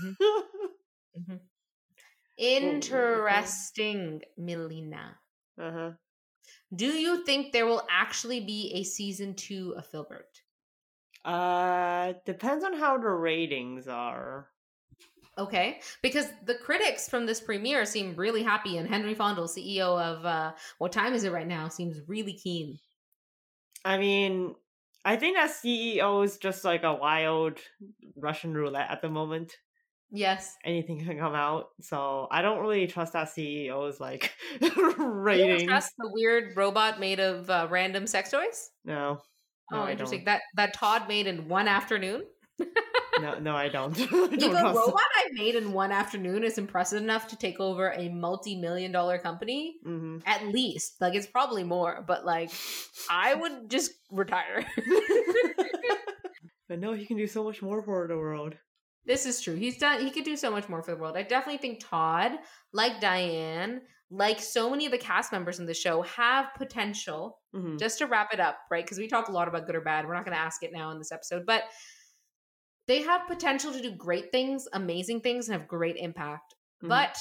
Mhm. 1.18 1.40
Interesting, 2.36 4.22
Melina. 4.36 5.18
uh-huh. 5.60 5.90
Do 6.74 6.86
you 6.86 7.24
think 7.24 7.52
there 7.52 7.66
will 7.66 7.86
actually 7.90 8.40
be 8.40 8.72
a 8.74 8.84
season 8.84 9.34
two 9.34 9.74
of 9.76 9.86
Filbert? 9.86 10.42
Uh 11.24 12.14
depends 12.24 12.64
on 12.64 12.74
how 12.74 12.98
the 12.98 13.08
ratings 13.08 13.88
are. 13.88 14.48
Okay, 15.38 15.80
because 16.02 16.26
the 16.46 16.56
critics 16.56 17.08
from 17.08 17.24
this 17.24 17.40
premiere 17.40 17.84
seem 17.84 18.16
really 18.16 18.42
happy, 18.42 18.76
and 18.76 18.88
Henry 18.88 19.14
Fondle, 19.14 19.44
CEO 19.46 20.00
of 20.00 20.26
uh, 20.26 20.52
What 20.78 20.90
Time 20.90 21.14
Is 21.14 21.22
It 21.22 21.30
Right 21.30 21.46
Now, 21.46 21.68
seems 21.68 22.00
really 22.08 22.32
keen. 22.32 22.80
I 23.84 23.98
mean, 23.98 24.56
I 25.04 25.14
think 25.14 25.36
that 25.36 25.50
CEO 25.50 26.24
is 26.24 26.38
just 26.38 26.64
like 26.64 26.82
a 26.82 26.92
wild 26.92 27.58
Russian 28.16 28.52
roulette 28.52 28.90
at 28.90 29.00
the 29.00 29.08
moment. 29.08 29.56
Yes. 30.10 30.56
Anything 30.64 31.04
can 31.04 31.18
come 31.18 31.34
out. 31.34 31.68
So 31.80 32.28
I 32.30 32.40
don't 32.42 32.60
really 32.60 32.86
trust 32.86 33.12
that 33.12 33.28
CEO's 33.28 34.00
like 34.00 34.32
ratings. 34.98 35.64
trust 35.64 35.92
the 35.98 36.10
weird 36.12 36.56
robot 36.56 36.98
made 36.98 37.20
of 37.20 37.48
uh, 37.50 37.66
random 37.70 38.06
sex 38.06 38.30
toys? 38.30 38.70
No. 38.84 39.20
No, 39.70 39.80
oh, 39.80 39.82
I 39.82 39.90
interesting. 39.92 40.24
That 40.24 40.40
that 40.54 40.72
Todd 40.72 41.08
made 41.08 41.26
in 41.26 41.46
one 41.48 41.68
afternoon. 41.68 42.22
No, 43.20 43.38
no, 43.38 43.54
I 43.54 43.68
don't. 43.68 43.98
I 44.00 44.06
don't 44.06 44.32
a 44.32 44.38
trust- 44.38 44.76
robot 44.78 45.02
I 45.16 45.28
made 45.32 45.56
in 45.56 45.72
one 45.72 45.92
afternoon 45.92 46.42
is 46.44 46.56
impressive 46.56 47.02
enough 47.02 47.28
to 47.28 47.36
take 47.36 47.60
over 47.60 47.92
a 47.92 48.08
multi-million 48.08 48.92
dollar 48.92 49.18
company, 49.18 49.74
Mhm. 49.86 50.22
at 50.24 50.46
least 50.46 50.94
like 51.00 51.14
it's 51.14 51.26
probably 51.26 51.64
more. 51.64 52.02
But 52.06 52.24
like, 52.24 52.50
I 53.10 53.34
would 53.40 53.68
just 53.68 53.90
retire. 54.10 54.64
But 56.68 56.80
no, 56.80 56.92
he 56.92 57.06
can 57.06 57.16
do 57.16 57.26
so 57.26 57.42
much 57.44 57.62
more 57.62 57.82
for 57.82 58.06
the 58.08 58.16
world. 58.16 58.54
This 59.08 59.26
is 59.26 59.40
true. 59.40 59.56
He's 59.56 59.78
done. 59.78 60.04
He 60.04 60.10
could 60.10 60.24
do 60.24 60.36
so 60.36 60.50
much 60.50 60.68
more 60.68 60.82
for 60.82 60.92
the 60.92 60.96
world. 60.98 61.16
I 61.16 61.22
definitely 61.22 61.58
think 61.58 61.80
Todd, 61.82 62.32
like 62.72 63.00
Diane, 63.00 63.80
like 64.10 64.38
so 64.38 64.70
many 64.70 64.84
of 64.86 64.92
the 64.92 64.98
cast 64.98 65.32
members 65.32 65.58
in 65.58 65.66
the 65.66 65.74
show, 65.74 66.02
have 66.02 66.54
potential. 66.56 67.40
Mhm. 67.54 67.78
Just 67.78 67.98
to 67.98 68.06
wrap 68.06 68.32
it 68.34 68.38
up, 68.40 68.58
right? 68.70 68.84
Because 68.84 68.98
we 68.98 69.08
talk 69.08 69.28
a 69.28 69.32
lot 69.32 69.48
about 69.48 69.66
good 69.66 69.74
or 69.76 69.80
bad. 69.80 70.06
We're 70.06 70.14
not 70.14 70.26
going 70.26 70.36
to 70.36 70.42
ask 70.42 70.62
it 70.62 70.72
now 70.72 70.90
in 70.90 70.98
this 70.98 71.10
episode, 71.10 71.46
but 71.46 71.64
they 72.86 73.02
have 73.02 73.26
potential 73.26 73.72
to 73.72 73.80
do 73.80 73.92
great 73.96 74.30
things, 74.30 74.68
amazing 74.72 75.22
things, 75.22 75.48
and 75.48 75.58
have 75.58 75.68
great 75.68 75.96
impact. 75.96 76.54
Mhm. 76.82 76.88
But 76.88 77.18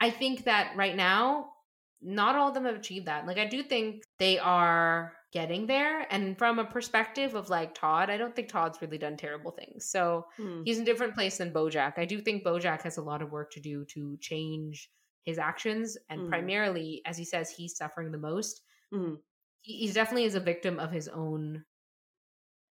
I 0.00 0.10
think 0.10 0.44
that 0.44 0.74
right 0.76 0.96
now, 0.96 1.52
not 2.00 2.34
all 2.34 2.48
of 2.48 2.54
them 2.54 2.64
have 2.64 2.76
achieved 2.76 3.06
that. 3.06 3.26
Like, 3.26 3.38
I 3.38 3.44
do 3.46 3.62
think 3.62 4.02
they 4.18 4.38
are 4.38 5.14
getting 5.32 5.66
there. 5.66 6.06
And 6.12 6.36
from 6.36 6.58
a 6.58 6.64
perspective 6.64 7.34
of 7.34 7.48
like 7.50 7.74
Todd, 7.74 8.10
I 8.10 8.16
don't 8.16 8.34
think 8.34 8.48
Todd's 8.48 8.80
really 8.82 8.98
done 8.98 9.16
terrible 9.16 9.52
things. 9.52 9.86
So 9.88 10.26
Mhm. 10.38 10.64
he's 10.64 10.78
in 10.78 10.82
a 10.82 10.86
different 10.86 11.14
place 11.14 11.38
than 11.38 11.52
Bojack. 11.52 11.98
I 11.98 12.04
do 12.04 12.20
think 12.20 12.44
Bojack 12.44 12.82
has 12.82 12.96
a 12.96 13.02
lot 13.02 13.22
of 13.22 13.30
work 13.30 13.50
to 13.52 13.60
do 13.60 13.84
to 13.86 14.16
change 14.18 14.90
his 15.24 15.38
actions. 15.38 15.96
And 16.08 16.24
Mhm. 16.24 16.24
primarily, 16.24 17.02
as 17.06 17.16
he 17.18 17.24
says, 17.24 17.50
he's 17.50 17.76
suffering 17.76 18.10
the 18.12 18.18
most. 18.18 18.62
Mhm. 18.92 19.22
He, 19.62 19.78
he's 19.78 19.94
definitely 19.94 20.24
is 20.24 20.34
a 20.34 20.40
victim 20.40 20.78
of 20.78 20.90
his 20.92 21.08
own 21.08 21.64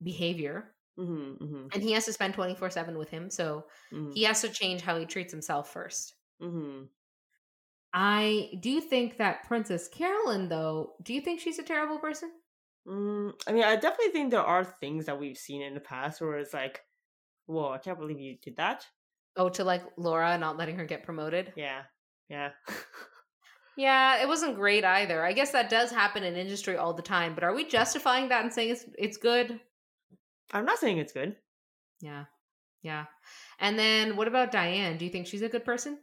behavior. 0.01 0.75
Mhm. 0.97 1.37
Mhm. 1.39 1.73
And 1.73 1.83
he 1.83 1.91
has 1.93 2.05
to 2.05 2.13
spend 2.13 2.33
24 2.35 2.69
7 2.71 2.97
with 2.97 3.09
him. 3.09 3.29
So 3.29 3.67
Mhm. 3.91 4.15
he 4.15 4.23
has 4.23 4.41
to 4.41 4.49
change 4.49 4.81
how 4.81 4.97
he 4.99 5.05
treats 5.05 5.31
himself 5.33 5.71
first. 5.71 6.15
Mhm. 6.39 6.89
I 7.93 8.57
do 8.59 8.79
think 8.81 9.17
that 9.17 9.43
Princess 9.47 9.87
Carolyn, 9.87 10.49
though, 10.49 10.97
do 11.01 11.13
you 11.13 11.21
think 11.21 11.39
she's 11.39 11.57
a 11.59 11.63
terrible 11.63 11.97
person? 11.99 12.31
Mm, 12.87 13.33
I 13.47 13.51
mean, 13.51 13.63
I 13.63 13.75
definitely 13.75 14.11
think 14.11 14.31
there 14.31 14.41
are 14.41 14.63
things 14.63 15.05
that 15.05 15.19
we've 15.19 15.37
seen 15.37 15.61
in 15.61 15.73
the 15.73 15.79
past 15.79 16.21
where 16.21 16.37
it's 16.37 16.53
like, 16.53 16.81
whoa, 17.45 17.71
I 17.71 17.77
can't 17.79 17.99
believe 17.99 18.19
you 18.19 18.37
did 18.41 18.57
that. 18.57 18.85
Oh, 19.35 19.49
to 19.49 19.63
like 19.63 19.83
Laura 19.97 20.37
not 20.37 20.57
letting 20.57 20.77
her 20.77 20.85
get 20.85 21.03
promoted? 21.03 21.53
Yeah. 21.55 21.81
Yeah. 22.29 22.51
Yeah, 23.77 24.21
it 24.21 24.27
wasn't 24.27 24.55
great 24.55 24.85
either. 24.85 25.23
I 25.23 25.33
guess 25.33 25.51
that 25.51 25.69
does 25.69 25.91
happen 25.91 26.23
in 26.23 26.35
industry 26.35 26.77
all 26.77 26.93
the 26.93 27.01
time, 27.01 27.35
but 27.35 27.43
are 27.43 27.53
we 27.53 27.65
justifying 27.65 28.29
that 28.29 28.43
and 28.43 28.53
saying 28.53 28.69
it's 28.69 28.85
it's 28.97 29.17
good? 29.17 29.59
I'm 30.53 30.65
not 30.65 30.79
saying 30.79 30.97
it's 30.97 31.11
good. 31.11 31.35
Yeah. 31.99 32.25
Yeah. 32.81 33.05
And 33.59 33.77
then 33.77 34.15
what 34.15 34.27
about 34.27 34.51
Diane? 34.51 34.97
Do 34.97 35.05
you 35.05 35.11
think 35.11 35.27
she's 35.27 35.41
a 35.41 35.49
good 35.49 35.65
person? 35.65 35.99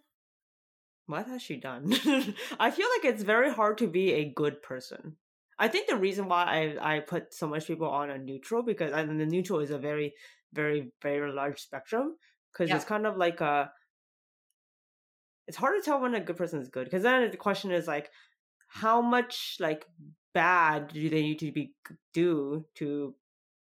What 1.07 1.27
has 1.27 1.41
she 1.41 1.57
done? 1.57 1.93
I 2.61 2.71
feel 2.71 2.89
like 2.97 3.05
it's 3.05 3.23
very 3.23 3.53
hard 3.53 3.79
to 3.79 3.87
be 3.87 4.13
a 4.13 4.33
good 4.33 4.63
person. 4.63 5.17
I 5.63 5.69
think 5.69 5.89
the 5.89 5.97
reason 5.97 6.29
why 6.29 6.45
I, 6.81 6.97
I 6.97 7.01
put 7.01 7.33
so 7.35 7.47
much 7.49 7.67
people 7.69 7.89
on 7.89 8.11
a 8.11 8.19
neutral 8.19 8.63
because 8.63 8.93
I 8.93 9.05
mean, 9.07 9.19
the 9.19 9.27
neutral 9.27 9.61
is 9.61 9.71
a 9.71 9.79
very, 9.79 10.15
very, 10.53 10.93
very 11.03 11.33
large 11.33 11.61
spectrum 11.63 12.19
because 12.53 12.69
Yeah. 12.69 12.75
it's 12.75 12.85
kind 12.87 13.07
of 13.07 13.17
like 13.17 13.41
a. 13.41 13.73
It's 15.47 15.57
hard 15.57 15.81
to 15.81 15.85
tell 15.85 16.01
when 16.01 16.15
a 16.15 16.21
good 16.21 16.37
person 16.37 16.61
is 16.61 16.69
good 16.69 16.85
because 16.85 17.03
then 17.03 17.31
the 17.31 17.37
question 17.37 17.71
is 17.73 17.87
like, 17.87 18.11
how 18.69 19.01
much 19.03 19.57
like 19.61 19.87
bad 20.33 20.89
do 20.89 21.09
they 21.11 21.23
need 21.23 21.39
to 21.41 21.53
be 21.53 21.75
do 22.13 22.67
to 22.77 23.17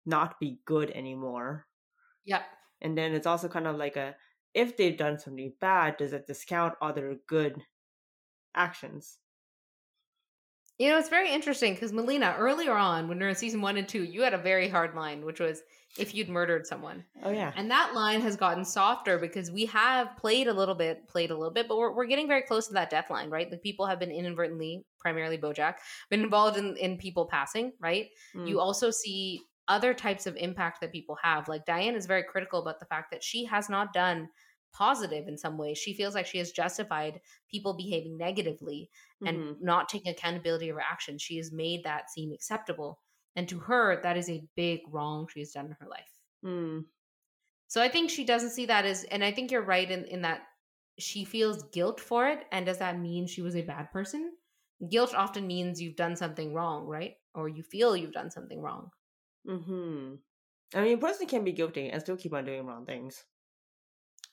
not 0.07 0.39
be 0.41 0.61
good 0.65 0.91
anymore? 0.91 1.69
Yep. 2.25 2.45
And 2.81 2.97
then 2.99 3.15
it's 3.15 3.27
also 3.27 3.49
kind 3.49 3.67
of 3.69 3.77
like 3.77 3.97
a 3.97 4.17
if 4.55 4.77
they've 4.77 4.97
done 4.97 5.19
something 5.19 5.55
bad, 5.61 5.97
does 5.99 6.13
it 6.13 6.27
discount 6.27 6.77
other 6.81 7.15
good 7.27 7.65
actions? 8.55 9.21
You 10.79 10.91
know, 10.91 10.99
it's 10.99 11.09
very 11.09 11.33
interesting 11.33 11.75
because 11.75 11.93
Melina, 11.93 12.37
earlier 12.39 12.75
on, 12.75 13.09
when 13.09 13.19
we 13.19 13.25
were 13.25 13.31
in 13.31 13.35
season 13.35 13.61
one 13.61 13.77
and 13.77 13.89
two, 13.89 14.05
you 14.05 14.23
had 14.23 14.33
a 14.33 14.39
very 14.39 14.69
hard 14.69 14.95
line, 14.95 15.25
which 15.25 15.41
was 15.41 15.63
if 15.99 16.15
you'd 16.15 16.29
murdered 16.29 16.67
someone. 16.67 17.05
Oh 17.25 17.31
yeah. 17.31 17.53
And 17.57 17.69
that 17.71 17.95
line 17.95 18.21
has 18.21 18.37
gotten 18.37 18.65
softer 18.65 19.19
because 19.19 19.51
we 19.51 19.67
have 19.67 20.17
played 20.17 20.47
a 20.47 20.53
little 20.53 20.77
bit, 20.77 21.09
played 21.09 21.33
a 21.33 21.35
little 21.35 21.53
bit, 21.53 21.67
but 21.67 21.79
we're, 21.79 21.93
we're 21.93 22.07
getting 22.07 22.29
very 22.29 22.43
close 22.43 22.69
to 22.69 22.75
that 22.75 22.91
death 22.91 23.11
line, 23.11 23.29
right? 23.29 23.51
The 23.51 23.57
people 23.57 23.87
have 23.87 23.99
been 23.99 24.13
inadvertently, 24.13 24.85
primarily 25.01 25.37
Bojack, 25.37 25.77
been 26.11 26.23
involved 26.23 26.57
in, 26.57 26.77
in 26.77 26.97
people 26.97 27.27
passing, 27.27 27.73
right? 27.81 28.07
Mm. 28.37 28.49
You 28.49 28.61
also 28.61 28.91
see 28.91 29.43
other 29.67 29.93
types 29.93 30.27
of 30.27 30.37
impact 30.37 30.81
that 30.81 30.93
people 30.93 31.17
have. 31.23 31.49
Like 31.49 31.67
Diane 31.67 31.97
is 31.97 32.07
very 32.07 32.23
critical 32.23 32.61
about 32.61 32.79
the 32.79 32.87
fact 32.87 33.11
that 33.11 33.25
she 33.25 33.45
has 33.47 33.69
not 33.69 33.93
done 33.93 34.29
positive 34.73 35.29
in 35.29 35.37
some 35.39 35.59
ways. 35.59 35.79
She 35.79 35.95
feels 35.95 36.15
like 36.15 36.27
she 36.27 36.39
has 36.39 36.53
justified 36.53 37.21
people 37.51 37.75
behaving 37.75 38.17
negatively 38.19 38.91
and 39.25 39.45
Mhm. 39.45 39.61
not 39.61 39.89
taking 39.89 40.11
accountability 40.13 40.69
of 40.69 40.77
her 40.77 40.83
actions. 40.83 41.23
She 41.23 41.37
has 41.37 41.53
made 41.53 41.85
that 41.85 42.11
seem 42.11 42.33
acceptable. 42.33 43.03
And 43.37 43.49
to 43.49 43.59
her, 43.61 44.01
that 44.03 44.17
is 44.17 44.29
a 44.31 44.49
big 44.57 44.81
wrong 44.89 45.29
she 45.29 45.41
has 45.41 45.53
done 45.53 45.67
in 45.67 45.73
her 45.81 45.89
life. 45.89 46.21
Mm. 46.45 46.87
So 47.69 47.83
I 47.83 47.89
think 47.89 48.11
she 48.11 48.25
doesn't 48.25 48.51
see 48.51 48.67
that 48.67 48.85
as, 48.85 49.05
and 49.05 49.25
I 49.25 49.33
think 49.33 49.51
you're 49.51 49.63
right 49.63 49.91
in, 49.91 50.05
in 50.07 50.23
that 50.23 50.49
she 50.99 51.25
feels 51.25 51.63
guilt 51.71 52.01
for 52.01 52.29
it. 52.29 52.47
And 52.51 52.67
does 52.67 52.79
that 52.79 52.99
mean 52.99 53.27
she 53.27 53.43
was 53.43 53.57
a 53.57 53.63
bad 53.63 53.91
person? 53.93 54.37
Guilt 54.91 55.15
often 55.15 55.47
means 55.47 55.81
you've 55.81 55.97
done 55.97 56.17
something 56.17 56.55
wrong, 56.55 56.87
right? 56.87 57.17
Or 57.35 57.49
you 57.49 57.63
feel 57.63 57.97
you've 57.97 58.13
done 58.13 58.31
something 58.31 58.61
wrong. 58.61 58.91
Hmm. 59.45 60.17
I 60.75 60.83
mean, 60.83 60.99
a 60.99 61.01
person 61.01 61.27
can 61.29 61.45
be 61.45 61.53
guilty 61.53 61.91
and 61.91 62.03
still 62.03 62.17
keep 62.17 62.33
on 62.35 62.45
doing 62.47 62.67
wrong 62.67 62.87
things. 62.87 63.27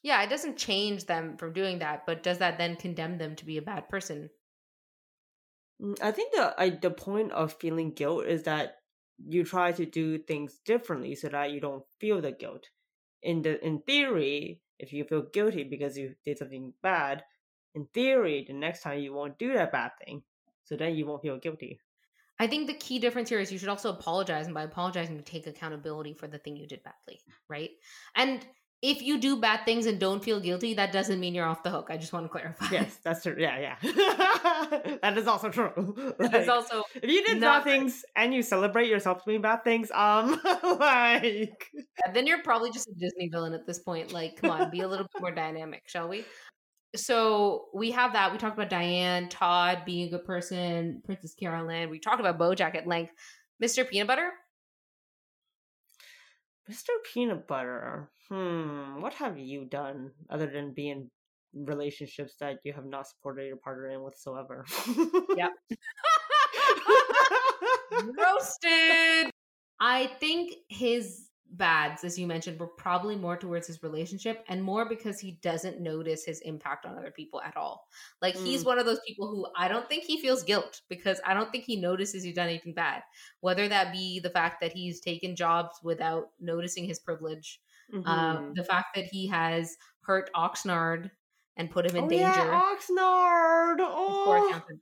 Yeah, 0.05 0.23
it 0.23 0.29
doesn't 0.29 0.57
change 0.57 1.03
them 1.03 1.35
from 1.35 1.51
doing 1.51 1.79
that, 1.79 2.05
but 2.05 2.23
does 2.23 2.37
that 2.37 2.57
then 2.57 2.77
condemn 2.77 3.17
them 3.17 3.35
to 3.35 3.43
be 3.45 3.57
a 3.57 3.61
bad 3.61 3.89
person? 3.89 4.29
Mm, 5.81 6.01
I 6.01 6.11
think 6.11 6.33
the 6.33 6.53
I, 6.57 6.69
the 6.69 6.91
point 6.91 7.31
of 7.31 7.53
feeling 7.53 7.91
guilt 7.91 8.25
is 8.25 8.43
that 8.43 8.83
you 9.17 9.43
try 9.43 9.71
to 9.71 9.85
do 9.85 10.17
things 10.17 10.59
differently 10.59 11.15
so 11.15 11.29
that 11.29 11.51
you 11.51 11.59
don't 11.61 11.85
feel 11.99 12.21
the 12.21 12.31
guilt. 12.31 12.69
In 13.21 13.41
the 13.41 13.63
in 13.65 13.81
theory, 13.81 14.61
if 14.79 14.93
you 14.93 15.03
feel 15.05 15.23
guilty 15.23 15.63
because 15.63 15.97
you 15.97 16.15
did 16.25 16.37
something 16.37 16.73
bad, 16.81 17.25
in 17.73 17.87
theory, 17.87 18.43
the 18.45 18.53
next 18.53 18.81
time 18.81 18.99
you 18.99 19.13
won't 19.13 19.39
do 19.39 19.53
that 19.53 19.71
bad 19.71 19.93
thing. 20.03 20.23
So 20.63 20.75
then 20.75 20.95
you 20.95 21.05
won't 21.05 21.21
feel 21.21 21.37
guilty. 21.39 21.79
I 22.37 22.47
think 22.47 22.67
the 22.67 22.73
key 22.73 22.99
difference 22.99 23.29
here 23.29 23.39
is 23.39 23.51
you 23.51 23.57
should 23.57 23.69
also 23.69 23.91
apologize, 23.93 24.45
and 24.45 24.53
by 24.53 24.63
apologizing, 24.63 25.15
you 25.15 25.21
take 25.21 25.47
accountability 25.47 26.13
for 26.13 26.27
the 26.27 26.37
thing 26.37 26.55
you 26.57 26.67
did 26.67 26.83
badly, 26.83 27.21
right? 27.49 27.71
And 28.13 28.45
if 28.85 29.01
you 29.01 29.17
do 29.17 29.35
bad 29.37 29.65
things 29.65 29.87
and 29.87 29.99
don't 29.99 30.23
feel 30.23 30.39
guilty, 30.39 30.75
that 30.75 30.91
doesn't 30.91 31.19
mean 31.19 31.33
you're 31.33 31.45
off 31.47 31.63
the 31.63 31.71
hook. 31.71 31.87
I 31.89 31.97
just 31.97 32.13
want 32.13 32.25
to 32.25 32.29
clarify. 32.29 32.67
Yes, 32.71 32.99
that's 33.03 33.23
true. 33.23 33.35
Yeah, 33.37 33.57
yeah. 33.59 33.75
that 35.01 35.17
is 35.17 35.27
also 35.27 35.49
true. 35.49 35.71
That 36.19 36.31
Like, 36.31 36.41
is 36.43 36.49
also 36.49 36.83
if 36.93 37.09
you 37.09 37.25
did 37.25 37.41
bad 37.41 37.63
things 37.63 38.05
and 38.15 38.33
you 38.33 38.43
celebrate 38.43 38.87
yourself 38.87 39.25
doing 39.25 39.41
bad 39.41 39.63
things, 39.63 39.89
um, 39.91 40.39
like 40.79 41.71
then 42.13 42.27
you're 42.27 42.43
probably 42.43 42.71
just 42.71 42.87
a 42.87 42.93
Disney 42.93 43.27
villain 43.27 43.53
at 43.53 43.65
this 43.65 43.79
point. 43.79 44.13
Like, 44.13 44.39
come 44.39 44.51
on, 44.51 44.69
be 44.69 44.81
a 44.81 44.87
little 44.87 45.07
bit 45.11 45.21
more 45.21 45.31
dynamic, 45.31 45.83
shall 45.87 46.07
we? 46.07 46.23
So 46.95 47.65
we 47.73 47.91
have 47.91 48.13
that. 48.13 48.31
We 48.31 48.37
talked 48.37 48.55
about 48.57 48.69
Diane, 48.69 49.29
Todd 49.29 49.79
being 49.85 50.07
a 50.07 50.11
good 50.11 50.25
person, 50.25 51.01
Princess 51.03 51.33
Carolyn. 51.33 51.89
We 51.89 51.99
talked 51.99 52.19
about 52.19 52.37
Bojack 52.37 52.75
at 52.75 52.87
length. 52.87 53.11
Mr. 53.63 53.87
Peanut 53.89 54.07
Butter, 54.07 54.31
Mr. 56.69 56.89
Peanut 57.13 57.47
Butter. 57.47 58.09
Hmm, 58.29 59.01
what 59.01 59.13
have 59.15 59.37
you 59.37 59.65
done 59.65 60.11
other 60.29 60.47
than 60.47 60.73
be 60.73 60.89
in 60.89 61.09
relationships 61.53 62.35
that 62.39 62.57
you 62.63 62.73
have 62.73 62.85
not 62.85 63.07
supported 63.07 63.45
your 63.45 63.57
partner 63.57 63.89
in 63.89 64.01
whatsoever? 64.01 64.65
Yep. 65.37 65.51
roasted. 68.17 69.31
I 69.79 70.07
think 70.19 70.53
his 70.69 71.24
bads, 71.51 72.03
as 72.03 72.17
you 72.19 72.27
mentioned, 72.27 72.59
were 72.59 72.67
probably 72.67 73.15
more 73.15 73.37
towards 73.37 73.67
his 73.67 73.81
relationship 73.83 74.43
and 74.49 74.61
more 74.63 74.87
because 74.87 75.19
he 75.19 75.39
doesn't 75.41 75.79
notice 75.79 76.25
his 76.25 76.41
impact 76.41 76.85
on 76.85 76.97
other 76.97 77.11
people 77.11 77.41
at 77.41 77.55
all. 77.55 77.87
Like 78.21 78.35
he's 78.35 78.63
Mm. 78.63 78.65
one 78.67 78.79
of 78.79 78.85
those 78.85 78.99
people 79.07 79.27
who 79.29 79.47
I 79.55 79.67
don't 79.67 79.87
think 79.87 80.03
he 80.03 80.19
feels 80.19 80.43
guilt 80.43 80.81
because 80.89 81.21
I 81.25 81.33
don't 81.33 81.51
think 81.51 81.63
he 81.63 81.75
notices 81.79 82.23
he's 82.23 82.35
done 82.35 82.49
anything 82.49 82.73
bad. 82.73 83.03
Whether 83.41 83.67
that 83.69 83.91
be 83.93 84.19
the 84.19 84.29
fact 84.29 84.59
that 84.61 84.73
he's 84.73 84.99
taken 84.99 85.35
jobs 85.35 85.79
without 85.83 86.31
noticing 86.39 86.85
his 86.85 86.99
privilege, 86.99 87.61
uh, 87.93 88.37
Mhm. 88.37 88.55
the 88.55 88.63
fact 88.63 88.95
that 88.95 89.05
he 89.05 89.27
has 89.27 89.77
hurt 90.01 90.29
Oxnard 90.35 91.11
and 91.57 91.71
put 91.71 91.85
him 91.89 91.95
in 91.95 92.03
oh, 92.05 92.09
danger. 92.09 92.23
Yeah, 92.25 92.61
Oxnard. 92.61 93.77
Oh. 93.79 94.47
accountant 94.49 94.81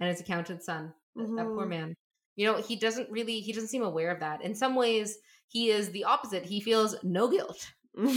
and 0.00 0.08
his 0.10 0.20
accountant's 0.20 0.66
son. 0.66 0.92
That, 1.16 1.26
that 1.36 1.46
poor 1.46 1.64
Mhm. 1.66 1.68
man. 1.68 1.96
You 2.40 2.46
know, 2.46 2.56
he 2.56 2.74
doesn't 2.74 3.10
really 3.10 3.40
he 3.40 3.52
doesn't 3.52 3.68
seem 3.68 3.82
aware 3.82 4.10
of 4.10 4.20
that. 4.20 4.42
In 4.42 4.54
some 4.54 4.74
ways, 4.74 5.18
he 5.48 5.68
is 5.68 5.90
the 5.90 6.04
opposite. 6.04 6.42
He 6.42 6.62
feels 6.62 6.96
no 7.02 7.28
guilt. 7.28 7.70
and 7.98 8.16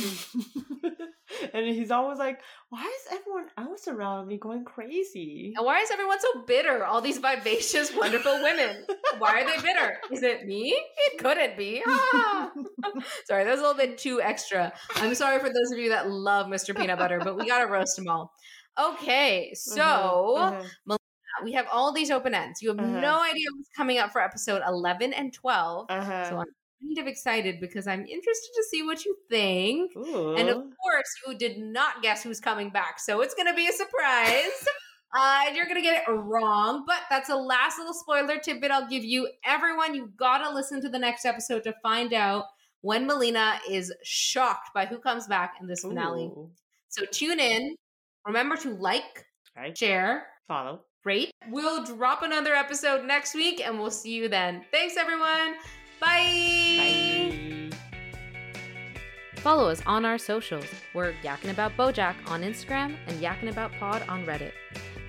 he's 1.54 1.92
always 1.92 2.20
like, 2.20 2.40
"Why 2.70 2.84
is 2.84 3.20
everyone 3.20 3.48
else 3.58 3.90
around 3.90 4.28
me 4.28 4.38
going 4.38 4.64
crazy?" 4.64 5.52
And 5.58 5.66
why 5.66 5.82
is 5.82 5.92
everyone 5.92 6.22
so 6.22 6.44
bitter? 6.48 6.86
All 6.86 7.02
these 7.02 7.18
vivacious, 7.18 7.94
wonderful 7.94 8.42
women. 8.42 8.86
Why 9.18 9.42
are 9.42 9.46
they 9.46 9.62
bitter? 9.62 9.98
Is 10.10 10.24
it 10.24 10.46
me? 10.46 10.74
It 11.08 11.20
couldn't 11.20 11.58
be. 11.58 11.84
Ah. 11.86 12.50
sorry, 13.26 13.44
that 13.44 13.52
was 13.52 13.60
a 13.60 13.64
little 13.64 13.78
bit 13.78 13.98
too 13.98 14.22
extra. 14.22 14.72
I'm 14.96 15.16
sorry 15.16 15.40
for 15.40 15.50
those 15.50 15.72
of 15.74 15.80
you 15.80 15.90
that 15.90 16.10
love 16.10 16.48
Mr. 16.48 16.74
Peanut 16.74 16.98
Butter, 16.98 17.20
but 17.20 17.36
we 17.36 17.46
gotta 17.46 17.68
roast 17.68 17.98
them 17.98 18.08
all. 18.08 18.32
Okay, 18.80 19.52
so 19.54 20.38
uh-huh, 20.38 20.98
we 21.44 21.52
have 21.54 21.68
all 21.72 21.92
these 21.92 22.12
open 22.12 22.34
ends. 22.34 22.62
You 22.62 22.70
have 22.70 22.80
Uh-huh. 22.80 23.00
no 23.00 23.22
idea 23.22 23.46
what's 23.56 23.70
coming 23.76 23.98
up 23.98 24.12
for 24.12 24.22
episode 24.22 24.62
11 24.68 25.14
and 25.14 25.34
12. 25.34 25.86
uh-huh. 25.90 26.30
So 26.30 26.38
I'm 26.40 26.46
kind 26.82 26.98
of 27.00 27.08
excited 27.08 27.60
because 27.62 27.88
I'm 27.88 28.02
interested 28.06 28.52
to 28.56 28.64
see 28.70 28.84
what 28.84 29.06
you 29.06 29.16
think. 29.30 29.96
Ooh. 29.96 30.36
And 30.36 30.50
of 30.50 30.58
course, 30.58 31.10
you 31.28 31.36
did 31.38 31.58
not 31.58 32.02
guess 32.02 32.24
who's 32.24 32.40
coming 32.40 32.70
back. 32.70 33.00
So 33.00 33.22
it's 33.22 33.34
going 33.34 33.48
to 33.48 33.54
be 33.54 33.68
a 33.68 33.72
surprise. 33.72 34.68
uh, 35.18 35.42
and 35.48 35.56
you're 35.56 35.66
going 35.66 35.78
to 35.78 35.82
get 35.82 36.04
it 36.08 36.12
wrong. 36.12 36.84
But 36.86 37.02
that's 37.10 37.30
a 37.30 37.36
last 37.36 37.78
little 37.78 37.94
spoiler 37.94 38.38
tidbit 38.40 38.72
I'll 38.72 38.88
give 38.90 39.04
you. 39.04 39.30
Everyone, 39.46 39.96
you 39.96 40.12
got 40.18 40.40
to 40.40 40.54
listen 40.54 40.82
to 40.82 40.90
the 40.90 41.00
next 41.00 41.26
episode 41.26 41.64
to 41.64 41.74
find 41.84 42.14
out 42.14 42.46
when 42.82 43.08
Melina 43.08 43.60
is 43.70 43.94
shocked 44.04 44.70
by 44.74 44.86
who 44.86 44.98
comes 45.00 45.26
back 45.28 45.54
in 45.62 45.68
this 45.68 45.82
finale. 45.82 46.26
Ooh. 46.26 46.52
So 46.90 47.06
tune 47.06 47.40
in. 47.40 47.76
Remember 48.26 48.56
to 48.58 48.72
like, 48.76 49.26
Right. 49.56 49.78
share, 49.78 50.28
Follow. 50.48 50.82
Rate. 51.04 51.32
We'll 51.50 51.84
drop 51.84 52.24
another 52.24 52.54
episode 52.54 53.06
next 53.06 53.34
week 53.36 53.66
and 53.66 53.80
we'll 53.80 53.92
see 53.92 54.12
you 54.12 54.30
then. 54.30 54.64
Thanks, 54.72 54.96
everyone. 54.98 55.56
Bye. 56.00 57.70
Bye. 57.72 57.78
Follow 59.38 59.70
us 59.70 59.82
on 59.86 60.06
our 60.06 60.18
socials. 60.18 60.66
We're 60.94 61.14
Yakkin 61.22 61.52
About 61.52 61.76
Bojack 61.76 62.16
on 62.28 62.44
Instagram 62.44 62.96
and 63.08 63.20
Yakkin 63.20 63.50
About 63.50 63.74
Pod 63.74 64.02
on 64.08 64.26
Reddit. 64.26 64.54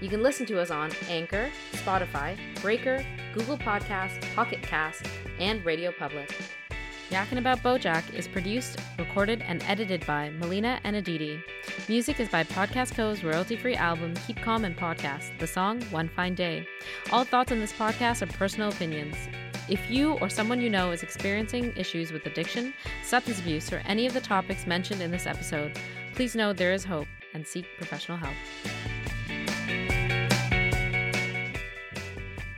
You 0.00 0.08
can 0.08 0.24
listen 0.24 0.44
to 0.46 0.60
us 0.60 0.72
on 0.72 0.90
Anchor, 1.08 1.50
Spotify, 1.72 2.36
Breaker, 2.60 3.06
Google 3.32 3.56
Podcasts, 3.56 4.20
Pocket 4.34 4.60
Cast, 4.60 5.06
and 5.38 5.64
Radio 5.64 5.92
Public. 5.96 6.34
Yakkin 7.10 7.36
About 7.38 7.62
Bojack 7.62 8.14
is 8.14 8.26
produced, 8.26 8.80
recorded, 8.98 9.42
and 9.42 9.62
edited 9.64 10.06
by 10.06 10.30
Melina 10.30 10.80
and 10.84 10.96
Aditi. 10.96 11.38
Music 11.86 12.18
is 12.18 12.30
by 12.30 12.44
Podcast 12.44 12.94
Co's 12.94 13.22
royalty-free 13.22 13.76
album 13.76 14.14
Keep 14.26 14.40
Calm 14.40 14.64
and 14.64 14.76
Podcast, 14.76 15.38
the 15.38 15.46
song 15.46 15.82
One 15.90 16.08
Fine 16.08 16.34
Day. 16.34 16.66
All 17.12 17.24
thoughts 17.24 17.52
on 17.52 17.60
this 17.60 17.74
podcast 17.74 18.22
are 18.22 18.32
personal 18.32 18.70
opinions. 18.70 19.16
If 19.68 19.90
you 19.90 20.14
or 20.14 20.30
someone 20.30 20.62
you 20.62 20.70
know 20.70 20.92
is 20.92 21.02
experiencing 21.02 21.74
issues 21.76 22.10
with 22.10 22.24
addiction, 22.24 22.72
substance 23.02 23.38
abuse, 23.38 23.70
or 23.70 23.82
any 23.84 24.06
of 24.06 24.14
the 24.14 24.20
topics 24.20 24.66
mentioned 24.66 25.02
in 25.02 25.10
this 25.10 25.26
episode, 25.26 25.78
please 26.14 26.34
know 26.34 26.54
there 26.54 26.72
is 26.72 26.84
hope 26.84 27.06
and 27.34 27.46
seek 27.46 27.66
professional 27.76 28.16
help. 28.16 28.34